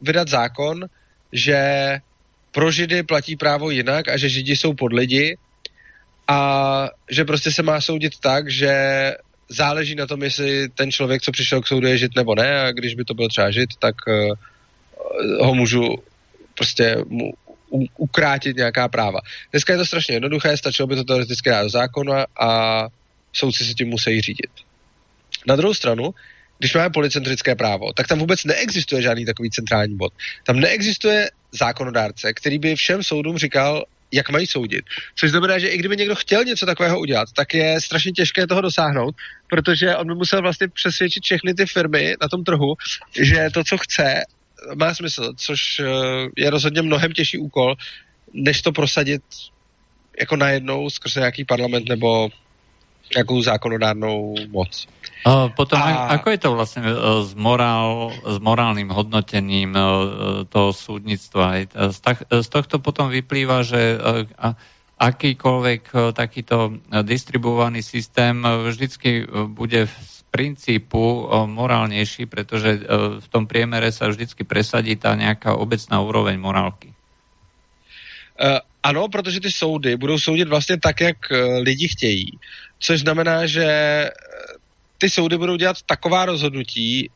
vydat 0.00 0.28
zákon, 0.28 0.86
že 1.32 1.58
pro 2.52 2.70
Židy 2.70 3.02
platí 3.02 3.36
právo 3.36 3.70
jinak 3.70 4.08
a 4.08 4.16
že 4.16 4.28
Židi 4.28 4.56
jsou 4.56 4.74
pod 4.74 4.92
lidi 4.92 5.36
a 6.28 6.40
že 7.10 7.24
prostě 7.24 7.52
se 7.52 7.62
má 7.62 7.80
soudit 7.80 8.18
tak, 8.20 8.50
že 8.50 8.72
záleží 9.48 9.94
na 9.94 10.06
tom, 10.06 10.22
jestli 10.22 10.68
ten 10.68 10.92
člověk, 10.92 11.22
co 11.22 11.32
přišel 11.32 11.62
k 11.62 11.66
soudu, 11.66 11.86
je 11.86 11.98
žid 11.98 12.16
nebo 12.16 12.34
ne 12.34 12.60
a 12.60 12.72
když 12.72 12.94
by 12.94 13.04
to 13.04 13.14
byl 13.14 13.28
třeba 13.28 13.50
žid, 13.50 13.70
tak 13.78 13.94
uh, 14.06 14.36
ho 15.46 15.54
můžu 15.54 15.96
prostě 16.54 16.96
mu 17.06 17.32
ukrátit 17.96 18.56
nějaká 18.56 18.88
práva. 18.88 19.20
Dneska 19.52 19.72
je 19.72 19.78
to 19.78 19.86
strašně 19.86 20.14
jednoduché, 20.14 20.56
stačilo 20.56 20.86
by 20.86 20.96
to 20.96 21.04
teoreticky 21.04 21.50
dát 21.50 21.62
do 21.62 21.68
zákona 21.68 22.26
a 22.40 22.86
soudci 23.32 23.64
se 23.64 23.74
tím 23.74 23.88
musí 23.88 24.20
řídit. 24.20 24.50
Na 25.46 25.56
druhou 25.56 25.74
stranu, 25.74 26.14
když 26.58 26.74
máme 26.74 26.90
policentrické 26.90 27.54
právo, 27.54 27.92
tak 27.92 28.08
tam 28.08 28.18
vůbec 28.18 28.44
neexistuje 28.44 29.02
žádný 29.02 29.24
takový 29.24 29.50
centrální 29.50 29.96
bod. 29.96 30.12
Tam 30.46 30.60
neexistuje 30.60 31.30
zákonodárce, 31.52 32.32
který 32.32 32.58
by 32.58 32.76
všem 32.76 33.02
soudům 33.02 33.38
říkal, 33.38 33.84
jak 34.12 34.30
mají 34.30 34.46
soudit. 34.46 34.84
Což 35.14 35.30
znamená, 35.30 35.58
že 35.58 35.68
i 35.68 35.78
kdyby 35.78 35.96
někdo 35.96 36.14
chtěl 36.14 36.44
něco 36.44 36.66
takového 36.66 37.00
udělat, 37.00 37.28
tak 37.36 37.54
je 37.54 37.80
strašně 37.80 38.12
těžké 38.12 38.46
toho 38.46 38.60
dosáhnout, 38.60 39.14
protože 39.50 39.96
on 39.96 40.06
by 40.06 40.14
musel 40.14 40.42
vlastně 40.42 40.68
přesvědčit 40.68 41.24
všechny 41.24 41.54
ty 41.54 41.66
firmy 41.66 42.14
na 42.22 42.28
tom 42.28 42.44
trhu, 42.44 42.74
že 43.20 43.48
to, 43.54 43.64
co 43.64 43.78
chce, 43.78 44.22
má 44.74 44.94
smysl, 44.94 45.32
což 45.36 45.80
eh, 45.80 45.84
je 46.36 46.50
rozhodně 46.50 46.82
mnohem 46.82 47.12
těžší 47.12 47.38
úkol, 47.38 47.74
než 48.32 48.62
to 48.62 48.72
prosadit 48.72 49.22
jako 50.20 50.36
najednou 50.36 50.90
skrze 50.90 51.20
nějaký 51.20 51.44
parlament 51.44 51.88
nebo 51.88 52.28
nějakou 53.14 53.42
zákonodárnou 53.42 54.34
moc. 54.50 54.86
A 55.24 55.48
potom, 55.48 55.82
a... 55.82 56.14
ako 56.14 56.30
je 56.30 56.38
to 56.38 56.50
vlastne 56.54 56.82
e, 56.84 56.94
s, 57.24 57.34
morál, 57.34 58.12
s 58.22 58.38
morálnym 58.38 58.92
hodnotením 58.92 59.74
toho 60.48 60.70
súdnictva? 60.70 61.66
Z, 61.72 62.48
tohto 62.48 62.78
potom 62.78 63.10
vyplýva, 63.10 63.66
že 63.66 63.98
akýkoľvek 64.98 66.14
takýto 66.14 66.78
distribuovaný 67.02 67.82
systém 67.82 68.42
vždycky 68.42 69.26
bude 69.50 69.86
z 69.86 70.17
princípu 70.38 71.26
morálnejší, 71.50 72.30
pretože 72.30 72.86
v 73.18 73.26
tom 73.26 73.50
priemere 73.50 73.90
sa 73.90 74.06
vždycky 74.06 74.46
presadí 74.46 74.94
tá 74.94 75.18
nejaká 75.18 75.58
obecná 75.58 75.98
úroveň 75.98 76.38
morálky. 76.38 76.94
Uh, 78.38 78.62
ano, 78.86 79.10
protože 79.10 79.42
ty 79.42 79.50
soudy 79.50 79.96
budou 79.98 80.18
soudit 80.18 80.48
vlastně 80.48 80.78
tak, 80.78 81.00
jak 81.00 81.16
uh, 81.30 81.58
lidi 81.58 81.88
chtějí 81.88 82.38
což 82.78 83.00
znamená, 83.00 83.46
že 83.46 83.66
ty 84.98 85.10
soudy 85.10 85.38
budou 85.38 85.56
dělat 85.56 85.76
taková 85.82 86.26
rozhodnutí, 86.26 87.10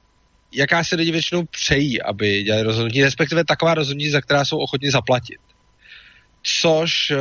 jaká 0.52 0.84
se 0.84 0.96
lidi 0.96 1.10
většinou 1.12 1.44
přejí, 1.44 2.02
aby 2.02 2.42
dělali 2.42 2.62
rozhodnutí, 2.62 3.02
respektive 3.02 3.44
taková 3.44 3.74
rozhodnutí, 3.74 4.10
za 4.10 4.20
která 4.20 4.44
jsou 4.44 4.58
ochotni 4.58 4.90
zaplatit. 4.90 5.38
Což 6.42 7.10
uh, 7.10 7.18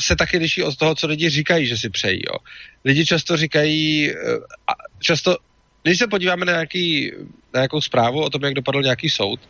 se 0.00 0.16
taky 0.16 0.38
liší 0.38 0.62
od 0.62 0.76
toho, 0.76 0.94
co 0.94 1.06
lidi 1.06 1.30
říkají, 1.30 1.66
že 1.66 1.76
si 1.76 1.90
přejí. 1.90 2.22
Jo. 2.32 2.38
Lidi 2.84 3.06
často 3.06 3.36
říkají, 3.36 4.10
uh, 4.14 4.44
často 4.98 5.36
když 5.82 5.98
se 5.98 6.06
podíváme 6.06 6.44
na, 6.44 6.52
nějaký, 6.52 7.12
na 7.54 7.60
nějakou 7.60 7.80
zprávu 7.80 8.22
o 8.22 8.30
tom, 8.30 8.42
jak 8.42 8.54
dopadl 8.54 8.82
nějaký 8.82 9.10
soud, 9.10 9.40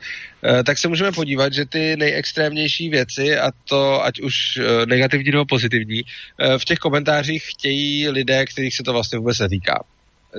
eh, 0.44 0.64
tak 0.64 0.78
se 0.78 0.88
můžeme 0.88 1.12
podívat, 1.12 1.52
že 1.52 1.64
ty 1.66 1.96
nejextrémnější 1.96 2.88
věci, 2.88 3.38
a 3.38 3.50
to 3.64 4.04
ať 4.04 4.20
už 4.20 4.56
eh, 4.56 4.86
negativní 4.86 5.30
nebo 5.30 5.44
pozitivní, 5.44 6.02
eh, 6.02 6.58
v 6.58 6.64
těch 6.64 6.78
komentářích 6.78 7.50
chtějí 7.50 8.08
lidé, 8.08 8.46
kterých 8.46 8.76
se 8.76 8.82
to 8.82 8.92
vlastně 8.92 9.18
vůbec 9.18 9.38
netýká, 9.38 9.84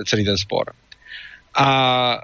celý 0.06 0.24
ten 0.24 0.38
spor. 0.38 0.72
A 1.54 2.18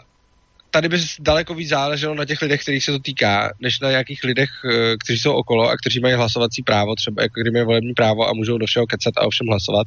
tady 0.71 0.89
by 0.89 0.99
daleko 1.21 1.55
víc 1.55 1.69
záleželo 1.69 2.15
na 2.15 2.25
těch 2.25 2.43
lidech, 2.43 2.63
kterých 2.63 2.85
se 2.85 2.93
to 2.93 2.99
týká, 2.99 3.53
než 3.61 3.81
na 3.81 3.91
nějakých 3.91 4.25
lidech, 4.25 4.51
kteří 5.05 5.19
jsou 5.19 5.33
okolo 5.33 5.69
a 5.69 5.77
kteří 5.77 6.01
mají 6.01 6.15
hlasovací 6.15 6.63
právo, 6.63 6.95
třeba 6.95 7.23
jako 7.23 7.41
kdy 7.41 7.51
mají 7.51 7.65
volební 7.65 7.95
právo 7.95 8.29
a 8.29 8.33
můžou 8.33 8.59
do 8.59 8.67
všeho 8.67 8.87
kecat 8.87 9.15
a 9.17 9.27
ovšem 9.27 9.47
hlasovat, 9.47 9.87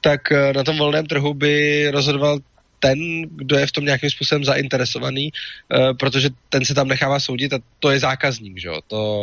tak 0.00 0.20
na 0.54 0.64
tom 0.64 0.78
volném 0.78 1.06
trhu 1.06 1.34
by 1.34 1.88
rozhodoval 1.90 2.38
ten, 2.78 3.22
kdo 3.22 3.58
je 3.58 3.66
v 3.66 3.72
tom 3.72 3.84
nějakým 3.84 4.10
způsobem 4.10 4.44
zainteresovaný, 4.44 5.30
uh, 5.32 5.96
protože 5.96 6.28
ten 6.48 6.64
se 6.64 6.74
tam 6.74 6.88
nechává 6.88 7.20
soudit 7.20 7.52
a 7.52 7.58
to 7.78 7.90
je 7.90 7.98
zákazník, 7.98 8.58
že 8.58 8.68
jo? 8.68 8.80
To 8.86 9.22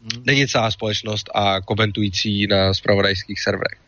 hmm. 0.00 0.22
není 0.26 0.48
celá 0.48 0.70
společnost 0.70 1.30
a 1.34 1.60
komentující 1.60 2.46
na 2.46 2.74
spravodajských 2.74 3.40
serverech. 3.40 3.78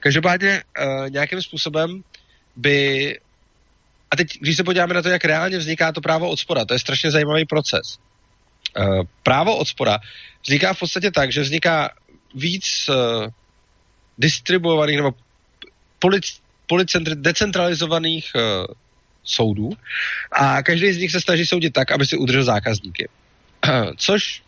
Každopádně 0.00 0.62
nějakým 1.08 1.42
způsobem 1.42 2.02
by 2.56 3.18
a 4.10 4.16
teď, 4.16 4.38
když 4.40 4.56
se 4.56 4.64
podíváme 4.64 4.94
na 4.94 5.02
to, 5.02 5.08
jak 5.08 5.24
reálně 5.24 5.58
vzniká 5.58 5.92
to 5.92 6.00
právo 6.00 6.30
od 6.30 6.38
spoda, 6.38 6.64
to 6.64 6.74
je 6.74 6.78
strašně 6.78 7.10
zajímavý 7.10 7.44
proces. 7.44 7.98
Uh, 8.78 9.02
právo 9.22 9.56
od 9.56 9.68
spoda 9.68 9.98
vzniká 10.42 10.74
v 10.74 10.78
podstatě 10.78 11.10
tak, 11.10 11.32
že 11.32 11.40
vzniká 11.40 11.90
víc 12.34 12.88
uh, 12.88 13.26
distribuovaných 14.18 14.96
nebo 14.96 15.10
polic, 15.98 16.40
policentri- 16.70 17.14
decentralizovaných 17.14 18.32
uh, 18.34 18.74
soudů 19.24 19.70
a 20.32 20.62
každý 20.62 20.92
z 20.92 20.98
nich 20.98 21.10
se 21.10 21.20
snaží 21.20 21.46
soudit 21.46 21.72
tak, 21.72 21.90
aby 21.92 22.06
si 22.06 22.16
udržel 22.16 22.44
zákazníky. 22.44 23.08
Což 23.96 24.42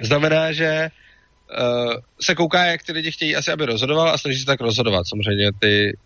znamená, 0.00 0.52
že 0.52 0.88
uh, 0.88 1.94
se 2.20 2.34
kouká, 2.34 2.64
jak 2.64 2.82
ty 2.82 2.92
lidi 2.92 3.12
chtějí 3.12 3.36
asi, 3.36 3.52
aby 3.52 3.66
rozhodoval 3.66 4.08
a 4.08 4.18
snaží 4.18 4.38
se 4.38 4.46
tak 4.46 4.60
rozhodovat. 4.60 5.08
Samozřejmě 5.08 5.52
ty, 5.58 5.98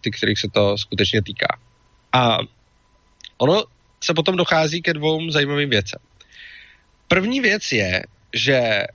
ty, 0.00 0.10
kterých 0.10 0.38
se 0.38 0.48
to 0.52 0.78
skutečně 0.78 1.22
týká. 1.22 1.58
A 2.12 2.38
ono 3.38 3.64
se 4.04 4.14
potom 4.14 4.36
dochází 4.36 4.82
ke 4.82 4.94
dvou 4.94 5.30
zajímavým 5.30 5.70
věcem. 5.70 6.00
První 7.08 7.40
věc 7.40 7.72
je, 7.72 8.02
že 8.32 8.86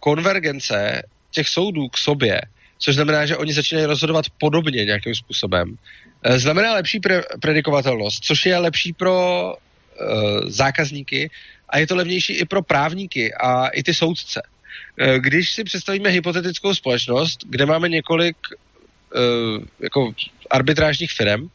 konvergence 0.00 1.02
těch 1.30 1.48
soudů 1.48 1.88
k 1.88 1.98
sobě 1.98 2.40
což 2.84 2.94
znamená, 2.94 3.26
že 3.26 3.36
oni 3.36 3.52
začínají 3.52 3.86
rozhodovat 3.86 4.24
podobně 4.38 4.84
nějakým 4.84 5.14
způsobem. 5.14 5.78
E, 6.22 6.38
znamená 6.38 6.74
lepší 6.74 7.00
pre- 7.00 7.24
predikovatelnost, 7.40 8.24
což 8.24 8.46
je 8.46 8.58
lepší 8.58 8.92
pro 8.92 9.16
uh, 9.54 10.48
zákazníky 10.48 11.30
a 11.68 11.78
je 11.78 11.86
to 11.86 11.96
levnější 11.96 12.32
i 12.32 12.44
pro 12.44 12.62
právníky 12.62 13.34
a 13.34 13.68
i 13.68 13.82
ty 13.82 13.94
soudce. 13.94 14.42
Uh, 14.42 15.14
když 15.14 15.52
si 15.52 15.64
představíme 15.64 16.10
hypotetickou 16.10 16.74
společnost, 16.74 17.40
kde 17.48 17.66
máme 17.66 17.88
několik 17.88 18.36
uh, 18.46 19.64
jako 19.80 20.12
arbitrážních 20.50 21.12
firm 21.12 21.48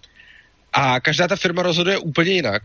a 0.73 0.99
každá 0.99 1.27
ta 1.27 1.35
firma 1.35 1.63
rozhoduje 1.63 1.97
úplně 1.97 2.31
jinak, 2.31 2.61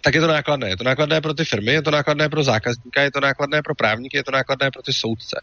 tak 0.00 0.14
je 0.14 0.20
to 0.20 0.26
nákladné. 0.26 0.68
Je 0.68 0.76
to 0.76 0.84
nákladné 0.84 1.20
pro 1.20 1.34
ty 1.34 1.44
firmy, 1.44 1.72
je 1.72 1.82
to 1.82 1.90
nákladné 1.90 2.28
pro 2.28 2.44
zákazníka, 2.44 3.02
je 3.02 3.10
to 3.10 3.20
nákladné 3.20 3.62
pro 3.62 3.74
právníky, 3.74 4.16
je 4.16 4.24
to 4.24 4.30
nákladné 4.30 4.70
pro 4.70 4.82
ty 4.82 4.92
soudce. 4.92 5.40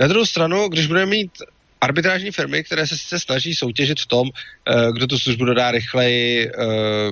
Na 0.00 0.06
druhou 0.06 0.26
stranu, 0.26 0.68
když 0.68 0.86
budeme 0.86 1.06
mít 1.06 1.32
arbitrážní 1.80 2.30
firmy, 2.30 2.64
které 2.64 2.86
se 2.86 2.98
sice 2.98 3.20
snaží 3.20 3.54
soutěžit 3.54 4.00
v 4.00 4.06
tom, 4.06 4.28
uh, 4.28 4.92
kdo 4.92 5.06
tu 5.06 5.18
službu 5.18 5.44
dodá 5.44 5.70
rychleji, 5.70 6.50
uh, 6.50 7.10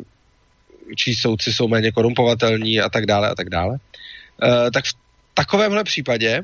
čí 0.97 1.14
soudci 1.14 1.53
jsou 1.53 1.69
méně 1.69 1.93
korumpovatelní 1.93 2.81
a 2.81 2.89
tak 2.89 3.07
dále 3.07 3.29
a 3.29 3.35
tak 3.35 3.51
dále, 3.51 3.71
uh, 3.73 4.71
tak 4.73 4.85
v 4.85 4.95
takovémhle 5.35 5.85
případě 5.85 6.43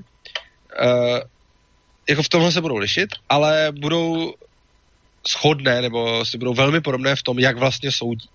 jako 2.09 2.23
v 2.23 2.29
tomhle 2.29 2.53
se 2.53 2.61
budou 2.61 2.77
lišit, 2.77 3.09
ale 3.29 3.73
budou 3.81 4.35
shodné 5.29 5.83
nebo 5.83 6.25
si 6.25 6.39
budou 6.39 6.55
velmi 6.55 6.81
podobné 6.81 7.17
v 7.17 7.23
tom, 7.23 7.39
jak 7.39 7.59
vlastně 7.59 7.93
soudí. 7.93 8.29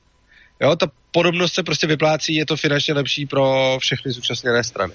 Jo, 0.61 0.75
ta 0.75 0.87
podobnost 1.11 1.53
se 1.53 1.63
prostě 1.63 1.87
vyplácí, 1.87 2.35
je 2.35 2.45
to 2.45 2.57
finančně 2.57 2.93
lepší 2.93 3.25
pro 3.25 3.77
všechny 3.79 4.11
zúčastněné 4.11 4.63
strany. 4.63 4.93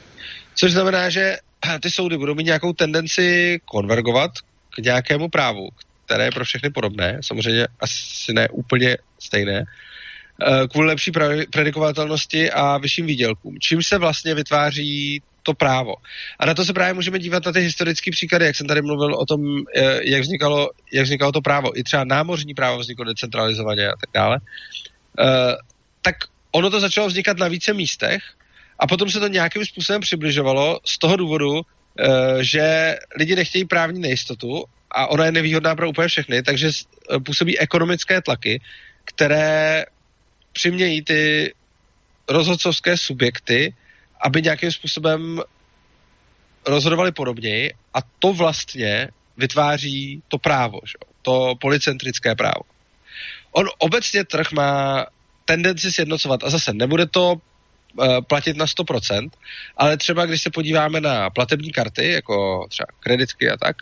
Což 0.55 0.73
znamená, 0.73 1.11
že 1.11 1.37
ty 1.83 1.91
soudy 1.91 2.19
budou 2.19 2.35
mít 2.35 2.45
nějakou 2.45 2.73
tendenci 2.73 3.61
konvergovat 3.65 4.31
k 4.75 4.79
nějakému 4.79 5.29
právu, 5.29 5.69
které 6.05 6.25
je 6.25 6.31
pro 6.31 6.45
všechny 6.45 6.71
podobné, 6.71 7.19
samozřejmě 7.21 7.67
asi 7.81 8.33
ne 8.33 8.49
úplně 8.49 8.97
stejné, 9.19 9.65
eh, 9.65 10.69
kvůli 10.69 10.87
lepší 10.87 11.13
predikovatelnosti 11.51 12.51
a 12.51 12.79
vyšším 12.79 13.07
výdělkům. 13.07 13.59
Čím 13.61 13.83
se 13.83 13.99
vlastně 13.99 14.35
vytváří 14.35 15.23
to 15.43 15.55
právo. 15.55 15.95
A 16.39 16.47
na 16.47 16.55
to 16.55 16.65
se 16.65 16.73
právě 16.73 16.95
můžeme 16.95 17.19
dívat 17.19 17.47
na 17.47 17.53
ty 17.53 17.61
historické 17.61 18.11
příklady, 18.11 18.45
jak 18.45 18.57
jsem 18.57 18.67
tady 18.67 18.83
mluvil 18.83 19.15
o 19.15 19.27
tom, 19.27 19.41
eh, 19.77 20.01
jak 20.05 20.23
vznikalo, 20.23 20.71
jak 20.93 21.05
vznikalo 21.05 21.33
to 21.33 21.41
právo. 21.41 21.79
I 21.79 21.83
třeba 21.83 22.05
námořní 22.05 22.55
právo 22.55 22.79
vzniklo 22.79 23.05
decentralizovaně 23.05 23.89
a 23.89 23.97
tak 24.01 24.11
dále. 24.15 24.39
Uh, 25.19 25.27
tak 26.03 26.17
ono 26.53 26.71
to 26.71 26.81
začalo 26.81 27.09
vznikat 27.09 27.39
na 27.39 27.49
více 27.49 27.73
místech 27.73 28.23
a 28.79 28.87
potom 28.87 29.11
se 29.11 29.21
to 29.21 29.29
nějakým 29.29 29.65
způsobem 29.65 30.01
přibližovalo 30.01 30.81
z 30.87 30.99
toho 30.99 31.17
důvodu, 31.17 31.53
uh, 31.53 31.63
že 32.41 32.97
lidi 33.17 33.37
nechtějí 33.37 33.65
právní 33.65 34.01
nejistotu 34.01 34.65
a 34.91 35.07
ona 35.07 35.25
je 35.25 35.33
nevýhodná 35.33 35.77
pro 35.77 35.89
úplně 35.89 36.09
všechny, 36.09 36.43
takže 36.43 36.71
působí 37.25 37.59
ekonomické 37.59 38.23
tlaky, 38.23 38.61
které 39.05 39.85
přimějí 40.53 41.03
ty 41.03 41.53
rozhodcovské 42.29 42.97
subjekty, 42.97 43.75
aby 44.23 44.43
nějakým 44.43 44.73
způsobem 44.73 45.41
rozhodovali 46.67 47.13
podobněji 47.13 47.73
a 47.95 47.99
to 48.19 48.33
vlastně 48.33 49.09
vytváří 49.37 50.23
to 50.29 50.39
právo, 50.39 50.81
že? 50.85 51.13
to 51.23 51.55
policentrické 51.61 52.35
právo. 52.35 52.63
On 53.53 53.67
obecně 53.79 54.25
trh 54.25 54.53
má 54.53 55.07
tendenci 55.45 55.93
sjednocovat 55.93 56.45
a 56.45 56.51
zase 56.51 56.73
nebude 56.73 57.07
to 57.07 57.33
uh, 57.33 58.21
platit 58.21 58.57
na 58.57 58.65
100%, 58.65 59.31
ale 59.77 59.97
třeba 59.97 60.27
když 60.27 60.43
se 60.43 60.51
podíváme 60.51 61.01
na 61.01 61.31
platební 61.31 61.73
karty, 61.73 62.13
jako 62.13 62.67
třeba 62.69 62.87
kreditky 63.01 63.51
a 63.51 63.57
tak, 63.57 63.77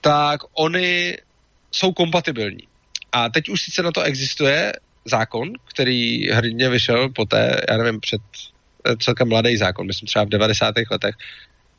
tak 0.00 0.40
oni 0.52 1.16
jsou 1.72 1.92
kompatibilní. 1.92 2.68
A 3.12 3.28
teď 3.28 3.48
už 3.48 3.62
sice 3.62 3.82
na 3.82 3.92
to 3.92 4.02
existuje 4.02 4.72
zákon, 5.04 5.52
který 5.64 6.30
hrdně 6.30 6.68
vyšel 6.68 7.08
poté, 7.08 7.60
já 7.70 7.76
nevím, 7.76 8.00
před 8.00 8.20
eh, 8.22 8.53
celkem 8.98 9.28
mladý 9.28 9.56
zákon, 9.56 9.86
myslím 9.86 10.06
třeba 10.06 10.24
v 10.24 10.28
90. 10.28 10.74
letech, 10.90 11.14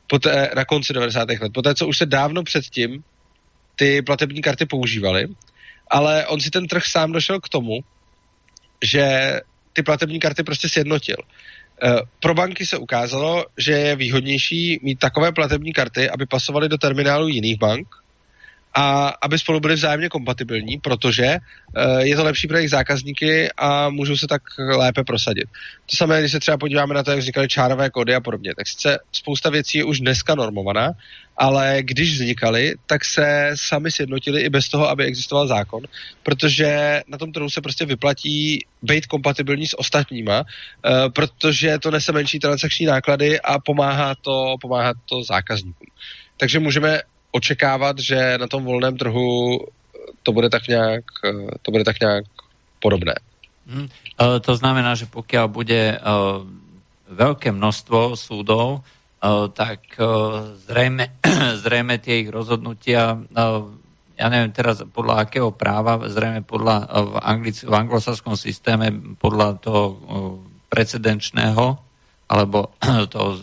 poté, 0.06 0.50
na 0.56 0.64
konci 0.64 0.92
90. 0.92 1.28
let, 1.28 1.52
poté, 1.54 1.74
co 1.74 1.86
už 1.86 1.98
se 1.98 2.06
dávno 2.06 2.42
předtím 2.42 3.04
ty 3.76 4.02
platební 4.02 4.42
karty 4.42 4.66
používaly, 4.66 5.26
ale 5.90 6.26
on 6.26 6.40
si 6.40 6.50
ten 6.50 6.66
trh 6.66 6.86
sám 6.86 7.12
došel 7.12 7.40
k 7.40 7.48
tomu, 7.48 7.80
že 8.84 9.34
ty 9.72 9.82
platební 9.82 10.20
karty 10.20 10.42
prostě 10.42 10.68
sjednotil. 10.68 11.16
E, 11.16 11.92
pro 12.20 12.34
banky 12.34 12.66
se 12.66 12.78
ukázalo, 12.78 13.44
že 13.58 13.72
je 13.72 13.96
výhodnější 13.96 14.80
mít 14.82 14.98
takové 14.98 15.32
platební 15.32 15.72
karty, 15.72 16.10
aby 16.10 16.26
pasovaly 16.26 16.68
do 16.68 16.78
terminálu 16.78 17.28
jiných 17.28 17.58
bank, 17.58 17.88
a 18.78 19.08
aby 19.22 19.38
spolu 19.38 19.60
byli 19.60 19.74
vzájemně 19.74 20.08
kompatibilní, 20.08 20.78
protože 20.78 21.36
uh, 21.36 21.98
je 21.98 22.16
to 22.16 22.24
lepší 22.24 22.48
pro 22.48 22.56
jejich 22.56 22.70
zákazníky 22.70 23.48
a 23.56 23.88
můžou 23.88 24.16
se 24.16 24.26
tak 24.26 24.42
lépe 24.58 25.04
prosadit. 25.04 25.44
To 25.90 25.96
samé, 25.96 26.20
když 26.20 26.32
se 26.32 26.40
třeba 26.40 26.58
podíváme 26.58 26.94
na 26.94 27.02
to, 27.02 27.10
jak 27.10 27.20
vznikaly 27.20 27.48
čárové 27.48 27.90
kódy 27.90 28.14
a 28.14 28.20
podobně, 28.20 28.54
tak 28.56 28.66
sice 28.68 28.98
spousta 29.12 29.50
věcí 29.50 29.78
je 29.78 29.84
už 29.84 30.00
dneska 30.00 30.34
normovaná, 30.34 30.92
ale 31.36 31.78
když 31.80 32.12
vznikaly, 32.12 32.74
tak 32.86 33.04
se 33.04 33.50
sami 33.54 33.90
sjednotili 33.90 34.40
i 34.42 34.48
bez 34.48 34.68
toho, 34.68 34.88
aby 34.88 35.04
existoval 35.04 35.46
zákon, 35.46 35.82
protože 36.22 37.02
na 37.08 37.18
tom 37.18 37.32
trhu 37.32 37.50
se 37.50 37.60
prostě 37.60 37.84
vyplatí 37.84 38.66
být 38.82 39.06
kompatibilní 39.06 39.66
s 39.66 39.78
ostatníma, 39.78 40.40
uh, 40.40 41.12
protože 41.12 41.78
to 41.78 41.90
nese 41.90 42.12
menší 42.12 42.38
transakční 42.38 42.86
náklady 42.86 43.40
a 43.40 43.58
pomáhá 43.58 44.14
to, 44.14 44.56
pomáhá 44.60 44.92
to 45.08 45.22
zákazníkům. 45.22 45.88
Takže 46.36 46.58
můžeme 46.58 47.00
očekávat, 47.36 48.00
že 48.00 48.40
na 48.40 48.48
tom 48.48 48.64
volném 48.64 48.96
trhu 48.96 49.60
to 50.22 50.32
bude 50.32 50.48
tak 50.50 50.68
nějak, 50.68 51.04
to 51.62 51.68
bude 51.70 51.84
tak 51.84 52.00
nějak 52.00 52.24
podobné. 52.80 53.14
Hmm. 53.66 53.88
To 54.40 54.52
znamená, 54.56 54.94
že 54.94 55.06
pokud 55.06 55.36
bude 55.46 56.00
velké 57.08 57.52
množstvo 57.52 58.16
súdov, 58.16 58.80
tak 59.52 59.80
zřejmě, 60.54 61.08
zřejmě 61.54 61.98
tie 61.98 62.14
ich 62.20 62.30
rozhodnutia, 62.30 63.18
ja 64.16 64.26
neviem 64.32 64.52
teraz 64.52 64.80
podľa 64.96 65.28
akého 65.28 65.52
práva, 65.52 66.00
zrejme 66.08 66.40
podľa, 66.40 66.88
v, 66.88 67.12
anglic, 67.20 67.56
v 67.68 67.74
anglosaskom 67.74 68.32
systéme 68.32 68.88
podľa 69.20 69.60
toho 69.60 69.82
precedenčného 70.72 71.76
alebo 72.24 72.72
toho 73.12 73.36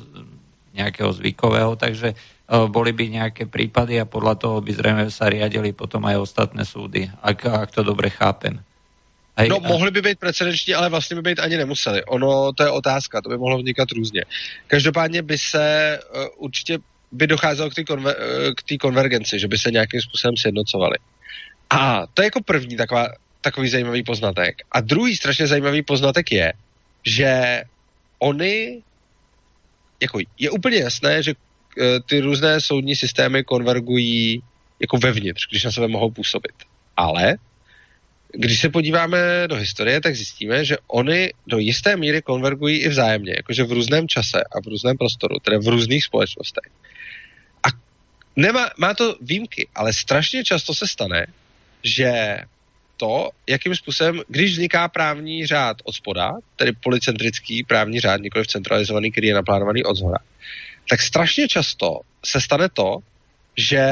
nejakého 0.74 1.14
zvykového, 1.14 1.78
takže 1.78 2.18
boli 2.48 2.92
by 2.92 3.06
nejaké 3.08 3.48
prípady 3.48 3.98
a 3.98 4.06
podľa 4.06 4.36
toho 4.36 4.58
by 4.60 4.72
zrejme 4.76 5.08
sa 5.08 5.32
riadili 5.32 5.72
potom 5.72 6.04
aj 6.04 6.20
ostatné 6.20 6.68
súdy, 6.68 7.08
ak, 7.24 7.48
ak 7.48 7.72
to 7.72 7.88
dobre 7.88 8.12
chápem. 8.12 8.60
Hej, 9.38 9.50
no, 9.50 9.58
a... 9.64 9.68
mohli 9.68 9.92
by 9.92 10.02
být 10.02 10.20
precedenční, 10.20 10.74
ale 10.74 10.90
vlastně 10.90 11.16
by 11.16 11.22
být 11.22 11.40
ani 11.40 11.58
nemuseli. 11.58 12.04
Ono, 12.04 12.54
to 12.54 12.64
je 12.64 12.70
otázka, 12.70 13.22
to 13.22 13.30
by 13.30 13.38
mohlo 13.38 13.58
vznikat 13.58 13.92
různě. 13.92 14.22
Každopádně 14.68 15.22
by 15.22 15.38
se 15.38 16.00
uh, 16.16 16.26
určitě 16.38 16.78
by 17.12 17.28
docházelo 17.28 17.70
k 17.70 17.74
té 17.74 17.84
konver, 17.84 18.16
uh, 18.72 18.78
konvergenci, 18.78 19.40
že 19.40 19.48
by 19.48 19.58
se 19.58 19.72
nějakým 19.72 20.02
způsobem 20.02 20.38
sjednocovali. 20.38 20.98
A 21.70 22.06
to 22.14 22.22
je 22.22 22.26
jako 22.26 22.42
první 22.42 22.76
taková, 22.76 23.08
takový 23.42 23.70
zajímavý 23.70 24.04
poznatek. 24.04 24.62
A 24.72 24.82
druhý 24.82 25.16
strašně 25.16 25.48
zajímavý 25.48 25.82
poznatek 25.82 26.32
je, 26.32 26.54
že 27.06 27.64
oni, 28.20 28.82
jako 30.02 30.20
je 30.40 30.50
úplně 30.50 30.78
jasné, 30.78 31.24
že 31.24 31.34
Eh, 31.34 31.53
ty 32.06 32.20
různé 32.20 32.62
soudní 32.62 32.96
systémy 32.96 33.44
konvergují 33.44 34.44
jako 34.80 34.98
vevnitř, 34.98 35.48
když 35.50 35.64
na 35.64 35.72
sebe 35.72 35.88
mohou 35.88 36.12
působit. 36.12 36.56
Ale 36.98 37.36
když 38.34 38.60
se 38.60 38.70
podíváme 38.70 39.18
do 39.48 39.56
historie, 39.56 40.02
tak 40.02 40.16
zjistíme, 40.16 40.66
že 40.66 40.78
oni 40.88 41.34
do 41.48 41.58
jisté 41.58 41.98
míry 41.98 42.22
konvergují 42.22 42.78
i 42.78 42.90
vzájemně, 42.90 43.34
jakože 43.38 43.64
v 43.64 43.72
různém 43.72 44.08
čase 44.08 44.44
a 44.52 44.62
v 44.62 44.68
různém 44.68 44.98
prostoru, 44.98 45.40
tedy 45.40 45.58
v 45.58 45.68
různých 45.68 46.04
společnostech. 46.04 46.72
A 47.64 47.68
nemá, 48.36 48.70
má 48.78 48.94
to 48.94 49.16
výjimky, 49.22 49.68
ale 49.76 49.94
strašně 49.94 50.44
často 50.44 50.74
se 50.74 50.88
stane, 50.88 51.26
že 51.84 52.38
to, 52.98 53.30
jakým 53.50 53.76
způsobem, 53.76 54.22
když 54.28 54.52
vzniká 54.52 54.88
právní 54.88 55.46
řád 55.46 55.78
od 55.84 55.94
spoda, 55.94 56.34
tedy 56.56 56.72
policentrický 56.84 57.64
právní 57.64 58.00
řád, 58.00 58.22
nikoliv 58.22 58.48
centralizovaný, 58.48 59.12
který 59.12 59.28
je 59.28 59.34
naplánovaný 59.34 59.84
od 59.84 59.96
zhora, 59.96 60.18
tak 60.90 61.02
strašně 61.02 61.48
často 61.48 62.00
se 62.26 62.42
stane 62.42 62.70
to, 62.70 62.98
že 63.58 63.84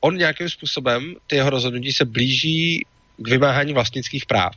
on 0.00 0.16
nějakým 0.16 0.48
způsobem, 0.48 1.14
ty 1.26 1.36
jeho 1.36 1.50
rozhodnutí 1.50 1.92
se 1.92 2.04
blíží 2.04 2.86
k 3.16 3.28
vymáhání 3.28 3.72
vlastnických 3.72 4.26
práv. 4.26 4.52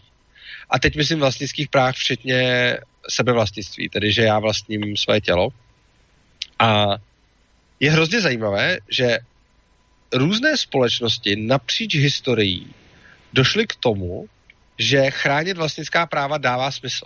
A 0.70 0.80
teď 0.80 0.96
myslím 0.96 1.20
vlastnických 1.20 1.70
práv 1.70 1.96
včetně 1.96 2.78
sebevlastnictví, 3.10 3.90
tedy 3.90 4.12
že 4.12 4.22
já 4.22 4.40
vlastním 4.40 4.98
své 4.98 5.22
tělo. 5.22 5.50
A 6.60 6.86
je 7.80 7.92
hrozně 7.92 8.22
zajímavé, 8.22 8.78
že 8.90 9.18
různé 10.14 10.58
společnosti 10.58 11.36
napříč 11.36 11.96
historií 11.96 12.74
došly 13.34 13.68
k 13.68 13.76
tomu, 13.76 14.30
že 14.78 15.12
chránit 15.12 15.58
vlastnická 15.58 16.06
práva 16.06 16.38
dává 16.38 16.72
smysl. 16.72 17.06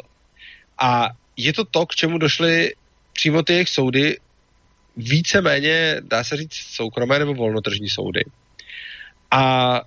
A 0.78 1.10
je 1.38 1.54
to 1.54 1.66
to, 1.66 1.86
k 1.86 1.96
čemu 1.96 2.18
došly 2.18 2.76
přímo 3.14 3.44
ty 3.44 3.54
jejich 3.54 3.70
soudy 3.70 4.18
víceméně, 4.98 6.02
dá 6.02 6.24
se 6.24 6.38
říct, 6.38 6.54
soukromé 6.54 7.20
nebo 7.20 7.34
volnotržní 7.34 7.90
soudy. 7.90 8.24
A 9.32 9.82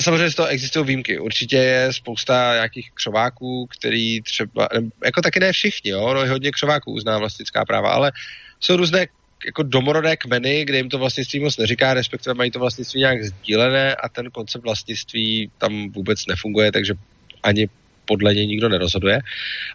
samozřejmě 0.00 0.30
z 0.30 0.34
toho 0.34 0.48
existují 0.48 0.86
výjimky. 0.86 1.18
Určitě 1.18 1.56
je 1.56 1.92
spousta 1.92 2.54
nějakých 2.54 2.90
křováků, 2.94 3.66
který 3.66 4.22
třeba, 4.22 4.68
jako 5.04 5.22
taky 5.22 5.40
ne 5.40 5.52
všichni, 5.52 5.90
jo, 5.90 6.14
no, 6.14 6.26
hodně 6.26 6.50
křováků 6.50 6.92
uzná 6.92 7.18
vlastnická 7.18 7.64
práva, 7.64 7.90
ale 7.90 8.12
jsou 8.60 8.76
různé 8.76 9.06
jako 9.46 9.62
domorodé 9.62 10.16
kmeny, 10.16 10.64
kde 10.64 10.76
jim 10.76 10.88
to 10.88 10.98
vlastnictví 10.98 11.40
moc 11.40 11.56
neříká, 11.56 11.94
respektive 11.94 12.34
mají 12.34 12.50
to 12.50 12.58
vlastnictví 12.58 13.00
nějak 13.00 13.24
sdílené 13.24 13.94
a 13.94 14.08
ten 14.08 14.30
koncept 14.30 14.62
vlastnictví 14.62 15.50
tam 15.58 15.90
vůbec 15.90 16.26
nefunguje, 16.26 16.72
takže 16.72 16.94
ani 17.42 17.68
podle 18.04 18.34
něj 18.34 18.46
nikdo 18.46 18.68
nerozhoduje. 18.68 19.20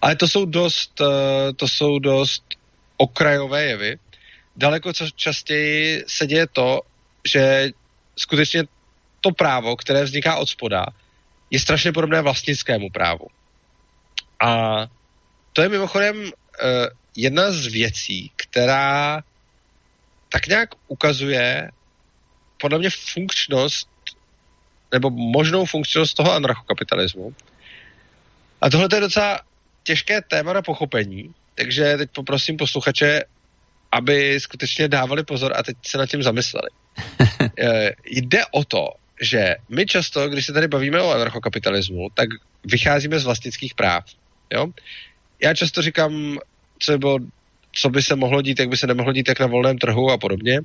Ale 0.02 0.16
to 0.16 0.28
jsou 0.28 0.46
dost, 0.46 1.02
eh, 1.02 1.54
to 1.54 1.68
jsou 1.68 2.00
dost 2.00 2.44
okrajové 2.98 3.66
jevy 3.66 3.98
daleko 4.56 4.94
častěji 5.16 6.04
se 6.08 6.28
děje 6.28 6.48
to, 6.48 6.82
že 7.34 7.70
skutečně 8.16 8.64
to 9.22 9.32
právo, 9.32 9.76
které 9.76 10.04
vzniká 10.04 10.36
od 10.36 10.50
spoda, 10.50 10.86
je 11.52 11.60
strašně 11.60 11.92
podobné 11.92 12.22
vlastnickému 12.22 12.90
právu. 12.90 13.28
A 14.40 14.82
to 15.54 15.62
je 15.62 15.70
mimochodem 15.70 16.18
uh, 16.18 16.30
jedna 17.16 17.52
z 17.52 17.66
věcí, 17.66 18.32
která 18.36 19.24
tak 20.30 20.48
nějak 20.48 20.70
ukazuje 20.88 21.72
podle 22.62 22.80
mě 22.80 22.90
funkčnost 22.90 23.90
nebo 24.92 25.10
možnou 25.10 25.66
funkčnost 25.66 26.14
toho 26.14 26.34
anarchokapitalismu. 26.34 27.36
A 28.62 28.70
tohle 28.70 28.88
je 28.94 29.02
docela 29.02 29.40
těžké 29.84 30.22
téma 30.22 30.54
na 30.54 30.62
pochopení, 30.62 31.34
takže 31.56 31.98
teď 31.98 32.10
poprosím 32.12 32.58
posluchače, 32.58 33.24
aby 33.92 34.40
skutečně 34.40 34.88
dávali 34.88 35.24
pozor 35.24 35.54
a 35.56 35.64
teď 35.64 35.78
se 35.86 35.98
nad 35.98 36.06
tím 36.06 36.24
zamysleli. 36.24 36.70
Eh, 37.60 37.92
jde 38.06 38.42
o 38.52 38.64
to, 38.64 38.88
že 39.22 39.56
my 39.70 39.86
často, 39.86 40.30
když 40.30 40.46
se 40.46 40.54
tady 40.54 40.68
bavíme 40.68 41.02
o 41.02 41.12
anarchokapitalismu, 41.12 42.08
tak 42.14 42.30
vycházíme 42.66 43.20
z 43.20 43.26
vlastnických 43.26 43.74
práv. 43.76 44.04
Jo? 44.54 44.68
Já 45.42 45.54
často 45.54 45.82
říkám, 45.82 46.38
co 46.80 46.98
bylo 46.98 47.20
co 47.76 47.90
by 47.90 48.04
se 48.04 48.16
mohlo 48.16 48.42
dít, 48.42 48.60
jak 48.60 48.70
by 48.70 48.78
se 48.78 48.88
nemohlo 48.88 49.14
dít, 49.14 49.30
jak 49.30 49.40
na 49.40 49.48
volném 49.48 49.78
trhu 49.78 50.12
a 50.12 50.18
podobně. 50.18 50.60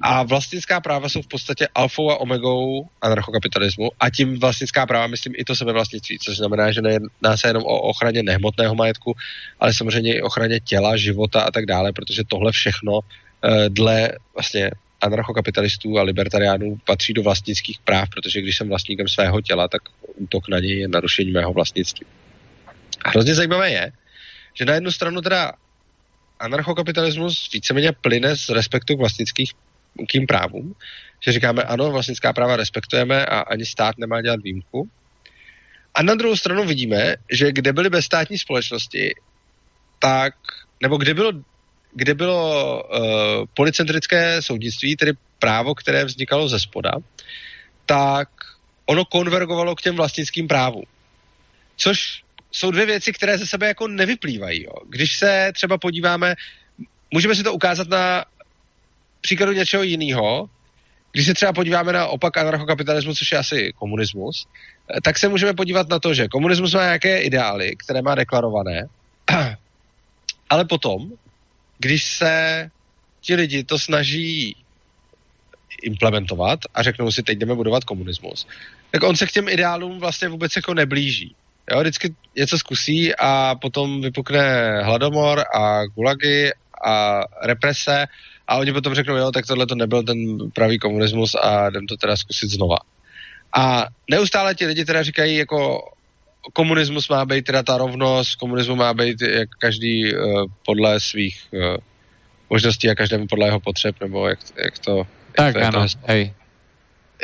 A 0.00 0.22
vlastnická 0.22 0.80
práva 0.80 1.08
jsou 1.08 1.22
v 1.22 1.26
podstatě 1.26 1.68
alfou 1.74 2.10
a 2.10 2.20
omegou 2.20 2.88
anarchokapitalismu 3.02 3.90
a 4.00 4.10
tím 4.10 4.38
vlastnická 4.38 4.86
práva, 4.86 5.06
myslím, 5.06 5.32
i 5.36 5.44
to 5.44 5.56
sebevlastnictví, 5.56 6.18
což 6.18 6.36
znamená, 6.36 6.72
že 6.72 6.82
nejedná 6.82 7.36
se 7.36 7.48
jenom 7.48 7.62
o 7.62 7.80
ochraně 7.80 8.22
nehmotného 8.22 8.74
majetku, 8.74 9.16
ale 9.60 9.74
samozřejmě 9.74 10.14
i 10.14 10.22
ochraně 10.22 10.60
těla, 10.60 10.96
života 10.96 11.40
a 11.42 11.50
tak 11.50 11.66
dále, 11.66 11.92
protože 11.92 12.22
tohle 12.28 12.52
všechno 12.52 13.00
eh, 13.00 13.68
dle 13.68 14.12
vlastně 14.34 14.70
anarchokapitalistů 15.00 15.98
a 15.98 16.02
libertariánů 16.02 16.78
patří 16.86 17.12
do 17.12 17.22
vlastnických 17.22 17.78
práv, 17.78 18.08
protože 18.08 18.40
když 18.42 18.56
jsem 18.56 18.68
vlastníkem 18.68 19.08
svého 19.08 19.40
těla, 19.40 19.68
tak 19.68 19.82
útok 20.14 20.48
na 20.48 20.58
něj 20.58 20.78
je 20.78 20.88
narušení 20.88 21.30
mého 21.30 21.52
vlastnictví. 21.52 22.06
A 23.04 23.10
hrozně 23.10 23.34
zajímavé 23.34 23.70
je, 23.70 23.92
že 24.54 24.64
na 24.64 24.74
jednu 24.74 24.92
stranu 24.92 25.20
teda 25.20 25.52
anarchokapitalismus 26.40 27.50
víceméně 27.52 27.92
plyne 27.92 28.36
z 28.36 28.48
respektu 28.48 28.96
k 28.96 29.00
vlastnickým 29.96 30.26
právům, 30.26 30.74
že 31.20 31.32
říkáme 31.32 31.62
ano, 31.62 31.90
vlastnická 31.90 32.32
práva 32.32 32.56
respektujeme 32.56 33.26
a 33.26 33.40
ani 33.40 33.66
stát 33.66 33.98
nemá 33.98 34.22
dělat 34.22 34.40
výjimku. 34.42 34.88
A 35.94 36.02
na 36.02 36.14
druhou 36.14 36.36
stranu 36.36 36.64
vidíme, 36.64 37.16
že 37.32 37.52
kde 37.52 37.72
byly 37.72 37.90
bezstátní 37.90 38.38
společnosti, 38.38 39.14
tak, 39.98 40.34
nebo 40.82 40.96
kde 40.96 41.14
bylo, 41.14 41.32
kde 41.94 42.14
bylo 42.14 42.82
uh, 42.84 43.00
policentrické 43.54 44.42
soudnictví, 44.42 44.96
tedy 44.96 45.12
právo, 45.38 45.74
které 45.74 46.04
vznikalo 46.04 46.48
ze 46.48 46.60
spoda, 46.60 46.92
tak 47.86 48.28
ono 48.86 49.04
konvergovalo 49.04 49.74
k 49.74 49.82
těm 49.82 49.96
vlastnickým 49.96 50.48
právům. 50.48 50.84
Což 51.76 52.22
jsou 52.52 52.70
dvě 52.70 52.86
věci, 52.86 53.12
které 53.12 53.38
ze 53.38 53.46
sebe 53.46 53.66
jako 53.66 53.88
nevyplývají. 53.88 54.64
Jo. 54.64 54.72
Když 54.88 55.18
se 55.18 55.52
třeba 55.54 55.78
podíváme, 55.78 56.34
můžeme 57.10 57.34
si 57.34 57.42
to 57.42 57.52
ukázat 57.52 57.88
na 57.88 58.24
příkladu 59.26 59.52
něčeho 59.52 59.82
jiného, 59.82 60.48
když 61.12 61.26
se 61.26 61.34
třeba 61.34 61.52
podíváme 61.52 61.92
na 61.92 62.06
opak 62.06 62.36
anarchokapitalismu, 62.36 63.14
což 63.14 63.32
je 63.32 63.38
asi 63.38 63.72
komunismus, 63.78 64.46
tak 65.02 65.18
se 65.18 65.28
můžeme 65.28 65.54
podívat 65.54 65.88
na 65.88 65.98
to, 65.98 66.14
že 66.14 66.28
komunismus 66.28 66.74
má 66.74 66.82
nějaké 66.82 67.20
ideály, 67.20 67.76
které 67.76 68.02
má 68.02 68.14
deklarované, 68.14 68.86
ale 70.50 70.64
potom, 70.64 71.10
když 71.78 72.04
se 72.04 72.70
ti 73.20 73.34
lidi 73.34 73.64
to 73.64 73.78
snaží 73.78 74.56
implementovat 75.82 76.58
a 76.74 76.82
řeknou 76.82 77.10
si, 77.12 77.22
teď 77.22 77.38
jdeme 77.38 77.54
budovat 77.54 77.84
komunismus, 77.84 78.46
tak 78.90 79.02
on 79.02 79.16
se 79.16 79.26
k 79.26 79.32
těm 79.32 79.48
ideálům 79.48 79.98
vlastně 79.98 80.28
vůbec 80.28 80.56
jako 80.56 80.74
neblíží. 80.74 81.34
Jo, 81.70 81.80
vždycky 81.80 82.14
něco 82.36 82.58
zkusí 82.58 83.14
a 83.18 83.54
potom 83.54 84.00
vypukne 84.00 84.82
hladomor 84.82 85.44
a 85.54 85.84
gulagy 85.86 86.52
a 86.84 87.20
represe 87.42 88.06
a 88.48 88.56
oni 88.56 88.72
potom 88.72 88.94
řeknou, 88.94 89.16
jo, 89.16 89.32
tak 89.32 89.46
tohle 89.46 89.66
to 89.66 89.74
nebyl 89.74 90.02
ten 90.02 90.18
pravý 90.54 90.78
komunismus 90.78 91.34
a 91.34 91.68
jdem 91.68 91.86
to 91.86 91.96
teda 91.96 92.16
zkusit 92.16 92.50
znova. 92.50 92.76
A 93.56 93.86
neustále 94.10 94.54
ti 94.54 94.66
lidi 94.66 94.84
teda 94.84 95.02
říkají, 95.02 95.36
jako 95.36 95.88
komunismus 96.52 97.08
má 97.08 97.24
být 97.24 97.44
teda 97.44 97.62
ta 97.62 97.78
rovnost, 97.78 98.34
komunismus 98.34 98.78
má 98.78 98.94
být 98.94 99.22
jak 99.22 99.48
každý 99.58 100.14
uh, 100.14 100.44
podle 100.66 101.00
svých 101.00 101.48
uh, 101.52 101.76
možností 102.50 102.90
a 102.90 102.94
každému 102.94 103.26
podle 103.26 103.46
jeho 103.46 103.60
potřeb, 103.60 103.96
nebo 104.00 104.28
jak, 104.28 104.38
jak 104.64 104.78
to... 104.78 104.96
Jak 104.96 105.06
tak 105.54 105.54
to, 105.54 105.78
ano, 105.78 105.88
to 105.88 105.98
hej. 106.04 106.34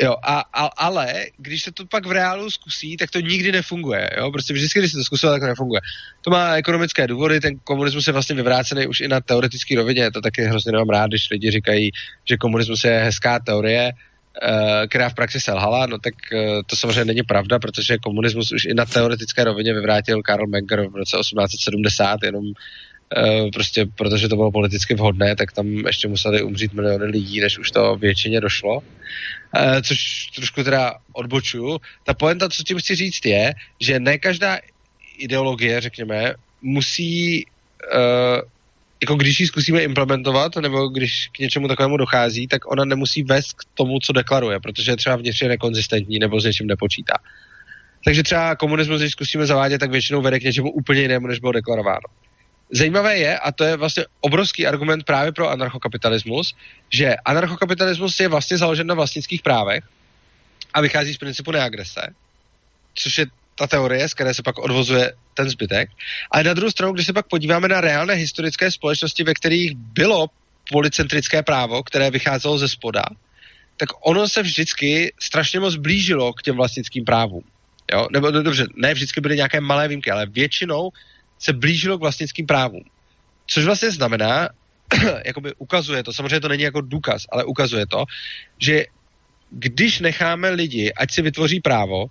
Jo, 0.01 0.15
a, 0.23 0.39
a, 0.53 0.65
ale 0.65 1.25
když 1.37 1.63
se 1.63 1.71
to 1.71 1.85
pak 1.85 2.05
v 2.05 2.11
reálu 2.11 2.51
zkusí, 2.51 2.97
tak 2.97 3.11
to 3.11 3.19
nikdy 3.19 3.51
nefunguje. 3.51 4.09
Jo? 4.17 4.31
Prostě 4.31 4.53
vždycky, 4.53 4.79
když 4.79 4.91
se 4.91 4.97
to 4.97 5.03
zkusilo, 5.03 5.31
tak 5.31 5.41
to 5.41 5.47
nefunguje. 5.47 5.81
To 6.21 6.31
má 6.31 6.55
ekonomické 6.55 7.07
důvody, 7.07 7.39
ten 7.39 7.59
komunismus 7.63 8.07
je 8.07 8.13
vlastně 8.13 8.35
vyvrácený 8.35 8.87
už 8.87 8.99
i 8.99 9.07
na 9.07 9.21
teoretické 9.21 9.75
rovině. 9.75 10.11
To 10.11 10.21
taky 10.21 10.41
hrozně 10.41 10.71
nemám 10.71 10.89
rád, 10.89 11.07
když 11.07 11.29
lidi 11.29 11.51
říkají, 11.51 11.91
že 12.25 12.37
komunismus 12.37 12.83
je 12.83 12.99
hezká 13.03 13.39
teorie, 13.39 13.91
uh, 13.93 14.87
která 14.87 15.09
v 15.09 15.13
praxi 15.13 15.39
selhala, 15.39 15.85
no 15.85 15.97
tak 15.99 16.13
uh, 16.33 16.61
to 16.65 16.75
samozřejmě 16.75 17.05
není 17.05 17.23
pravda, 17.23 17.59
protože 17.59 17.97
komunismus 17.97 18.51
už 18.51 18.65
i 18.65 18.73
na 18.73 18.85
teoretické 18.85 19.43
rovině 19.43 19.73
vyvrátil 19.73 20.21
Karl 20.21 20.47
Menger 20.47 20.87
v 20.87 20.95
roce 20.95 21.17
1870, 21.17 22.23
jenom 22.23 22.43
prostě 23.53 23.85
protože 23.85 24.27
to 24.27 24.35
bylo 24.35 24.51
politicky 24.51 24.93
vhodné, 24.93 25.35
tak 25.35 25.51
tam 25.51 25.67
ještě 25.67 26.07
museli 26.07 26.41
umřít 26.43 26.73
miliony 26.73 27.05
lidí, 27.05 27.39
než 27.39 27.59
už 27.59 27.71
to 27.71 27.95
většině 27.95 28.41
došlo. 28.41 28.75
Uh, 28.75 29.81
což 29.81 30.25
trošku 30.35 30.63
teda 30.63 30.93
odbočuju. 31.13 31.77
Ta 32.03 32.13
poenta, 32.13 32.49
co 32.49 32.63
tím 32.63 32.77
chci 32.77 32.95
říct, 32.95 33.25
je, 33.25 33.53
že 33.79 33.99
ne 33.99 34.17
každá 34.17 34.57
ideologie, 35.17 35.81
řekněme, 35.81 36.33
musí 36.61 37.45
uh, 37.45 38.41
jako 39.01 39.15
když 39.15 39.39
ji 39.39 39.47
zkusíme 39.47 39.83
implementovat, 39.83 40.55
nebo 40.55 40.87
když 40.87 41.27
k 41.27 41.39
něčemu 41.39 41.67
takovému 41.67 41.97
dochází, 41.97 42.47
tak 42.47 42.71
ona 42.71 42.85
nemusí 42.85 43.23
vést 43.23 43.53
k 43.53 43.63
tomu, 43.73 43.99
co 43.99 44.13
deklaruje, 44.13 44.59
protože 44.59 44.91
je 44.91 44.97
třeba 44.97 45.15
vnitřně 45.15 45.47
nekonzistentní 45.47 46.19
nebo 46.19 46.41
s 46.41 46.45
něčím 46.45 46.67
nepočítá. 46.67 47.13
Takže 48.05 48.23
třeba 48.23 48.55
komunismus, 48.55 49.01
když 49.01 49.11
zkusíme 49.11 49.45
zavádět, 49.45 49.79
tak 49.79 49.91
většinou 49.91 50.21
vede 50.21 50.39
k 50.39 50.43
něčemu 50.43 50.71
úplně 50.71 51.01
jinému, 51.01 51.27
než 51.27 51.39
bylo 51.39 51.51
deklarováno. 51.51 52.07
Zajímavé 52.75 53.17
je, 53.17 53.39
a 53.39 53.51
to 53.51 53.63
je 53.63 53.77
vlastně 53.77 54.05
obrovský 54.21 54.67
argument 54.67 55.03
právě 55.03 55.31
pro 55.31 55.49
anarchokapitalismus, 55.49 56.55
že 56.89 57.15
anarchokapitalismus 57.25 58.19
je 58.19 58.27
vlastně 58.27 58.57
založen 58.57 58.87
na 58.87 58.95
vlastnických 58.95 59.41
právech 59.41 59.83
a 60.73 60.81
vychází 60.81 61.13
z 61.13 61.17
principu 61.17 61.51
neagrese, 61.51 62.01
což 62.95 63.17
je 63.17 63.25
ta 63.55 63.67
teorie, 63.67 64.09
z 64.09 64.13
které 64.13 64.33
se 64.33 64.43
pak 64.43 64.57
odvozuje 64.57 65.13
ten 65.33 65.49
zbytek. 65.49 65.89
Ale 66.31 66.43
na 66.43 66.53
druhou 66.53 66.71
stranu, 66.71 66.93
když 66.93 67.05
se 67.05 67.13
pak 67.13 67.27
podíváme 67.27 67.67
na 67.67 67.81
reálné 67.81 68.13
historické 68.13 68.71
společnosti, 68.71 69.23
ve 69.23 69.33
kterých 69.33 69.75
bylo 69.75 70.27
policentrické 70.71 71.43
právo, 71.43 71.83
které 71.83 72.11
vycházelo 72.11 72.57
ze 72.57 72.69
spoda, 72.69 73.03
tak 73.77 73.89
ono 74.01 74.27
se 74.29 74.41
vždycky 74.41 75.13
strašně 75.19 75.59
moc 75.59 75.75
blížilo 75.75 76.33
k 76.33 76.41
těm 76.41 76.55
vlastnickým 76.55 77.05
právům. 77.05 77.43
Jo? 77.91 78.07
Nebo 78.11 78.31
no, 78.31 78.43
dobře, 78.43 78.67
ne 78.75 78.93
vždycky 78.93 79.21
byly 79.21 79.35
nějaké 79.35 79.61
malé 79.61 79.87
výjimky, 79.87 80.11
ale 80.11 80.25
většinou 80.25 80.89
se 81.43 81.53
blížilo 81.53 81.97
k 81.97 82.01
vlastnickým 82.01 82.45
právům. 82.45 82.83
Což 83.47 83.65
vlastně 83.65 83.91
znamená, 83.91 84.49
jakoby 85.25 85.53
ukazuje 85.57 86.03
to, 86.03 86.13
samozřejmě 86.13 86.39
to 86.39 86.47
není 86.47 86.63
jako 86.63 86.81
důkaz, 86.81 87.21
ale 87.31 87.43
ukazuje 87.43 87.87
to, 87.87 88.05
že 88.59 88.85
když 89.49 89.99
necháme 89.99 90.49
lidi, 90.49 90.93
ať 90.93 91.11
si 91.11 91.21
vytvoří 91.21 91.59
právo, 91.59 92.05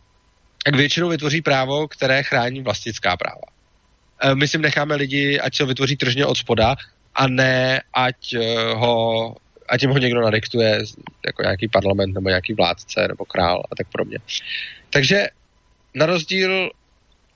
tak 0.65 0.77
většinou 0.77 1.09
vytvoří 1.09 1.43
právo, 1.43 1.89
které 1.89 2.23
chrání 2.23 2.63
vlastnická 2.63 3.17
práva. 3.17 3.49
E, 4.21 4.35
my 4.35 4.49
si 4.49 4.59
necháme 4.59 4.95
lidi, 4.95 5.41
ať 5.41 5.57
se 5.57 5.63
ho 5.63 5.67
vytvoří 5.67 5.97
tržně 5.97 6.27
od 6.27 6.39
spoda, 6.39 6.77
a 7.15 7.29
ne 7.29 7.83
ať 7.93 8.35
e, 8.35 8.39
ho 8.75 9.35
ať 9.69 9.83
jim 9.83 9.91
ho 9.91 9.99
někdo 9.99 10.21
nadiktuje, 10.21 10.85
jako 11.27 11.43
nějaký 11.43 11.69
parlament 11.69 12.15
nebo 12.15 12.29
nějaký 12.29 12.53
vládce 12.53 13.09
nebo 13.09 13.25
král 13.25 13.63
a 13.73 13.77
tak 13.77 13.89
podobně. 13.89 14.19
Takže 14.91 15.27
na 15.95 16.07
rozdíl 16.07 16.71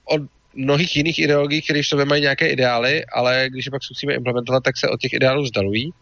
od 0.05 0.23
mnohých 0.57 0.97
jiných 0.97 1.19
ideologií, 1.19 1.63
které 1.63 1.83
v 1.83 1.87
sobě 1.87 2.05
mají 2.05 2.23
nějaké 2.23 2.49
ideály, 2.49 3.05
ale 3.07 3.47
když 3.49 3.67
je 3.67 3.71
pak 3.71 3.83
zkusíme 3.83 4.15
implementovat, 4.15 4.63
tak 4.63 4.77
se 4.77 4.89
od 4.89 5.01
těch 5.01 5.13
ideálů 5.13 5.43
vzdalují, 5.43 5.93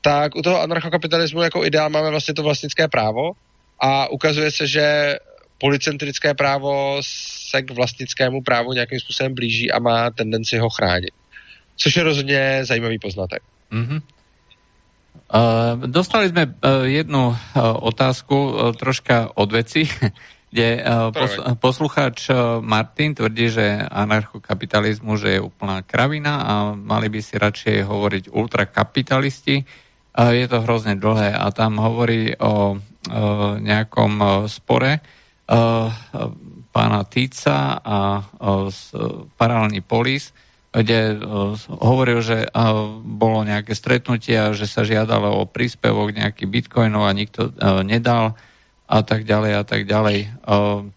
tak 0.00 0.36
u 0.36 0.42
toho 0.42 0.60
anarchokapitalismu 0.60 1.42
jako 1.42 1.64
ideál 1.64 1.90
máme 1.90 2.10
vlastně 2.10 2.34
to 2.34 2.42
vlastnické 2.42 2.88
právo 2.88 3.32
a 3.80 4.08
ukazuje 4.08 4.50
se, 4.50 4.66
že 4.66 5.16
policentrické 5.58 6.34
právo 6.34 6.98
se 7.02 7.62
k 7.62 7.70
vlastnickému 7.70 8.42
právu 8.42 8.72
nějakým 8.72 9.00
způsobem 9.00 9.34
blíží 9.34 9.72
a 9.72 9.78
má 9.78 10.10
tendenci 10.10 10.58
ho 10.58 10.70
chránit. 10.70 11.10
Což 11.76 11.96
je 11.96 12.02
rozhodně 12.02 12.60
zajímavý 12.64 12.98
poznatek. 12.98 13.42
Mm-hmm. 13.72 14.00
Uh, 15.26 15.90
dostali 15.90 16.30
sme 16.30 16.46
uh, 16.46 16.86
jednu 16.86 17.34
uh, 17.34 17.36
otázku 17.82 18.36
uh, 18.36 18.70
troška 18.78 19.34
od 19.34 19.50
veci, 19.52 19.82
kde 20.56 20.80
uh, 20.80 21.12
pos, 21.12 21.36
poslucháč 21.60 22.32
uh, 22.32 22.64
Martin 22.64 23.12
tvrdí, 23.12 23.52
že 23.52 23.76
anarchokapitalizmu 23.76 25.20
že 25.20 25.36
je 25.36 25.44
úplná 25.44 25.84
kravina 25.84 26.40
a 26.48 26.52
mali 26.72 27.12
by 27.12 27.20
si 27.20 27.36
radšej 27.36 27.84
hovoriť 27.84 28.24
ultrakapitalisti. 28.32 29.68
Uh, 30.16 30.32
je 30.32 30.48
to 30.48 30.64
hrozne 30.64 30.96
dlhé 30.96 31.36
a 31.36 31.52
tam 31.52 31.76
hovorí 31.76 32.32
o 32.40 32.72
uh, 32.72 32.80
nejakom 33.60 34.12
uh, 34.16 34.30
spore, 34.48 35.04
uh, 35.52 35.92
pána 36.72 37.04
Týca 37.04 37.76
a 37.76 38.24
uh, 38.24 38.72
paralelný 39.36 39.84
polis, 39.84 40.32
kde 40.72 41.20
uh, 41.20 41.52
hovoril, 41.68 42.24
že 42.24 42.48
uh, 42.48 42.96
bolo 43.04 43.44
nejaké 43.44 43.76
stretnutie 43.76 44.40
a 44.40 44.56
že 44.56 44.64
sa 44.64 44.88
žiadalo 44.88 45.36
o 45.36 45.44
príspevok 45.44 46.16
nejaký 46.16 46.48
bitcoinov 46.48 47.04
a 47.04 47.12
nikto 47.12 47.52
uh, 47.52 47.84
nedal 47.84 48.40
a 48.86 48.98
tak 49.02 49.26
ďalej 49.26 49.52
a 49.58 49.64
tak 49.66 49.82
ďalej. 49.84 50.18
Uh, 50.46 50.88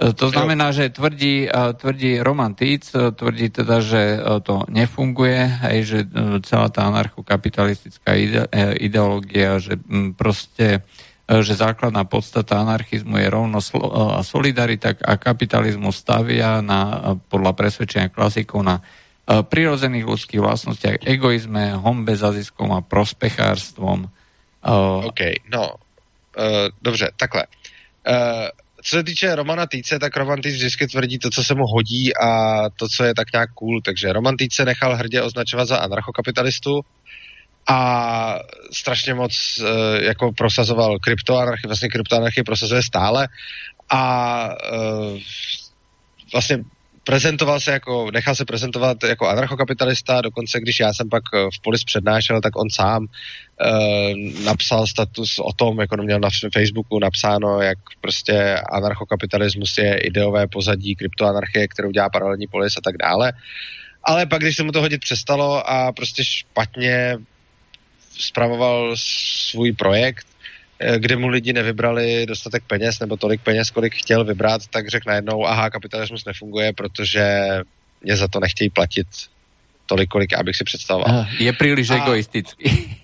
to 0.00 0.32
znamená, 0.32 0.72
že 0.72 0.88
tvrdí, 0.88 1.44
tvrdí 1.52 2.24
Roman 2.24 2.56
Týc, 2.56 2.88
tvrdí 2.88 3.52
teda, 3.52 3.84
že 3.84 4.16
to 4.48 4.64
nefunguje, 4.72 5.60
aj 5.60 5.76
že 5.84 5.98
celá 6.40 6.72
tá 6.72 6.88
anarchokapitalistická 6.88 8.16
ide, 8.16 8.48
ideológia, 8.80 9.60
že 9.60 9.76
proste 10.16 10.88
E, 11.30 11.46
že 11.46 11.54
základná 11.54 12.02
podstata 12.10 12.58
anarchizmu 12.58 13.14
je 13.22 13.28
rovnosť 13.30 13.68
e, 13.70 13.78
a 14.18 14.20
solidarita 14.26 14.98
a 14.98 15.14
kapitalizmus 15.14 16.02
stavia 16.02 16.58
na, 16.58 16.80
e, 16.82 16.98
podľa 17.30 17.54
presvedčenia 17.54 18.10
klasikov 18.10 18.66
na 18.66 18.82
prirodzených 19.30 20.10
ľudských 20.10 20.42
vlastnostiach, 20.42 21.06
egoizme, 21.06 21.78
hombe 21.78 22.18
za 22.18 22.34
ziskom 22.34 22.74
a 22.74 22.82
prospechárstvom. 22.82 24.10
OK, 25.06 25.46
no, 25.46 25.78
dobře, 26.82 27.10
takhle. 27.16 27.44
Uh, 28.08 28.48
co 28.82 28.96
se 28.96 29.04
týče 29.04 29.34
Romana 29.34 29.66
Týce, 29.66 29.98
tak 29.98 30.16
Roman 30.16 30.40
Týc 30.40 30.54
vždycky 30.54 30.86
tvrdí 30.86 31.18
to, 31.18 31.30
co 31.30 31.44
se 31.44 31.54
mu 31.54 31.66
hodí 31.66 32.16
a 32.16 32.60
to, 32.76 32.88
co 32.88 33.04
je 33.04 33.14
tak 33.14 33.32
nějak 33.32 33.52
cool. 33.52 33.80
Takže 33.84 34.12
Roman 34.12 34.36
Týc 34.36 34.54
se 34.54 34.64
nechal 34.64 34.96
hrdě 34.96 35.22
označovat 35.22 35.68
za 35.68 35.76
anarchokapitalistu 35.76 36.80
a 37.68 38.38
strašně 38.72 39.14
moc 39.14 39.58
uh, 39.60 39.66
jako 40.02 40.32
prosazoval 40.32 40.98
kryptoanarchy, 40.98 41.66
vlastně 41.66 41.88
kryptoanarchy 41.88 42.42
prosazuje 42.42 42.82
stále 42.82 43.28
a 43.90 44.48
uh, 44.72 45.18
vlastně 46.32 46.58
prezentoval 47.04 47.60
se 47.60 47.70
jako, 47.70 48.10
nechal 48.10 48.34
se 48.34 48.44
prezentovat 48.44 49.04
jako 49.04 49.28
anarchokapitalista, 49.28 50.20
dokonce 50.20 50.60
když 50.60 50.80
já 50.80 50.92
jsem 50.92 51.08
pak 51.08 51.22
eh, 51.34 51.38
v 51.54 51.60
Polis 51.62 51.84
přednášel, 51.84 52.40
tak 52.40 52.56
on 52.56 52.70
sám 52.70 53.02
uh, 53.04 54.44
napsal 54.44 54.86
status 54.86 55.38
o 55.38 55.52
tom, 55.52 55.80
jako 55.80 55.96
měl 55.96 56.20
na 56.20 56.28
Facebooku 56.54 56.98
napsáno, 56.98 57.60
jak 57.60 57.78
prostě 58.00 58.56
anarchokapitalismus 58.72 59.78
je 59.78 59.98
ideové 59.98 60.46
pozadí 60.46 60.96
kryptoanarchie, 60.96 61.68
kterou 61.68 61.90
dělá 61.90 62.08
paralelní 62.08 62.46
Polis 62.46 62.76
a 62.76 62.80
tak 62.80 62.96
dále. 62.96 63.32
Ale 64.04 64.26
pak, 64.26 64.42
když 64.42 64.56
se 64.56 64.62
mu 64.62 64.72
to 64.72 64.80
hodit 64.80 65.00
přestalo 65.00 65.70
a 65.70 65.92
prostě 65.92 66.24
špatně 66.24 67.16
spravoval 68.18 68.94
svůj 68.96 69.72
projekt, 69.72 70.26
kde 70.96 71.16
mu 71.16 71.28
lidi 71.28 71.52
nevybrali 71.52 72.26
dostatek 72.26 72.62
peněz 72.66 73.00
nebo 73.00 73.16
tolik 73.16 73.40
peněz, 73.40 73.70
kolik 73.70 73.94
chtěl 73.94 74.24
vybrat, 74.24 74.66
tak 74.66 74.88
řekl 74.88 75.08
najednou, 75.08 75.46
aha, 75.46 75.70
kapitalismus 75.70 76.24
nefunguje, 76.24 76.72
protože 76.72 77.48
mě 78.02 78.16
za 78.16 78.28
to 78.28 78.40
nechtějí 78.40 78.70
platit 78.70 79.06
tolik, 79.86 80.08
kolik 80.08 80.32
abych 80.32 80.56
si 80.56 80.64
představoval. 80.64 81.26
Je 81.38 81.52
příliš 81.52 81.90
a... 81.90 81.96
egoistický. 81.96 82.64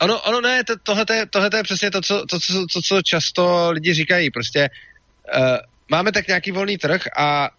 Ono, 0.00 0.20
ono 0.20 0.40
ne, 0.40 0.64
to, 0.64 0.74
tohle, 0.82 1.04
tohle 1.30 1.50
je 1.56 1.62
přesně 1.62 1.90
to 1.90 2.00
co, 2.00 2.26
to, 2.26 2.40
co, 2.40 2.66
to, 2.72 2.82
co 2.82 3.02
často 3.02 3.70
lidi 3.70 3.94
říkají. 3.94 4.30
Prostě 4.30 4.68
uh, 5.36 5.56
máme 5.90 6.12
tak 6.12 6.28
nějaký 6.28 6.52
volný 6.52 6.78
trh 6.78 7.02
a 7.16 7.50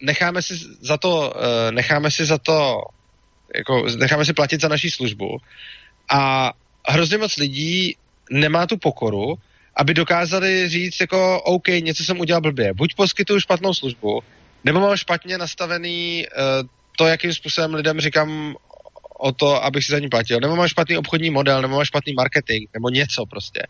necháme 0.00 0.42
si 0.42 0.54
za 0.80 0.96
to, 0.96 1.32
uh, 1.36 1.70
necháme 1.70 2.10
si 2.10 2.24
za 2.24 2.38
to, 2.38 2.80
jako, 3.56 3.86
necháme 3.96 4.24
si 4.24 4.32
platit 4.32 4.60
za 4.60 4.68
naší 4.68 4.90
službu 4.90 5.38
a 6.10 6.52
hrozně 6.88 7.18
moc 7.18 7.36
lidí 7.36 7.96
nemá 8.32 8.66
tu 8.66 8.76
pokoru, 8.76 9.34
aby 9.76 9.94
dokázali 9.94 10.68
říct 10.68 11.00
jako 11.00 11.42
OK, 11.42 11.68
něco 11.68 12.04
jsem 12.04 12.20
udělal 12.20 12.40
blbě. 12.40 12.72
Buď 12.74 12.94
poskytuju 12.94 13.40
špatnou 13.40 13.74
službu, 13.74 14.20
nebo 14.64 14.80
mám 14.80 14.96
špatně 14.96 15.38
nastavený 15.38 16.26
uh, 16.26 16.68
to, 16.96 17.06
jakým 17.06 17.34
způsobem 17.34 17.74
lidem 17.74 18.00
říkám 18.00 18.56
o 19.18 19.32
to, 19.32 19.64
abych 19.64 19.84
si 19.84 19.92
za 19.92 19.98
ní 19.98 20.08
platil. 20.08 20.40
Nebo 20.40 20.56
mám 20.56 20.68
špatný 20.68 20.96
obchodní 20.96 21.30
model, 21.30 21.62
nebo 21.62 21.74
mám 21.74 21.84
špatný 21.84 22.12
marketing, 22.12 22.68
nebo 22.74 22.88
něco 22.88 23.26
prostě. 23.26 23.62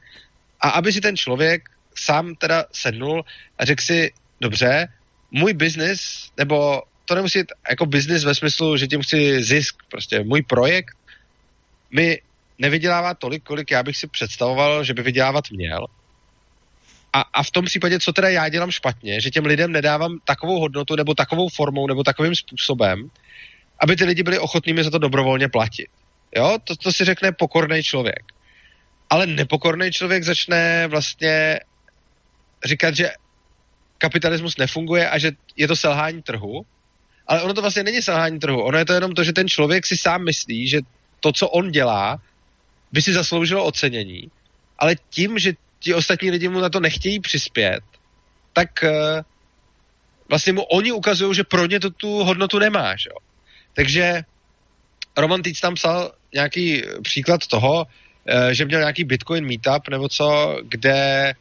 A 0.60 0.68
aby 0.68 0.92
si 0.92 1.00
ten 1.00 1.16
člověk 1.16 1.68
sám 1.94 2.34
teda 2.34 2.64
sednul 2.72 3.24
a 3.58 3.64
řekl 3.64 3.82
si, 3.82 4.12
dobře, 4.40 4.88
můj 5.30 5.52
biznis, 5.52 6.30
nebo 6.38 6.82
to 7.04 7.14
nemusí 7.14 7.42
jako 7.70 7.86
biznis 7.86 8.24
ve 8.24 8.34
smyslu, 8.34 8.76
že 8.76 8.86
tím 8.86 9.02
chci 9.02 9.42
zisk, 9.42 9.76
prostě 9.90 10.24
můj 10.24 10.42
projekt 10.42 10.96
mi 11.90 12.20
nevydělává 12.62 13.14
tolik, 13.14 13.42
kolik 13.42 13.70
já 13.70 13.82
bych 13.82 13.96
si 13.96 14.06
představoval, 14.06 14.84
že 14.84 14.94
by 14.94 15.02
vydělávat 15.02 15.50
měl. 15.50 15.86
A, 17.12 17.20
a 17.20 17.42
v 17.42 17.50
tom 17.50 17.64
případě, 17.64 17.98
co 18.00 18.12
teda 18.12 18.28
já 18.28 18.48
dělám 18.48 18.70
špatně, 18.70 19.20
že 19.20 19.30
těm 19.30 19.46
lidem 19.46 19.72
nedávám 19.72 20.18
takovou 20.24 20.60
hodnotu 20.60 20.96
nebo 20.96 21.14
takovou 21.14 21.48
formou 21.48 21.86
nebo 21.86 22.04
takovým 22.04 22.34
způsobem, 22.34 23.10
aby 23.82 23.96
ty 23.96 24.04
lidi 24.04 24.22
byli 24.22 24.38
ochotní 24.38 24.72
mi 24.72 24.84
za 24.84 24.90
to 24.90 24.98
dobrovolně 24.98 25.48
platit. 25.48 25.90
Jo, 26.36 26.58
to, 26.64 26.76
to 26.76 26.92
si 26.92 27.04
řekne 27.04 27.32
pokorný 27.32 27.82
člověk. 27.82 28.22
Ale 29.10 29.26
nepokorný 29.26 29.90
člověk 29.90 30.24
začne 30.24 30.86
vlastně 30.86 31.60
říkat, 32.64 32.96
že 32.96 33.10
kapitalismus 33.98 34.56
nefunguje 34.56 35.10
a 35.10 35.18
že 35.18 35.30
je 35.56 35.68
to 35.68 35.76
selhání 35.76 36.22
trhu, 36.22 36.62
ale 37.26 37.42
ono 37.42 37.54
to 37.54 37.60
vlastně 37.60 37.82
není 37.82 38.02
selhání 38.02 38.38
trhu. 38.38 38.62
Ono 38.62 38.78
je 38.78 38.84
to 38.84 38.92
jenom 38.92 39.12
to, 39.12 39.24
že 39.24 39.32
ten 39.32 39.48
člověk 39.48 39.86
si 39.86 39.96
sám 39.96 40.24
myslí, 40.24 40.68
že 40.68 40.80
to, 41.20 41.32
co 41.32 41.48
on 41.48 41.70
dělá, 41.70 42.22
by 42.92 43.02
si 43.02 43.12
zasloužilo 43.12 43.64
ocenění, 43.64 44.30
ale 44.78 44.96
tím, 45.10 45.38
že 45.38 45.52
ti 45.78 45.94
ostatní 45.94 46.30
lidi 46.30 46.48
mu 46.48 46.60
na 46.60 46.68
to 46.68 46.80
nechtějí 46.80 47.20
přispět, 47.20 47.80
tak 48.52 48.68
uh, 48.82 48.90
vlastně 50.28 50.52
mu 50.52 50.62
oni 50.62 50.92
ukazují, 50.92 51.34
že 51.34 51.44
pro 51.44 51.66
ně 51.66 51.80
to 51.80 51.90
tu 51.90 52.08
hodnotu 52.08 52.58
nemá. 52.58 52.96
Že? 52.96 53.10
Takže 53.74 54.22
Roman 55.16 55.42
Týc 55.42 55.60
tam 55.60 55.74
psal 55.74 56.12
nějaký 56.34 56.82
příklad 57.02 57.46
toho, 57.46 57.84
uh, 57.84 58.48
že 58.48 58.64
měl 58.64 58.80
nějaký 58.80 59.04
Bitcoin 59.04 59.46
meetup 59.46 59.88
nebo 59.88 60.08
co, 60.08 60.56
kde 60.62 61.32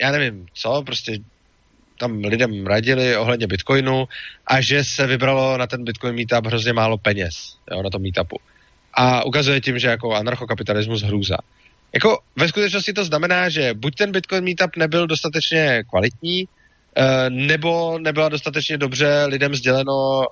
já 0.00 0.12
nevím 0.12 0.46
co, 0.54 0.82
prostě 0.86 1.18
tam 1.98 2.24
lidem 2.24 2.66
radili 2.66 3.16
ohledně 3.16 3.46
Bitcoinu 3.46 4.08
a 4.46 4.60
že 4.60 4.84
se 4.84 5.06
vybralo 5.06 5.58
na 5.58 5.66
ten 5.66 5.84
Bitcoin 5.84 6.14
meetup 6.14 6.46
hrozně 6.46 6.72
málo 6.72 6.98
peněz 6.98 7.34
jo, 7.70 7.82
na 7.82 7.90
tom 7.90 8.02
meetupu 8.02 8.36
a 8.98 9.24
ukazuje 9.24 9.60
tím, 9.60 9.78
že 9.78 9.88
jako 9.88 10.14
anarchokapitalismus 10.14 11.02
hrůza. 11.02 11.36
Jako 11.94 12.18
ve 12.36 12.48
skutečnosti 12.48 12.92
to 12.92 13.04
znamená, 13.04 13.48
že 13.48 13.74
buď 13.74 13.94
ten 13.94 14.12
Bitcoin 14.12 14.44
Meetup 14.44 14.76
nebyl 14.76 15.06
dostatečně 15.06 15.84
kvalitní, 15.90 16.48
eh, 16.96 17.30
nebo 17.30 17.98
nebyla 17.98 18.28
dostatečně 18.28 18.78
dobře 18.78 19.24
lidem 19.26 19.54
sděleno, 19.54 20.26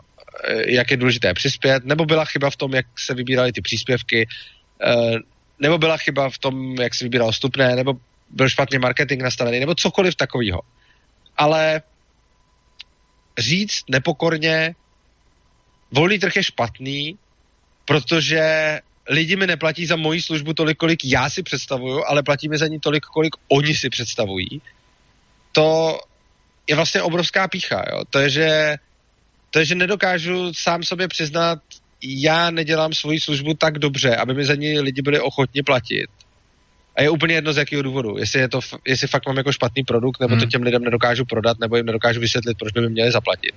eh, 0.44 0.74
jak 0.74 0.90
je 0.90 0.96
důležité 0.96 1.34
přispět, 1.34 1.84
nebo 1.84 2.04
byla 2.04 2.24
chyba 2.24 2.50
v 2.50 2.56
tom, 2.56 2.74
jak 2.74 2.86
se 2.98 3.14
vybíraly 3.14 3.52
ty 3.52 3.62
příspěvky, 3.62 4.26
eh, 4.82 5.18
nebo 5.58 5.78
byla 5.78 5.96
chyba 5.96 6.30
v 6.30 6.38
tom, 6.38 6.74
jak 6.74 6.94
se 6.94 7.04
vybíral 7.04 7.32
vstupné, 7.32 7.76
nebo 7.76 7.94
byl 8.30 8.48
špatný 8.48 8.78
marketing 8.78 9.22
nastavený, 9.22 9.60
nebo 9.60 9.74
cokoliv 9.74 10.14
takového. 10.14 10.60
Ale 11.36 11.82
říct 13.38 13.82
nepokorně, 13.90 14.74
volný 15.92 16.18
trh 16.18 16.36
je 16.36 16.42
špatný, 16.42 17.18
protože 17.86 18.42
lidi 19.08 19.36
mi 19.36 19.46
neplatí 19.46 19.86
za 19.86 19.96
moji 19.96 20.22
službu 20.22 20.52
tolik, 20.52 20.76
kolik 20.76 21.04
já 21.04 21.30
si 21.30 21.42
představuju, 21.42 22.02
ale 22.06 22.22
platí 22.22 22.48
mi 22.48 22.58
za 22.58 22.66
ní 22.66 22.80
tolik, 22.80 23.04
kolik 23.04 23.34
oni 23.48 23.74
si 23.74 23.90
představují. 23.90 24.62
To 25.52 26.00
je 26.66 26.76
vlastně 26.76 27.02
obrovská 27.02 27.48
pícha. 27.48 27.84
Jo? 27.92 28.04
To, 28.10 28.18
je, 28.18 28.30
že, 28.30 28.76
to 29.50 29.58
je, 29.58 29.64
že 29.64 29.74
nedokážu 29.74 30.54
sám 30.54 30.82
sobě 30.82 31.08
přiznat, 31.08 31.58
já 32.02 32.50
nedělám 32.50 32.92
svoji 32.92 33.20
službu 33.20 33.54
tak 33.54 33.78
dobře, 33.78 34.16
aby 34.16 34.34
mi 34.34 34.44
za 34.44 34.54
ní 34.54 34.80
lidi 34.80 35.02
byli 35.02 35.20
ochotni 35.20 35.62
platit. 35.62 36.06
A 36.96 37.02
je 37.02 37.10
úplně 37.10 37.34
jedno 37.34 37.52
z 37.52 37.56
jakého 37.56 37.82
důvodu. 37.82 38.18
Jestli, 38.18 38.40
je 38.40 38.48
to, 38.48 38.60
jestli 38.86 39.08
fakt 39.08 39.26
mám 39.26 39.36
jako 39.36 39.52
špatný 39.52 39.84
produkt, 39.84 40.20
nebo 40.20 40.34
hmm. 40.34 40.40
to 40.40 40.46
těm 40.46 40.62
lidem 40.62 40.82
nedokážu 40.82 41.24
prodat, 41.24 41.58
nebo 41.60 41.76
jim 41.76 41.86
nedokážu 41.86 42.20
vysvětlit, 42.20 42.58
proč 42.58 42.72
by 42.72 42.80
mi 42.80 42.88
měli 42.88 43.12
zaplatit. 43.12 43.54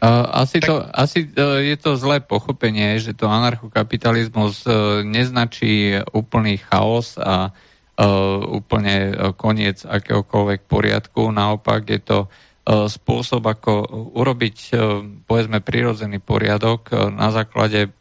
Asi, 0.00 0.64
tak... 0.64 0.68
to, 0.68 0.74
asi 0.96 1.28
je 1.60 1.76
to 1.76 2.00
zlé 2.00 2.24
pochopenie, 2.24 2.96
že 2.96 3.12
to 3.12 3.28
anarchokapitalizmus 3.28 4.64
e, 4.64 5.04
neznačí 5.04 5.92
úplný 6.16 6.56
chaos 6.56 7.20
a 7.20 7.52
úplne 8.48 9.12
koniec 9.36 9.84
akéhokoľvek 9.84 10.64
poriadku. 10.64 11.28
Naopak 11.28 11.84
je 11.84 12.00
to 12.00 12.18
spôsob, 12.64 13.44
ako 13.44 13.84
urobiť, 14.16 14.56
povedzme, 15.28 15.60
prirodzený 15.60 16.16
poriadok 16.16 17.12
na 17.12 17.28
základe 17.28 17.92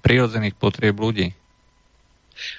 prirodzených 0.00 0.56
potrieb 0.56 0.96
ľudí. 0.96 1.36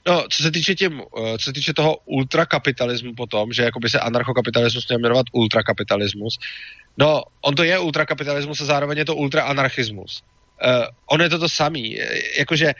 No, 0.07 0.23
co 0.29 0.43
se 0.43 0.51
týče, 0.51 0.75
těm, 0.75 1.01
co 1.37 1.43
se 1.43 1.53
týče 1.53 1.73
toho 1.73 1.97
ultrakapitalismu 2.05 3.13
potom, 3.13 3.53
že 3.53 3.63
jakoby 3.63 3.89
se 3.89 3.99
anarchokapitalismus 3.99 4.87
měl 4.87 4.99
jmenovat 4.99 5.25
ultrakapitalismus, 5.31 6.37
No, 6.97 7.23
on 7.41 7.55
to 7.55 7.63
je 7.63 7.79
ultrakapitalismus 7.79 8.61
a 8.61 8.65
zároveň 8.65 8.97
je 8.97 9.05
to 9.05 9.15
ultraanarchismus. 9.15 10.23
Uh, 10.65 10.85
on 11.05 11.21
je 11.21 11.29
to 11.29 11.39
to 11.39 11.49
samý. 11.49 11.97
Jakože 12.37 12.73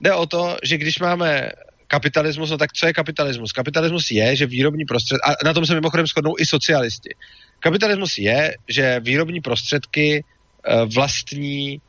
jde 0.00 0.12
o 0.14 0.26
to, 0.26 0.56
že 0.62 0.78
když 0.78 0.98
máme 0.98 1.50
kapitalismus, 1.86 2.50
no 2.50 2.58
tak 2.58 2.72
co 2.72 2.86
je 2.86 2.92
kapitalismus? 2.92 3.52
Kapitalismus 3.52 4.10
je, 4.10 4.36
že 4.36 4.46
výrobní 4.46 4.84
prostředky, 4.84 5.22
a 5.24 5.44
na 5.44 5.54
tom 5.54 5.66
se 5.66 5.74
mimochodem 5.74 6.06
shodnou 6.06 6.34
i 6.38 6.46
socialisti. 6.46 7.10
Kapitalismus 7.60 8.18
je, 8.18 8.54
že 8.68 9.00
výrobní 9.00 9.40
prostředky 9.40 10.24
uh, 10.24 10.94
vlastní 10.94 11.80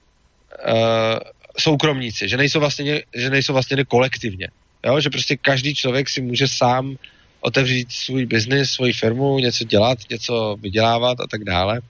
soukromníci, 1.60 2.30
že 2.30 2.38
nejsou 2.38 2.60
vlastně, 2.60 3.04
že 3.16 3.30
nejsou 3.30 3.54
vlastně 3.54 3.86
kolektivně. 3.86 4.48
Jo? 4.86 5.00
Že 5.00 5.10
prostě 5.10 5.38
každý 5.38 5.76
člověk 5.76 6.10
si 6.10 6.22
může 6.22 6.48
sám 6.48 6.98
otevřít 7.42 7.92
svůj 7.92 8.26
biznis, 8.26 8.72
svoji 8.72 8.94
firmu, 8.94 9.40
něco 9.40 9.64
dělat, 9.64 9.98
něco 10.10 10.58
vydělávat 10.62 11.20
a 11.20 11.28
tak 11.28 11.44
dále. 11.44 11.82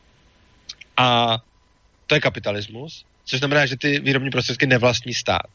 A 0.97 1.37
to 2.07 2.15
je 2.15 2.21
kapitalismus, 2.21 3.05
což 3.25 3.39
znamená, 3.39 3.65
že 3.65 3.77
ty 3.77 3.99
výrobní 3.99 4.29
prostředky 4.29 4.67
nevlastní 4.67 5.13
stát. 5.13 5.47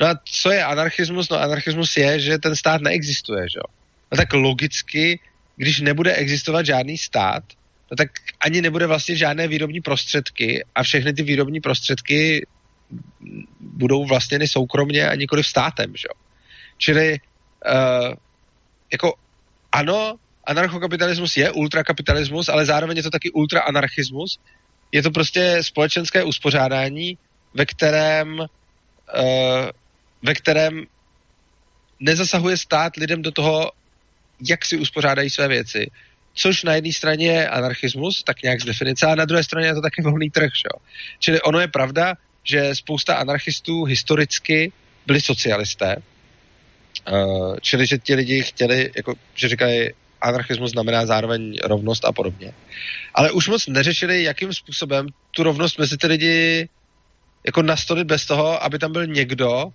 No 0.00 0.06
a 0.06 0.20
co 0.24 0.50
je 0.50 0.64
anarchismus? 0.64 1.28
No 1.28 1.40
anarchismus 1.40 1.96
je, 1.96 2.20
že 2.20 2.38
ten 2.38 2.56
stát 2.56 2.80
neexistuje, 2.80 3.42
že 3.42 3.58
jo? 3.58 3.74
No 4.12 4.16
tak 4.16 4.32
logicky, 4.32 5.20
když 5.56 5.80
nebude 5.80 6.14
existovat 6.14 6.66
žádný 6.66 6.98
stát, 6.98 7.44
no 7.90 7.96
tak 7.96 8.10
ani 8.40 8.62
nebude 8.62 8.86
vlastně 8.86 9.16
žádné 9.16 9.48
výrobní 9.48 9.80
prostředky 9.80 10.64
a 10.74 10.82
všechny 10.82 11.12
ty 11.12 11.22
výrobní 11.22 11.60
prostředky 11.60 12.46
budou 13.60 14.04
vlastněny 14.04 14.48
soukromně 14.48 15.08
a 15.08 15.14
nikoli 15.14 15.44
státem. 15.44 15.92
Že? 15.96 16.08
Čili 16.78 17.20
uh, 17.66 18.14
jako 18.92 19.14
ano, 19.72 20.16
anarchokapitalismus 20.44 21.36
je 21.36 21.50
ultrakapitalismus, 21.50 22.48
ale 22.48 22.64
zároveň 22.64 22.96
je 22.96 23.02
to 23.02 23.10
taky 23.10 23.30
ultraanarchismus. 23.30 24.38
Je 24.92 25.02
to 25.02 25.10
prostě 25.10 25.58
společenské 25.60 26.24
uspořádání, 26.24 27.18
ve 27.54 27.66
kterém, 27.66 28.38
uh, 28.38 28.46
ve 30.22 30.34
kterém 30.34 30.86
nezasahuje 32.00 32.56
stát 32.56 32.96
lidem 32.96 33.22
do 33.22 33.30
toho, 33.30 33.70
jak 34.48 34.64
si 34.64 34.78
uspořádají 34.78 35.30
své 35.30 35.48
věci, 35.48 35.90
což 36.34 36.64
na 36.64 36.74
jedné 36.74 36.92
straně 36.92 37.26
je 37.26 37.48
anarchismus, 37.48 38.22
tak 38.22 38.42
nějak 38.42 38.60
z 38.60 38.64
definice, 38.64 39.06
a 39.06 39.14
na 39.14 39.24
druhé 39.24 39.44
straně 39.44 39.66
je 39.66 39.74
to 39.74 39.80
taky 39.80 40.02
volný 40.02 40.30
trh. 40.30 40.50
Že? 40.56 40.68
Čili 41.18 41.42
ono 41.42 41.60
je 41.60 41.68
pravda, 41.68 42.14
že 42.44 42.74
spousta 42.74 43.14
anarchistů 43.14 43.84
historicky 43.84 44.72
byli 45.06 45.20
socialisté, 45.20 45.96
uh, 47.12 47.56
čili 47.60 47.86
že 47.86 47.98
ti 47.98 48.14
lidi 48.14 48.42
chtěli, 48.42 48.90
jako, 48.96 49.14
že 49.34 49.48
říkají, 49.48 49.88
anarchismus 50.20 50.70
znamená 50.70 51.06
zároveň 51.06 51.58
rovnost 51.64 52.04
a 52.04 52.12
podobně. 52.12 52.52
Ale 53.14 53.30
už 53.30 53.48
moc 53.48 53.66
neřešili, 53.66 54.22
jakým 54.22 54.54
způsobem 54.54 55.06
tu 55.30 55.42
rovnost 55.42 55.78
mezi 55.78 55.96
ty 55.96 56.06
lidi 56.06 56.68
jako 57.46 57.62
nastolit 57.62 58.06
bez 58.06 58.26
toho, 58.26 58.64
aby 58.64 58.78
tam 58.78 58.92
byl 58.92 59.06
někdo, 59.06 59.72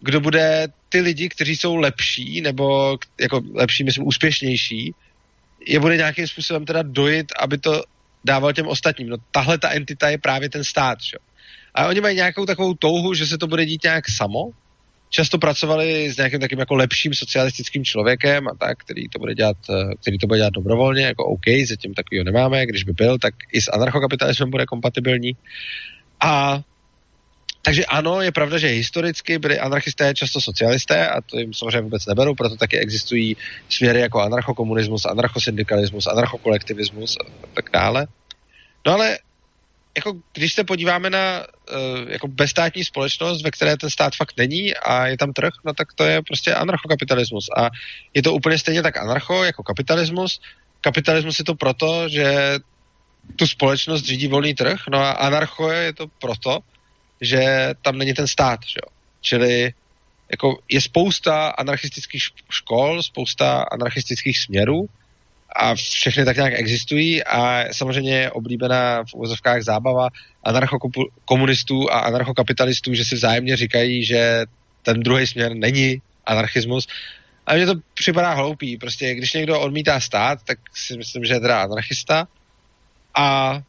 kdo 0.00 0.20
bude 0.20 0.68
ty 0.88 1.00
lidi, 1.00 1.28
kteří 1.28 1.56
jsou 1.56 1.76
lepší, 1.76 2.40
nebo 2.40 2.98
jako 3.20 3.42
lepší, 3.54 3.84
myslím, 3.84 4.06
úspěšnější, 4.06 4.94
je 5.66 5.80
bude 5.80 5.96
nějakým 5.96 6.26
způsobem 6.26 6.64
teda 6.64 6.82
dojít, 6.82 7.32
aby 7.38 7.58
to 7.58 7.82
dával 8.24 8.52
těm 8.52 8.68
ostatním. 8.68 9.08
No 9.08 9.16
tahle 9.30 9.58
ta 9.58 9.70
entita 9.70 10.08
je 10.08 10.18
právě 10.18 10.48
ten 10.50 10.64
stát, 10.64 10.98
že? 11.02 11.16
A 11.76 11.86
oni 11.86 12.00
mají 12.00 12.16
nějakou 12.16 12.46
takovou 12.46 12.74
touhu, 12.74 13.14
že 13.14 13.26
se 13.26 13.38
to 13.38 13.46
bude 13.46 13.66
dít 13.66 13.82
nějak 13.84 14.04
samo. 14.16 14.50
Často 15.08 15.38
pracovali 15.38 16.10
s 16.10 16.16
nějakým 16.16 16.40
takým 16.40 16.58
jako 16.58 16.74
lepším 16.74 17.14
socialistickým 17.14 17.84
člověkem 17.84 18.48
a 18.48 18.54
tak, 18.54 18.78
který 18.78 19.08
to 19.08 19.18
bude 19.18 19.34
dělat, 19.34 19.56
eh, 19.70 19.94
který 20.00 20.18
to 20.18 20.26
bude 20.26 20.38
dělat 20.38 20.52
dobrovolně, 20.52 21.06
jako 21.06 21.24
OK, 21.24 21.44
zatím 21.68 21.94
takového 21.94 22.24
nemáme, 22.24 22.66
když 22.66 22.84
by 22.84 22.92
byl, 22.92 23.18
tak 23.18 23.34
i 23.52 23.60
s 23.60 23.72
anarchokapitalismem 23.72 24.50
bude 24.50 24.66
kompatibilní. 24.66 25.36
A 26.20 26.60
takže 27.62 27.84
ano, 27.84 28.22
je 28.22 28.32
pravda, 28.32 28.58
že 28.58 28.66
historicky 28.66 29.38
byli 29.38 29.58
anarchisté 29.58 30.14
často 30.14 30.40
socialisté 30.40 31.08
a 31.08 31.20
to 31.20 31.38
jim 31.38 31.54
samozřejmě 31.54 31.80
vůbec 31.80 32.06
neberou, 32.06 32.34
proto 32.34 32.56
taky 32.56 32.78
existují 32.78 33.36
směry 33.68 34.00
jako 34.00 34.20
anarchokomunismus, 34.20 35.04
anarchosyndikalismus, 35.04 36.06
anarchokolektivismus 36.06 37.16
a 37.20 37.46
tak 37.54 37.70
dále. 37.72 38.06
No 38.86 38.92
ale 38.92 39.18
jako 39.96 40.12
když 40.32 40.52
se 40.52 40.64
podíváme 40.64 41.10
na 41.10 41.40
uh, 41.40 42.10
jako 42.10 42.28
bezstátní 42.28 42.84
společnost, 42.84 43.42
ve 43.42 43.50
které 43.50 43.76
ten 43.76 43.90
stát 43.90 44.16
fakt 44.16 44.36
není 44.36 44.74
a 44.74 45.06
je 45.06 45.16
tam 45.16 45.32
trh, 45.32 45.52
no 45.64 45.74
tak 45.74 45.92
to 45.92 46.04
je 46.04 46.22
prostě 46.22 46.54
anarchokapitalismus. 46.54 47.46
A 47.56 47.70
je 48.14 48.22
to 48.22 48.32
úplně 48.32 48.58
stejně 48.58 48.82
tak 48.82 48.96
anarcho 48.96 49.44
jako 49.44 49.62
kapitalismus. 49.62 50.40
Kapitalismus 50.80 51.38
je 51.38 51.44
to 51.44 51.54
proto, 51.54 52.08
že 52.08 52.58
tu 53.36 53.46
společnost 53.46 54.04
řídí 54.04 54.26
volný 54.28 54.54
trh, 54.54 54.80
no 54.90 54.98
a 54.98 55.10
anarcho 55.10 55.70
je 55.70 55.92
to 55.92 56.06
proto, 56.06 56.58
že 57.20 57.70
tam 57.82 57.98
není 57.98 58.14
ten 58.14 58.26
stát, 58.26 58.60
že 58.66 58.78
jo. 58.84 58.92
Čili 59.20 59.72
jako 60.30 60.58
je 60.68 60.80
spousta 60.80 61.48
anarchistických 61.48 62.22
škol, 62.50 63.02
spousta 63.02 63.64
anarchistických 63.72 64.38
směrů 64.38 64.88
a 65.56 65.74
všechny 65.74 66.24
tak 66.24 66.36
nějak 66.36 66.52
existují 66.56 67.24
a 67.24 67.64
samozřejmě 67.72 68.16
je 68.18 68.30
oblíbená 68.30 69.04
v 69.04 69.14
uvozovkách 69.14 69.62
zábava 69.62 70.08
anarchokomunistů 70.44 71.92
a 71.92 71.98
anarchokapitalistů, 71.98 72.94
že 72.94 73.04
si 73.04 73.14
vzájemně 73.14 73.56
říkají, 73.56 74.04
že 74.04 74.44
ten 74.82 75.00
druhý 75.00 75.26
směr 75.26 75.54
není 75.54 76.02
anarchismus. 76.26 76.86
A 77.46 77.54
mně 77.54 77.66
to 77.66 77.74
připadá 77.94 78.34
hloupý. 78.34 78.76
Prostě 78.76 79.14
když 79.14 79.32
někdo 79.32 79.60
odmítá 79.60 80.00
stát, 80.00 80.38
tak 80.44 80.58
si 80.74 80.96
myslím, 80.96 81.24
že 81.24 81.34
je 81.34 81.40
teda 81.40 81.62
anarchista. 81.62 82.28
A 83.18 83.60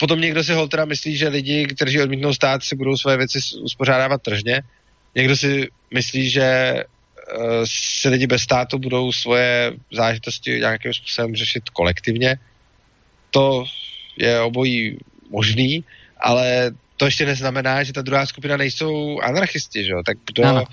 potom 0.00 0.20
někdo 0.20 0.44
si 0.44 0.52
holtra 0.52 0.84
myslí, 0.84 1.16
že 1.16 1.28
lidi, 1.28 1.66
kteří 1.66 2.00
odmítnou 2.00 2.34
stát, 2.34 2.62
si 2.64 2.76
budou 2.76 2.96
své 2.96 3.16
věci 3.16 3.38
uspořádávat 3.62 4.22
tržně. 4.22 4.62
Někdo 5.14 5.36
si 5.36 5.68
myslí, 5.94 6.30
že 6.30 6.74
si 7.64 8.08
lidi 8.08 8.26
bez 8.26 8.42
státu 8.42 8.78
budou 8.78 9.12
svoje 9.12 9.72
zážitosti 9.92 10.50
nějakým 10.50 10.94
způsobem 10.94 11.36
řešit 11.36 11.70
kolektivně. 11.70 12.36
To 13.30 13.64
je 14.16 14.40
obojí 14.40 14.98
možný, 15.30 15.84
ale 16.20 16.70
to 16.96 17.04
ještě 17.04 17.26
neznamená, 17.26 17.82
že 17.82 17.92
ta 17.92 18.02
druhá 18.02 18.26
skupina 18.26 18.56
nejsou 18.56 19.20
anarchisti, 19.20 19.84
že 19.84 19.92
jo? 19.92 20.02
Tak 20.06 20.16
kdo 20.26 20.44
ano. 20.44 20.64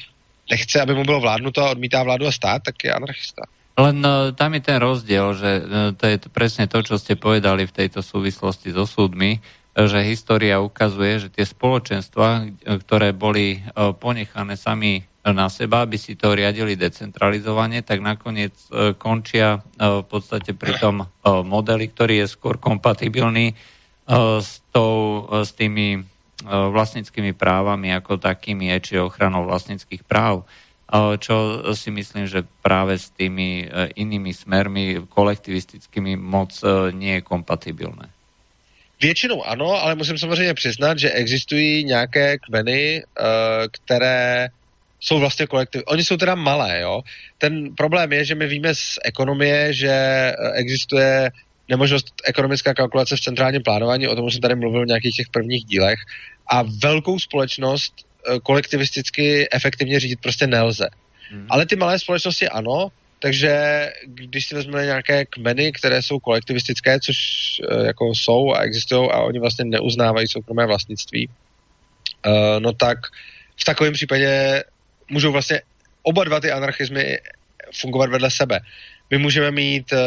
nechce, 0.51 0.81
aby 0.81 0.93
mu 0.93 1.03
bylo 1.03 1.19
vládnuto 1.19 1.63
a 1.63 1.71
odmítá 1.71 2.03
vládu 2.03 2.27
a 2.27 2.31
stát, 2.31 2.61
tak 2.65 2.75
je 2.83 2.93
anarchista. 2.93 3.43
Len 3.77 4.01
no, 4.01 4.33
tam 4.33 4.57
je 4.57 4.61
ten 4.65 4.81
rozdiel, 4.81 5.37
že 5.37 5.61
no, 5.61 5.93
to 5.93 6.09
je 6.09 6.17
presne 6.33 6.65
to, 6.65 6.81
čo 6.81 6.97
ste 6.97 7.13
povedali 7.13 7.69
v 7.69 7.75
tejto 7.77 8.01
súvislosti 8.01 8.73
so 8.73 8.89
súdmi, 8.89 9.37
že 9.77 10.01
história 10.01 10.57
ukazuje, 10.57 11.21
že 11.21 11.29
tie 11.29 11.45
spoločenstva, 11.45 12.49
ktoré 12.65 13.13
boli 13.13 13.61
ponechané 14.01 14.57
sami 14.57 15.05
na 15.33 15.47
seba, 15.51 15.83
aby 15.83 15.99
si 15.99 16.15
to 16.15 16.35
riadili 16.35 16.79
decentralizovane, 16.79 17.83
tak 17.83 17.99
nakoniec 17.99 18.53
končia 19.01 19.59
v 19.75 20.05
podstate 20.07 20.55
pri 20.55 20.79
tom 20.79 21.03
modeli, 21.25 21.91
ktorý 21.91 22.23
je 22.23 22.27
skôr 22.31 22.55
kompatibilný 22.61 23.51
s, 24.39 24.63
tou, 24.71 25.27
s 25.43 25.51
tými 25.51 26.05
vlastníckými 26.47 27.35
právami 27.35 27.91
ako 27.91 28.21
takými, 28.21 28.71
či 28.79 29.01
ochranou 29.01 29.43
vlastníckých 29.43 30.07
práv 30.07 30.47
čo 31.19 31.35
si 31.75 31.91
myslím, 31.91 32.27
že 32.31 32.47
práve 32.63 32.95
s 32.95 33.11
tými 33.11 33.67
e, 33.67 33.91
inými 33.99 34.31
smermi 34.31 35.03
kolektivistickými 35.11 36.15
moc 36.15 36.55
e, 36.63 36.95
nie 36.95 37.19
je 37.19 37.27
kompatibilné. 37.27 38.07
Většinou 39.01 39.43
ano, 39.43 39.83
ale 39.83 39.95
musím 39.95 40.17
samozřejmě 40.17 40.53
přiznat, 40.53 40.99
že 40.99 41.11
existují 41.11 41.83
nějaké 41.83 42.37
kmeny, 42.37 43.03
e, 43.03 43.03
které 43.71 44.47
jsou 44.99 45.19
vlastně 45.19 45.47
kolektiv. 45.47 45.81
Oni 45.85 46.03
jsou 46.03 46.17
teda 46.17 46.35
malé, 46.35 46.79
jo. 46.79 47.01
Ten 47.37 47.75
problém 47.75 48.13
je, 48.13 48.25
že 48.25 48.35
my 48.35 48.47
víme 48.47 48.75
z 48.75 48.99
ekonomie, 49.05 49.73
že 49.73 49.93
existuje 50.53 51.31
nemožnost 51.69 52.05
ekonomická 52.25 52.73
kalkulace 52.73 53.15
v 53.15 53.21
centrálním 53.21 53.63
plánování, 53.63 54.07
o 54.07 54.15
tom 54.15 54.31
jsem 54.31 54.41
tady 54.41 54.55
mluvil 54.55 54.83
v 54.83 54.87
nějakých 54.87 55.15
těch 55.15 55.29
prvních 55.29 55.65
dílech, 55.65 55.99
a 56.47 56.63
velkou 56.81 57.19
společnost 57.19 58.07
Eh, 58.27 58.39
kolektivisticky 58.39 59.47
efektivně 59.51 59.99
řídit 59.99 60.19
prostě 60.21 60.47
nelze. 60.47 60.89
Hmm. 61.31 61.47
Ale 61.49 61.65
ty 61.65 61.75
malé 61.75 61.99
společnosti 61.99 62.49
ano, 62.49 62.87
takže 63.19 63.53
když 64.05 64.47
si 64.47 64.55
vezmeme 64.55 64.85
nějaké 64.85 65.25
kmeny, 65.25 65.71
které 65.71 66.01
jsou 66.01 66.19
kolektivistické, 66.19 66.99
což 66.99 67.17
uh, 67.71 67.85
jako 67.85 68.15
jsou 68.15 68.53
a 68.53 68.61
existují 68.61 69.09
a 69.11 69.17
oni 69.21 69.39
vlastně 69.39 69.65
neuznávají 69.65 70.27
soukromé 70.27 70.65
vlastnictví, 70.65 71.29
no 72.59 72.73
tak 72.73 72.97
v 73.61 73.65
takovém 73.65 73.93
případě 73.93 74.63
můžou 75.09 75.31
vlastně 75.31 75.61
oba 76.03 76.23
dva 76.23 76.39
ty 76.39 76.51
anarchizmy 76.51 77.17
fungovat 77.73 78.09
vedle 78.09 78.31
sebe. 78.31 78.59
My 79.09 79.17
můžeme 79.17 79.51
mít 79.51 79.93
uh, 79.93 79.99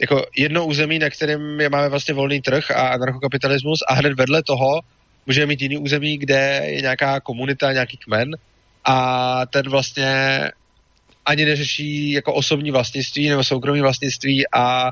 jako 0.00 0.26
jedno 0.36 0.66
území, 0.66 0.98
na 0.98 1.10
kterém 1.10 1.60
je, 1.60 1.68
máme 1.68 1.88
vlastně 1.88 2.14
volný 2.14 2.40
trh 2.40 2.70
a 2.70 2.88
anarchokapitalismus 2.88 3.78
a 3.88 3.94
hned 3.94 4.12
vedle 4.12 4.42
toho 4.42 4.80
můžeme 5.26 5.46
mít 5.46 5.62
jiný 5.62 5.78
území, 5.78 6.18
kde 6.18 6.60
je 6.64 6.80
nějaká 6.80 7.20
komunita, 7.20 7.72
nějaký 7.72 7.96
kmen 7.96 8.30
a 8.84 9.46
ten 9.46 9.70
vlastně 9.70 10.40
ani 11.26 11.44
neřeší 11.44 12.12
jako 12.12 12.34
osobní 12.34 12.70
vlastnictví 12.70 13.28
nebo 13.28 13.44
soukromí 13.44 13.80
vlastnictví 13.80 14.44
a 14.54 14.90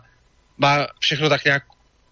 má 0.58 0.86
všechno 1.00 1.28
tak 1.28 1.44
nějak 1.44 1.62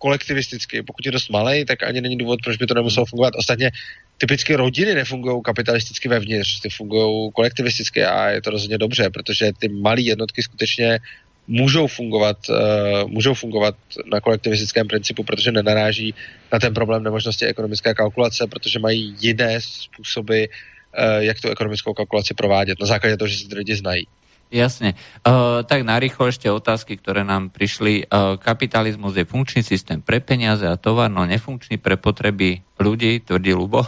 kolektivisticky. 0.00 0.82
Pokud 0.82 1.06
je 1.06 1.12
dost 1.12 1.28
malý, 1.28 1.64
tak 1.64 1.82
ani 1.82 2.00
není 2.00 2.16
důvod, 2.16 2.40
proč 2.44 2.56
by 2.56 2.66
to 2.66 2.74
nemuselo 2.74 3.06
fungovat. 3.06 3.34
Ostatně 3.36 3.70
typicky 4.18 4.56
rodiny 4.56 4.94
nefungují 4.94 5.42
kapitalisticky 5.44 6.08
vevnitř, 6.08 6.60
ty 6.60 6.68
fungují 6.70 7.30
kolektivisticky 7.32 8.04
a 8.04 8.28
je 8.28 8.42
to 8.42 8.50
rozhodně 8.50 8.78
dobře, 8.78 9.10
protože 9.10 9.52
ty 9.58 9.68
malé 9.68 10.00
jednotky 10.00 10.42
skutečně 10.42 10.98
můžou 11.46 11.86
fungovat, 11.86 12.36
uh, 12.48 13.10
můžou 13.10 13.34
fungovat 13.34 13.74
na 14.12 14.20
kolektivistickém 14.20 14.88
principu, 14.88 15.24
protože 15.24 15.52
nenaráží 15.52 16.14
na 16.52 16.58
ten 16.58 16.74
problém 16.74 17.02
nemožnosti 17.02 17.46
ekonomické 17.46 17.94
kalkulace, 17.94 18.46
protože 18.46 18.78
mají 18.78 19.16
jiné 19.20 19.60
způsoby, 19.60 20.44
uh, 20.44 21.18
jak 21.18 21.40
tu 21.40 21.48
ekonomickou 21.48 21.92
kalkulaci 21.92 22.34
provádět, 22.34 22.80
na 22.80 22.86
základě 22.86 23.16
toho, 23.16 23.28
že 23.28 23.38
si 23.38 23.48
ty 23.48 23.54
lidi 23.54 23.76
znají. 23.76 24.06
Jasne. 24.50 24.98
Uh, 25.22 25.62
tak 25.62 25.86
narýchlo 25.86 26.26
ešte 26.26 26.50
otázky, 26.50 26.98
ktoré 26.98 27.22
nám 27.22 27.54
prišli. 27.54 28.10
Uh, 28.10 28.34
kapitalizmus 28.34 29.14
je 29.14 29.22
funkčný 29.22 29.62
systém 29.62 30.02
pre 30.02 30.18
peniaze 30.18 30.66
a 30.66 30.74
tovar, 30.74 31.06
no 31.06 31.22
nefunkčný 31.22 31.78
pre 31.78 31.94
potreby 31.94 32.66
ľudí, 32.82 33.22
tvrdí 33.22 33.54
Lubo. 33.54 33.86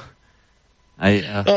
Aj, 1.03 1.15
uh... 1.19 1.43
No, 1.43 1.57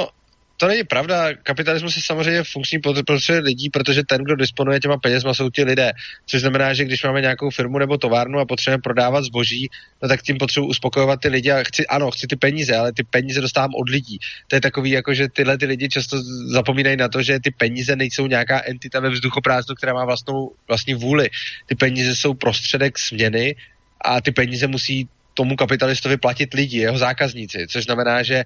to 0.57 0.67
není 0.67 0.83
pravda. 0.83 1.33
Kapitalismus 1.33 1.95
je 1.95 2.01
samozřejmě 2.01 2.43
funkční 2.43 2.79
potřeby 3.07 3.39
lidí, 3.39 3.69
protože 3.69 4.03
ten, 4.03 4.23
kdo 4.23 4.35
disponuje 4.35 4.79
těma 4.79 4.97
penězma, 4.97 5.33
jsou 5.33 5.49
ti 5.49 5.63
lidé. 5.63 5.91
Což 6.25 6.41
znamená, 6.41 6.73
že 6.73 6.85
když 6.85 7.03
máme 7.03 7.21
nějakou 7.21 7.49
firmu 7.49 7.79
nebo 7.79 7.97
továrnu 7.97 8.39
a 8.39 8.45
potřebujeme 8.45 8.81
prodávat 8.81 9.23
zboží, 9.23 9.69
no 10.03 10.09
tak 10.09 10.21
tím 10.21 10.37
potřebuji 10.37 10.67
uspokojovat 10.67 11.19
ty 11.19 11.27
lidi 11.27 11.51
a 11.51 11.63
chci, 11.63 11.87
ano, 11.87 12.11
chci 12.11 12.27
ty 12.27 12.35
peníze, 12.35 12.75
ale 12.75 12.93
ty 12.93 13.03
peníze 13.03 13.41
dostávám 13.41 13.75
od 13.75 13.89
lidí. 13.89 14.19
To 14.47 14.55
je 14.55 14.61
takový, 14.61 14.89
jako 14.89 15.13
že 15.13 15.27
tyhle 15.27 15.57
ty 15.57 15.65
lidi 15.65 15.89
často 15.89 16.17
zapomínají 16.47 16.97
na 16.97 17.07
to, 17.07 17.23
že 17.23 17.39
ty 17.39 17.51
peníze 17.51 17.95
nejsou 17.95 18.27
nějaká 18.27 18.61
entita 18.65 18.99
ve 18.99 19.09
vzduchoprázdnu, 19.09 19.75
která 19.75 19.93
má 19.93 20.05
vlastnou, 20.05 20.51
vlastní 20.67 20.93
vůli. 20.93 21.29
Ty 21.65 21.75
peníze 21.75 22.15
jsou 22.15 22.33
prostředek 22.33 22.99
směny 22.99 23.55
a 24.01 24.21
ty 24.21 24.31
peníze 24.31 24.67
musí 24.67 25.07
tomu 25.33 25.55
kapitalistovi 25.55 26.17
platit 26.17 26.53
lidi, 26.53 26.77
jeho 26.77 26.97
zákazníci, 26.97 27.67
což 27.67 27.83
znamená, 27.83 28.23
že 28.23 28.35
e, 28.35 28.45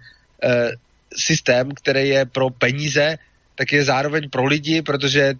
systém, 1.15 1.71
který 1.71 2.09
je 2.09 2.25
pro 2.25 2.49
peníze, 2.49 3.17
tak 3.55 3.71
je 3.71 3.83
zároveň 3.83 4.29
pro 4.29 4.45
lidi, 4.45 4.81
protože 4.81 5.33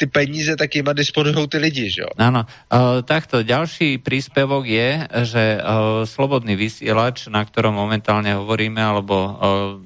ty 0.00 0.08
peníze 0.08 0.56
takýma 0.56 0.96
disponujú 0.96 1.44
ty 1.44 1.60
lidi, 1.60 1.92
že 1.92 2.08
jo? 2.08 2.10
Áno, 2.16 2.48
uh, 2.48 3.04
takto, 3.04 3.44
ďalší 3.44 4.00
príspevok 4.00 4.64
je, 4.64 5.04
že 5.28 5.60
uh, 5.60 6.08
slobodný 6.08 6.56
vysielač, 6.56 7.28
na 7.28 7.44
ktorom 7.44 7.76
momentálne 7.76 8.32
hovoríme 8.32 8.80
alebo 8.80 9.14
uh, 9.14 9.32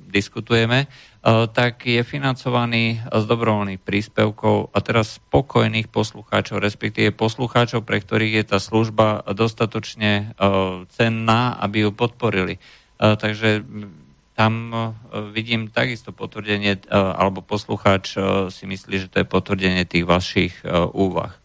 diskutujeme, 0.06 0.86
tak 1.56 1.88
je 1.88 2.04
financovaný 2.04 3.00
z 3.00 3.24
dobrovoľných 3.24 3.80
príspevkov 3.80 4.76
a 4.76 4.78
teraz 4.84 5.16
spokojných 5.16 5.88
poslucháčov, 5.88 6.60
respektíve 6.60 7.16
poslucháčov, 7.16 7.80
pre 7.80 8.04
ktorých 8.04 8.34
je 8.36 8.44
tá 8.44 8.60
služba 8.60 9.24
dostatočne 9.32 10.36
cenná, 10.92 11.56
aby 11.64 11.88
ju 11.88 11.96
podporili. 11.96 12.60
Takže 13.00 13.64
tam 14.34 14.74
e, 14.74 14.78
vidím 15.30 15.70
takisto 15.70 16.10
potvrdenie, 16.10 16.76
e, 16.76 16.78
alebo 16.90 17.40
poslucháč 17.40 18.18
e, 18.18 18.20
si 18.50 18.66
myslí, 18.66 19.06
že 19.06 19.10
to 19.10 19.22
je 19.22 19.26
potvrdenie 19.26 19.86
tých 19.86 20.04
vašich 20.04 20.54
úvah. 20.92 21.38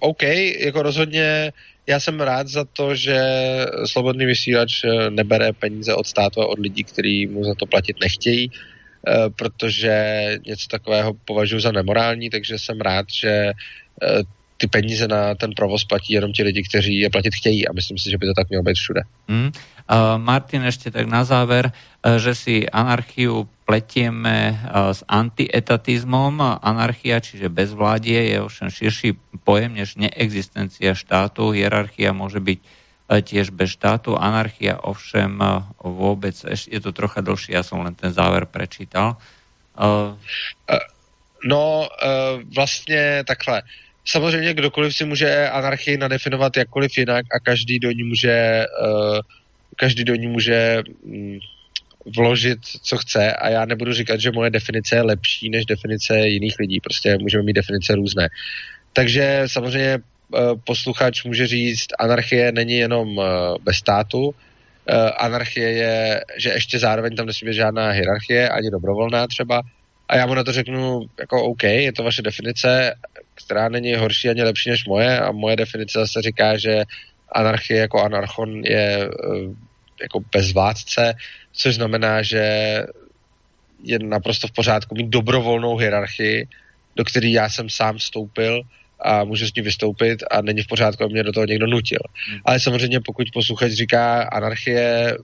OK, 0.00 0.22
jako 0.58 0.82
rozhodně 0.82 1.52
já 1.86 2.00
jsem 2.00 2.20
rád 2.20 2.48
za 2.48 2.64
to, 2.64 2.94
že 2.94 3.20
slobodný 3.84 4.26
vysílač 4.26 4.84
nebere 5.10 5.52
peníze 5.52 5.94
od 5.94 6.06
státu 6.06 6.42
a 6.42 6.46
od 6.46 6.58
lidí, 6.58 6.84
kteří 6.84 7.26
mu 7.26 7.44
za 7.44 7.54
to 7.54 7.66
platit 7.66 7.96
nechtějí, 8.00 8.50
protože 9.36 9.94
něco 10.46 10.68
takového 10.70 11.14
považuji 11.24 11.60
za 11.60 11.72
nemorální, 11.72 12.30
takže 12.30 12.58
jsem 12.58 12.80
rád, 12.80 13.06
že 13.10 13.52
ty 14.58 14.66
peníze 14.66 15.08
na 15.08 15.34
ten 15.34 15.54
provoz 15.54 15.84
platí 15.84 16.12
jenom 16.12 16.32
ti 16.32 16.42
lidi, 16.42 16.62
kteří 16.62 16.98
je 16.98 17.10
platit 17.10 17.34
chtějí 17.34 17.68
a 17.68 17.72
myslím 17.72 17.98
si, 17.98 18.10
že 18.10 18.18
by 18.18 18.26
to 18.26 18.34
tak 18.34 18.48
mělo 18.48 18.62
být 18.62 18.76
všude. 18.76 19.02
Mm. 19.28 19.50
Martin, 20.20 20.68
ešte 20.68 20.92
tak 20.92 21.08
na 21.08 21.24
záver, 21.24 21.72
e, 21.72 22.20
že 22.20 22.36
si 22.36 22.68
anarchiu 22.68 23.48
pletieme 23.64 24.52
e, 24.52 24.56
s 24.92 25.00
antietatizmom. 25.08 26.60
Anarchia, 26.60 27.24
čiže 27.24 27.48
bezvládie, 27.48 28.36
je 28.36 28.36
ovšem 28.44 28.68
širší 28.68 29.16
pojem 29.48 29.80
než 29.80 29.96
neexistencia 29.96 30.92
štátu. 30.92 31.56
Hierarchia 31.56 32.12
môže 32.12 32.36
byť 32.36 32.58
e, 32.60 32.64
tiež 33.24 33.48
bez 33.48 33.80
štátu. 33.80 34.12
Anarchia 34.12 34.76
ovšem 34.76 35.40
vôbec, 35.80 36.36
je 36.52 36.80
to 36.84 36.92
trocha 36.92 37.24
dlhšie, 37.24 37.56
ja 37.56 37.64
som 37.64 37.80
len 37.80 37.96
ten 37.96 38.12
záver 38.12 38.44
prečítal. 38.44 39.16
No, 41.44 41.88
vlastně 42.56 43.22
takhle. 43.26 43.62
Samozřejmě 44.10 44.54
kdokoliv 44.54 44.96
si 44.96 45.04
může 45.04 45.48
anarchii 45.48 45.96
nadefinovat 45.96 46.56
jakkoliv 46.56 46.98
jinak 46.98 47.26
a 47.36 47.40
každý 47.40 47.78
do 47.78 47.90
ní 47.90 48.04
může 48.04 48.64
každý 49.76 50.04
do 50.04 50.14
ní 50.14 50.26
může 50.26 50.82
mm, 51.04 51.38
vložit, 52.16 52.58
co 52.82 52.96
chce 52.96 53.32
a 53.32 53.48
já 53.48 53.64
nebudu 53.64 53.92
říkat, 53.92 54.20
že 54.20 54.32
moje 54.32 54.50
definice 54.50 54.96
je 54.96 55.02
lepší 55.02 55.50
než 55.50 55.66
definice 55.66 56.18
jiných 56.18 56.54
lidí. 56.58 56.80
Prostě 56.80 57.18
můžeme 57.18 57.42
mít 57.42 57.52
definice 57.52 57.94
různé. 57.94 58.28
Takže 58.92 59.42
samozřejmě 59.46 59.94
eh, 59.94 60.38
posluchač 60.64 61.24
může 61.24 61.46
říct, 61.46 61.86
anarchie 61.98 62.52
není 62.52 62.74
jenom 62.74 63.20
bez 63.62 63.76
státu, 63.76 64.34
eh, 64.86 65.10
anarchie 65.10 65.72
je, 65.72 66.24
že 66.36 66.50
ještě 66.50 66.78
zároveň 66.78 67.16
tam 67.16 67.26
nesmí 67.26 67.48
být 67.48 67.54
žádná 67.54 67.90
hierarchie, 67.90 68.48
ani 68.48 68.70
dobrovolná 68.70 69.26
třeba. 69.26 69.62
A 70.08 70.16
já 70.16 70.26
mu 70.26 70.34
na 70.34 70.44
to 70.44 70.52
řeknu, 70.52 71.00
jako 71.18 71.44
OK, 71.44 71.62
je 71.62 71.92
to 71.92 72.02
vaše 72.02 72.22
definice, 72.22 72.94
která 73.44 73.68
není 73.68 73.94
horší 73.94 74.28
ani 74.28 74.42
lepší 74.42 74.70
než 74.70 74.86
moje 74.86 75.20
a 75.20 75.32
moje 75.32 75.56
definice 75.56 75.98
zase 75.98 76.22
říká, 76.22 76.58
že 76.58 76.82
anarchie 77.32 77.80
jako 77.80 78.02
anarchon 78.02 78.64
je 78.64 79.08
jako 80.02 80.20
bezvládce, 80.32 81.14
což 81.52 81.74
znamená, 81.74 82.22
že 82.22 82.42
je 83.82 83.98
naprosto 83.98 84.48
v 84.48 84.52
pořádku 84.52 84.94
mít 84.94 85.08
dobrovolnou 85.08 85.76
hierarchii, 85.76 86.46
do 86.96 87.04
které 87.04 87.28
já 87.28 87.48
jsem 87.48 87.70
sám 87.70 87.96
vstoupil 87.96 88.62
a 89.00 89.24
můžu 89.24 89.46
s 89.46 89.54
ní 89.54 89.62
vystoupit 89.62 90.22
a 90.30 90.42
není 90.42 90.62
v 90.62 90.66
pořádku, 90.66 91.04
aby 91.04 91.12
mě 91.12 91.22
do 91.22 91.32
toho 91.32 91.46
někdo 91.46 91.66
nutil. 91.66 91.98
Hmm. 92.28 92.40
Ale 92.44 92.60
samozřejmě 92.60 93.00
pokud 93.00 93.26
posluchač 93.34 93.72
říká 93.72 94.22
anarchie 94.22 95.16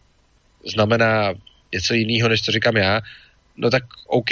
znamená 0.67 1.35
něco 1.73 1.95
jiného, 1.95 2.29
než 2.29 2.43
co 2.43 2.53
říkám 2.53 2.77
já, 2.77 3.01
no 3.57 3.71
tak 3.71 3.83
OK, 4.07 4.31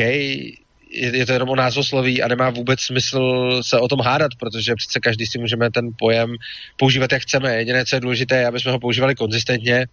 je, 0.92 1.16
je 1.16 1.26
to 1.26 1.32
jenom 1.32 1.48
o 1.48 1.56
názvosloví 1.56 2.22
a 2.22 2.28
nemá 2.28 2.50
vůbec 2.50 2.80
smysl 2.80 3.20
se 3.62 3.78
o 3.78 3.88
tom 3.88 4.00
hádat, 4.00 4.32
protože 4.38 4.74
přece 4.74 5.00
každý 5.00 5.26
si 5.26 5.38
můžeme 5.38 5.70
ten 5.70 5.90
pojem 5.98 6.36
používat, 6.76 7.12
jak 7.12 7.22
chceme. 7.22 7.54
Jediné, 7.56 7.84
co 7.84 7.96
je 7.96 8.00
důležité, 8.00 8.36
je, 8.36 8.46
aby 8.46 8.60
jsme 8.60 8.72
ho 8.72 8.80
používali 8.80 9.14
konzistentně 9.14 9.86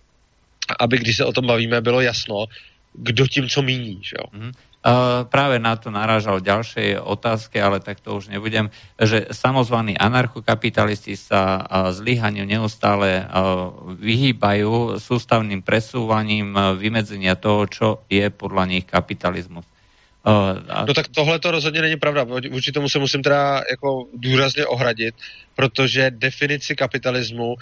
aby 0.79 0.97
když 0.97 1.17
se 1.17 1.25
o 1.25 1.33
tom 1.33 1.47
bavíme, 1.47 1.81
bylo 1.81 2.01
jasno, 2.01 2.45
kdo 2.93 3.27
tím 3.27 3.49
co 3.49 3.61
míní. 3.61 3.99
Že 4.03 4.15
jo? 4.19 4.25
Mm. 4.33 4.51
Uh, 4.79 5.27
práve 5.27 5.59
na 5.59 5.75
to 5.75 5.91
narážal 5.91 6.39
ďalšie 6.39 7.03
otázky, 7.03 7.59
ale 7.59 7.83
tak 7.83 7.99
to 7.99 8.15
už 8.15 8.31
nebudem, 8.31 8.71
že 8.95 9.27
samozvaní 9.27 9.99
anarchokapitalisti 9.99 11.19
sa 11.19 11.59
uh, 11.59 11.91
zlyhaniu 11.91 12.47
neustále 12.47 13.27
uh, 13.27 13.75
vyhýbajú 13.99 14.95
sústavným 15.03 15.67
presúvaním 15.67 16.55
uh, 16.55 16.79
vymedzenia 16.79 17.35
toho, 17.35 17.67
čo 17.67 17.87
je 18.07 18.31
podľa 18.31 18.71
nich 18.71 18.87
kapitalizmus. 18.87 19.67
Uh, 20.25 20.33
a... 20.69 20.85
No 20.85 20.93
tak 20.93 21.07
tohle 21.07 21.39
to 21.39 21.51
rozhodně 21.51 21.81
není 21.81 21.95
pravda. 21.95 22.23
Vůči 22.23 22.71
tomu 22.71 22.89
se 22.89 22.99
musím 22.99 23.23
teda 23.23 23.63
jako 23.71 24.05
důrazně 24.13 24.65
ohradit, 24.65 25.15
protože 25.55 26.11
definici 26.11 26.75
kapitalismu 26.75 27.47
uh, 27.47 27.57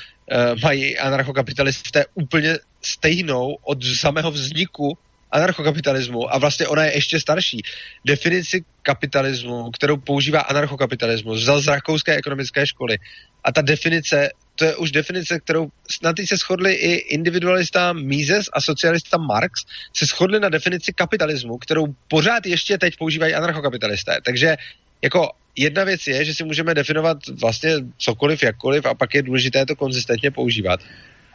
mají 0.63 0.97
anarchokapitalisté 0.97 2.05
úplně 2.13 2.57
stejnou 2.81 3.57
od 3.63 3.83
samého 3.83 4.31
vzniku 4.31 4.97
anarchokapitalismu 5.31 6.33
a 6.33 6.37
vlastně 6.37 6.67
ona 6.67 6.85
je 6.85 6.95
ještě 6.95 7.19
starší. 7.19 7.61
Definici 8.05 8.63
kapitalismu, 8.81 9.71
kterou 9.71 9.97
používá 9.97 10.39
anarchokapitalismus, 10.39 11.41
vzal 11.41 11.61
z 11.61 11.67
rakouské 11.67 12.15
ekonomické 12.15 12.67
školy. 12.67 12.97
A 13.43 13.51
ta 13.51 13.61
definice, 13.61 14.29
to 14.57 14.65
je 14.65 14.75
už 14.75 14.91
definice, 14.91 15.39
kterou 15.39 15.69
na 16.03 16.13
ty 16.13 16.27
se 16.27 16.37
shodli 16.37 16.73
i 16.73 16.93
individualista 16.93 17.93
Mises 17.93 18.45
a 18.53 18.61
socialista 18.61 19.17
Marx, 19.17 19.65
se 19.93 20.05
shodli 20.05 20.39
na 20.39 20.49
definici 20.49 20.93
kapitalismu, 20.93 21.57
kterou 21.57 21.85
pořád 22.07 22.45
ještě 22.45 22.77
teď 22.77 22.97
používají 22.97 23.33
anarchokapitalisté. 23.33 24.17
Takže 24.25 24.57
jako 25.01 25.31
jedna 25.55 25.83
věc 25.83 26.07
je, 26.07 26.25
že 26.25 26.33
si 26.33 26.43
můžeme 26.43 26.73
definovat 26.73 27.17
vlastně 27.27 27.75
cokoliv, 27.97 28.43
jakkoliv 28.43 28.85
a 28.85 28.93
pak 28.93 29.15
je 29.15 29.21
důležité 29.21 29.65
to 29.65 29.75
konzistentně 29.75 30.31
používat. 30.31 30.79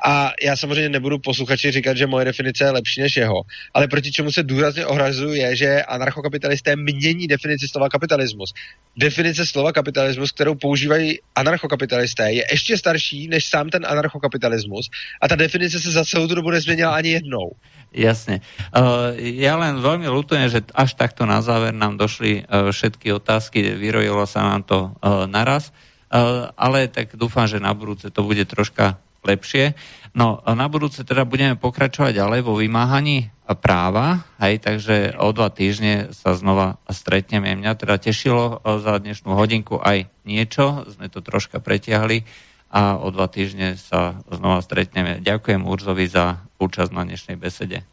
A 0.04 0.32
já 0.42 0.56
samozřejmě 0.56 0.88
nebudu 0.88 1.18
posluchači 1.18 1.70
říkat, 1.70 1.96
že 1.96 2.06
moje 2.06 2.24
definice 2.24 2.64
je 2.64 2.70
lepší 2.70 3.00
než 3.00 3.16
jeho, 3.16 3.42
ale 3.74 3.88
proti 3.88 4.12
čemu 4.12 4.32
se 4.32 4.42
důrazně 4.42 4.86
ohrazuju 4.86 5.34
je, 5.34 5.56
že 5.56 5.82
anarchokapitalisté 5.82 6.76
mění 6.76 7.26
definici 7.26 7.68
slova 7.68 7.88
kapitalismus. 7.88 8.54
Definice 8.96 9.46
slova 9.46 9.72
kapitalismus, 9.72 10.32
kterou 10.32 10.54
používají 10.54 11.18
anarchokapitalisté, 11.34 12.32
je 12.32 12.44
ještě 12.50 12.78
starší 12.78 13.28
než 13.28 13.46
sám 13.46 13.68
ten 13.68 13.86
anarchokapitalismus 13.86 14.90
a 15.20 15.28
ta 15.28 15.36
definice 15.36 15.78
se 15.78 15.90
za 15.90 16.04
celou 16.04 16.28
tu 16.28 16.34
dobu 16.34 16.50
nezměnila 16.50 16.94
ani 16.94 17.08
jednou. 17.08 17.52
Jasne. 17.92 18.40
Uh, 18.72 19.12
ja 19.20 19.52
len 19.60 19.84
veľmi 19.84 20.08
lutujem, 20.08 20.48
že 20.48 20.64
až 20.72 20.96
takto 20.96 21.28
na 21.28 21.44
záver 21.44 21.76
nám 21.76 22.00
došli 22.00 22.40
uh, 22.48 22.72
všetky 22.72 23.12
otázky, 23.12 23.76
vyrojilo 23.76 24.24
sa 24.24 24.40
nám 24.48 24.64
to 24.64 24.78
uh, 24.88 25.28
naraz, 25.28 25.76
uh, 26.08 26.48
ale 26.56 26.88
tak 26.88 27.12
dúfam, 27.20 27.44
že 27.44 27.60
na 27.60 27.76
budúce 27.76 28.08
to 28.08 28.24
bude 28.24 28.40
troška 28.48 28.96
lepšie. 29.22 29.78
No 30.12 30.44
na 30.44 30.66
budúce 30.68 31.06
teda 31.06 31.24
budeme 31.24 31.56
pokračovať 31.56 32.18
ďalej 32.18 32.40
vo 32.44 32.58
vymáhaní 32.58 33.32
práva, 33.58 34.24
hej, 34.40 34.60
takže 34.60 35.16
o 35.18 35.28
dva 35.32 35.52
týždne 35.52 36.12
sa 36.14 36.32
znova 36.36 36.80
stretneme. 36.88 37.52
Mňa 37.58 37.72
teda 37.76 37.96
tešilo 38.00 38.60
e, 38.62 38.80
za 38.80 38.96
dnešnú 38.96 39.32
hodinku 39.34 39.76
aj 39.80 40.08
niečo, 40.24 40.88
sme 40.88 41.12
to 41.12 41.20
troška 41.20 41.60
pretiahli 41.60 42.24
a 42.72 42.96
o 42.96 43.12
dva 43.12 43.28
týždne 43.28 43.76
sa 43.76 44.24
znova 44.32 44.64
stretneme. 44.64 45.20
Ďakujem 45.20 45.68
Urzovi 45.68 46.08
za 46.08 46.40
účasť 46.56 46.92
na 46.92 47.04
dnešnej 47.04 47.36
besede. 47.36 47.84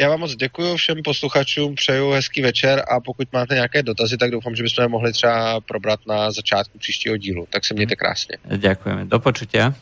Já 0.00 0.08
vám 0.08 0.20
moc 0.20 0.36
děkuji 0.36 0.76
všem 0.76 1.02
posluchačům, 1.04 1.74
přeju 1.74 2.10
hezký 2.10 2.42
večer 2.42 2.82
a 2.90 3.00
pokud 3.00 3.28
máte 3.32 3.54
nějaké 3.54 3.82
dotazy, 3.82 4.16
tak 4.16 4.30
doufám, 4.30 4.54
že 4.54 4.62
bychom 4.62 4.82
je 4.82 4.88
mohli 4.88 5.12
třeba 5.12 5.60
probrat 5.60 6.00
na 6.06 6.30
začátku 6.30 6.78
příštího 6.78 7.16
dílu. 7.16 7.46
Tak 7.50 7.64
se 7.64 7.74
mějte 7.74 7.96
krásně. 7.96 8.36
Ďakujeme. 8.56 9.04
Do 9.04 9.18
počutia. 9.18 9.74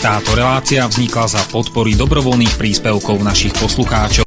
Táto 0.00 0.32
relácia 0.32 0.88
vznikla 0.88 1.28
za 1.28 1.44
podpory 1.52 1.92
dobrovoľných 1.92 2.56
príspevkov 2.56 3.20
našich 3.20 3.52
poslucháčov. 3.52 4.16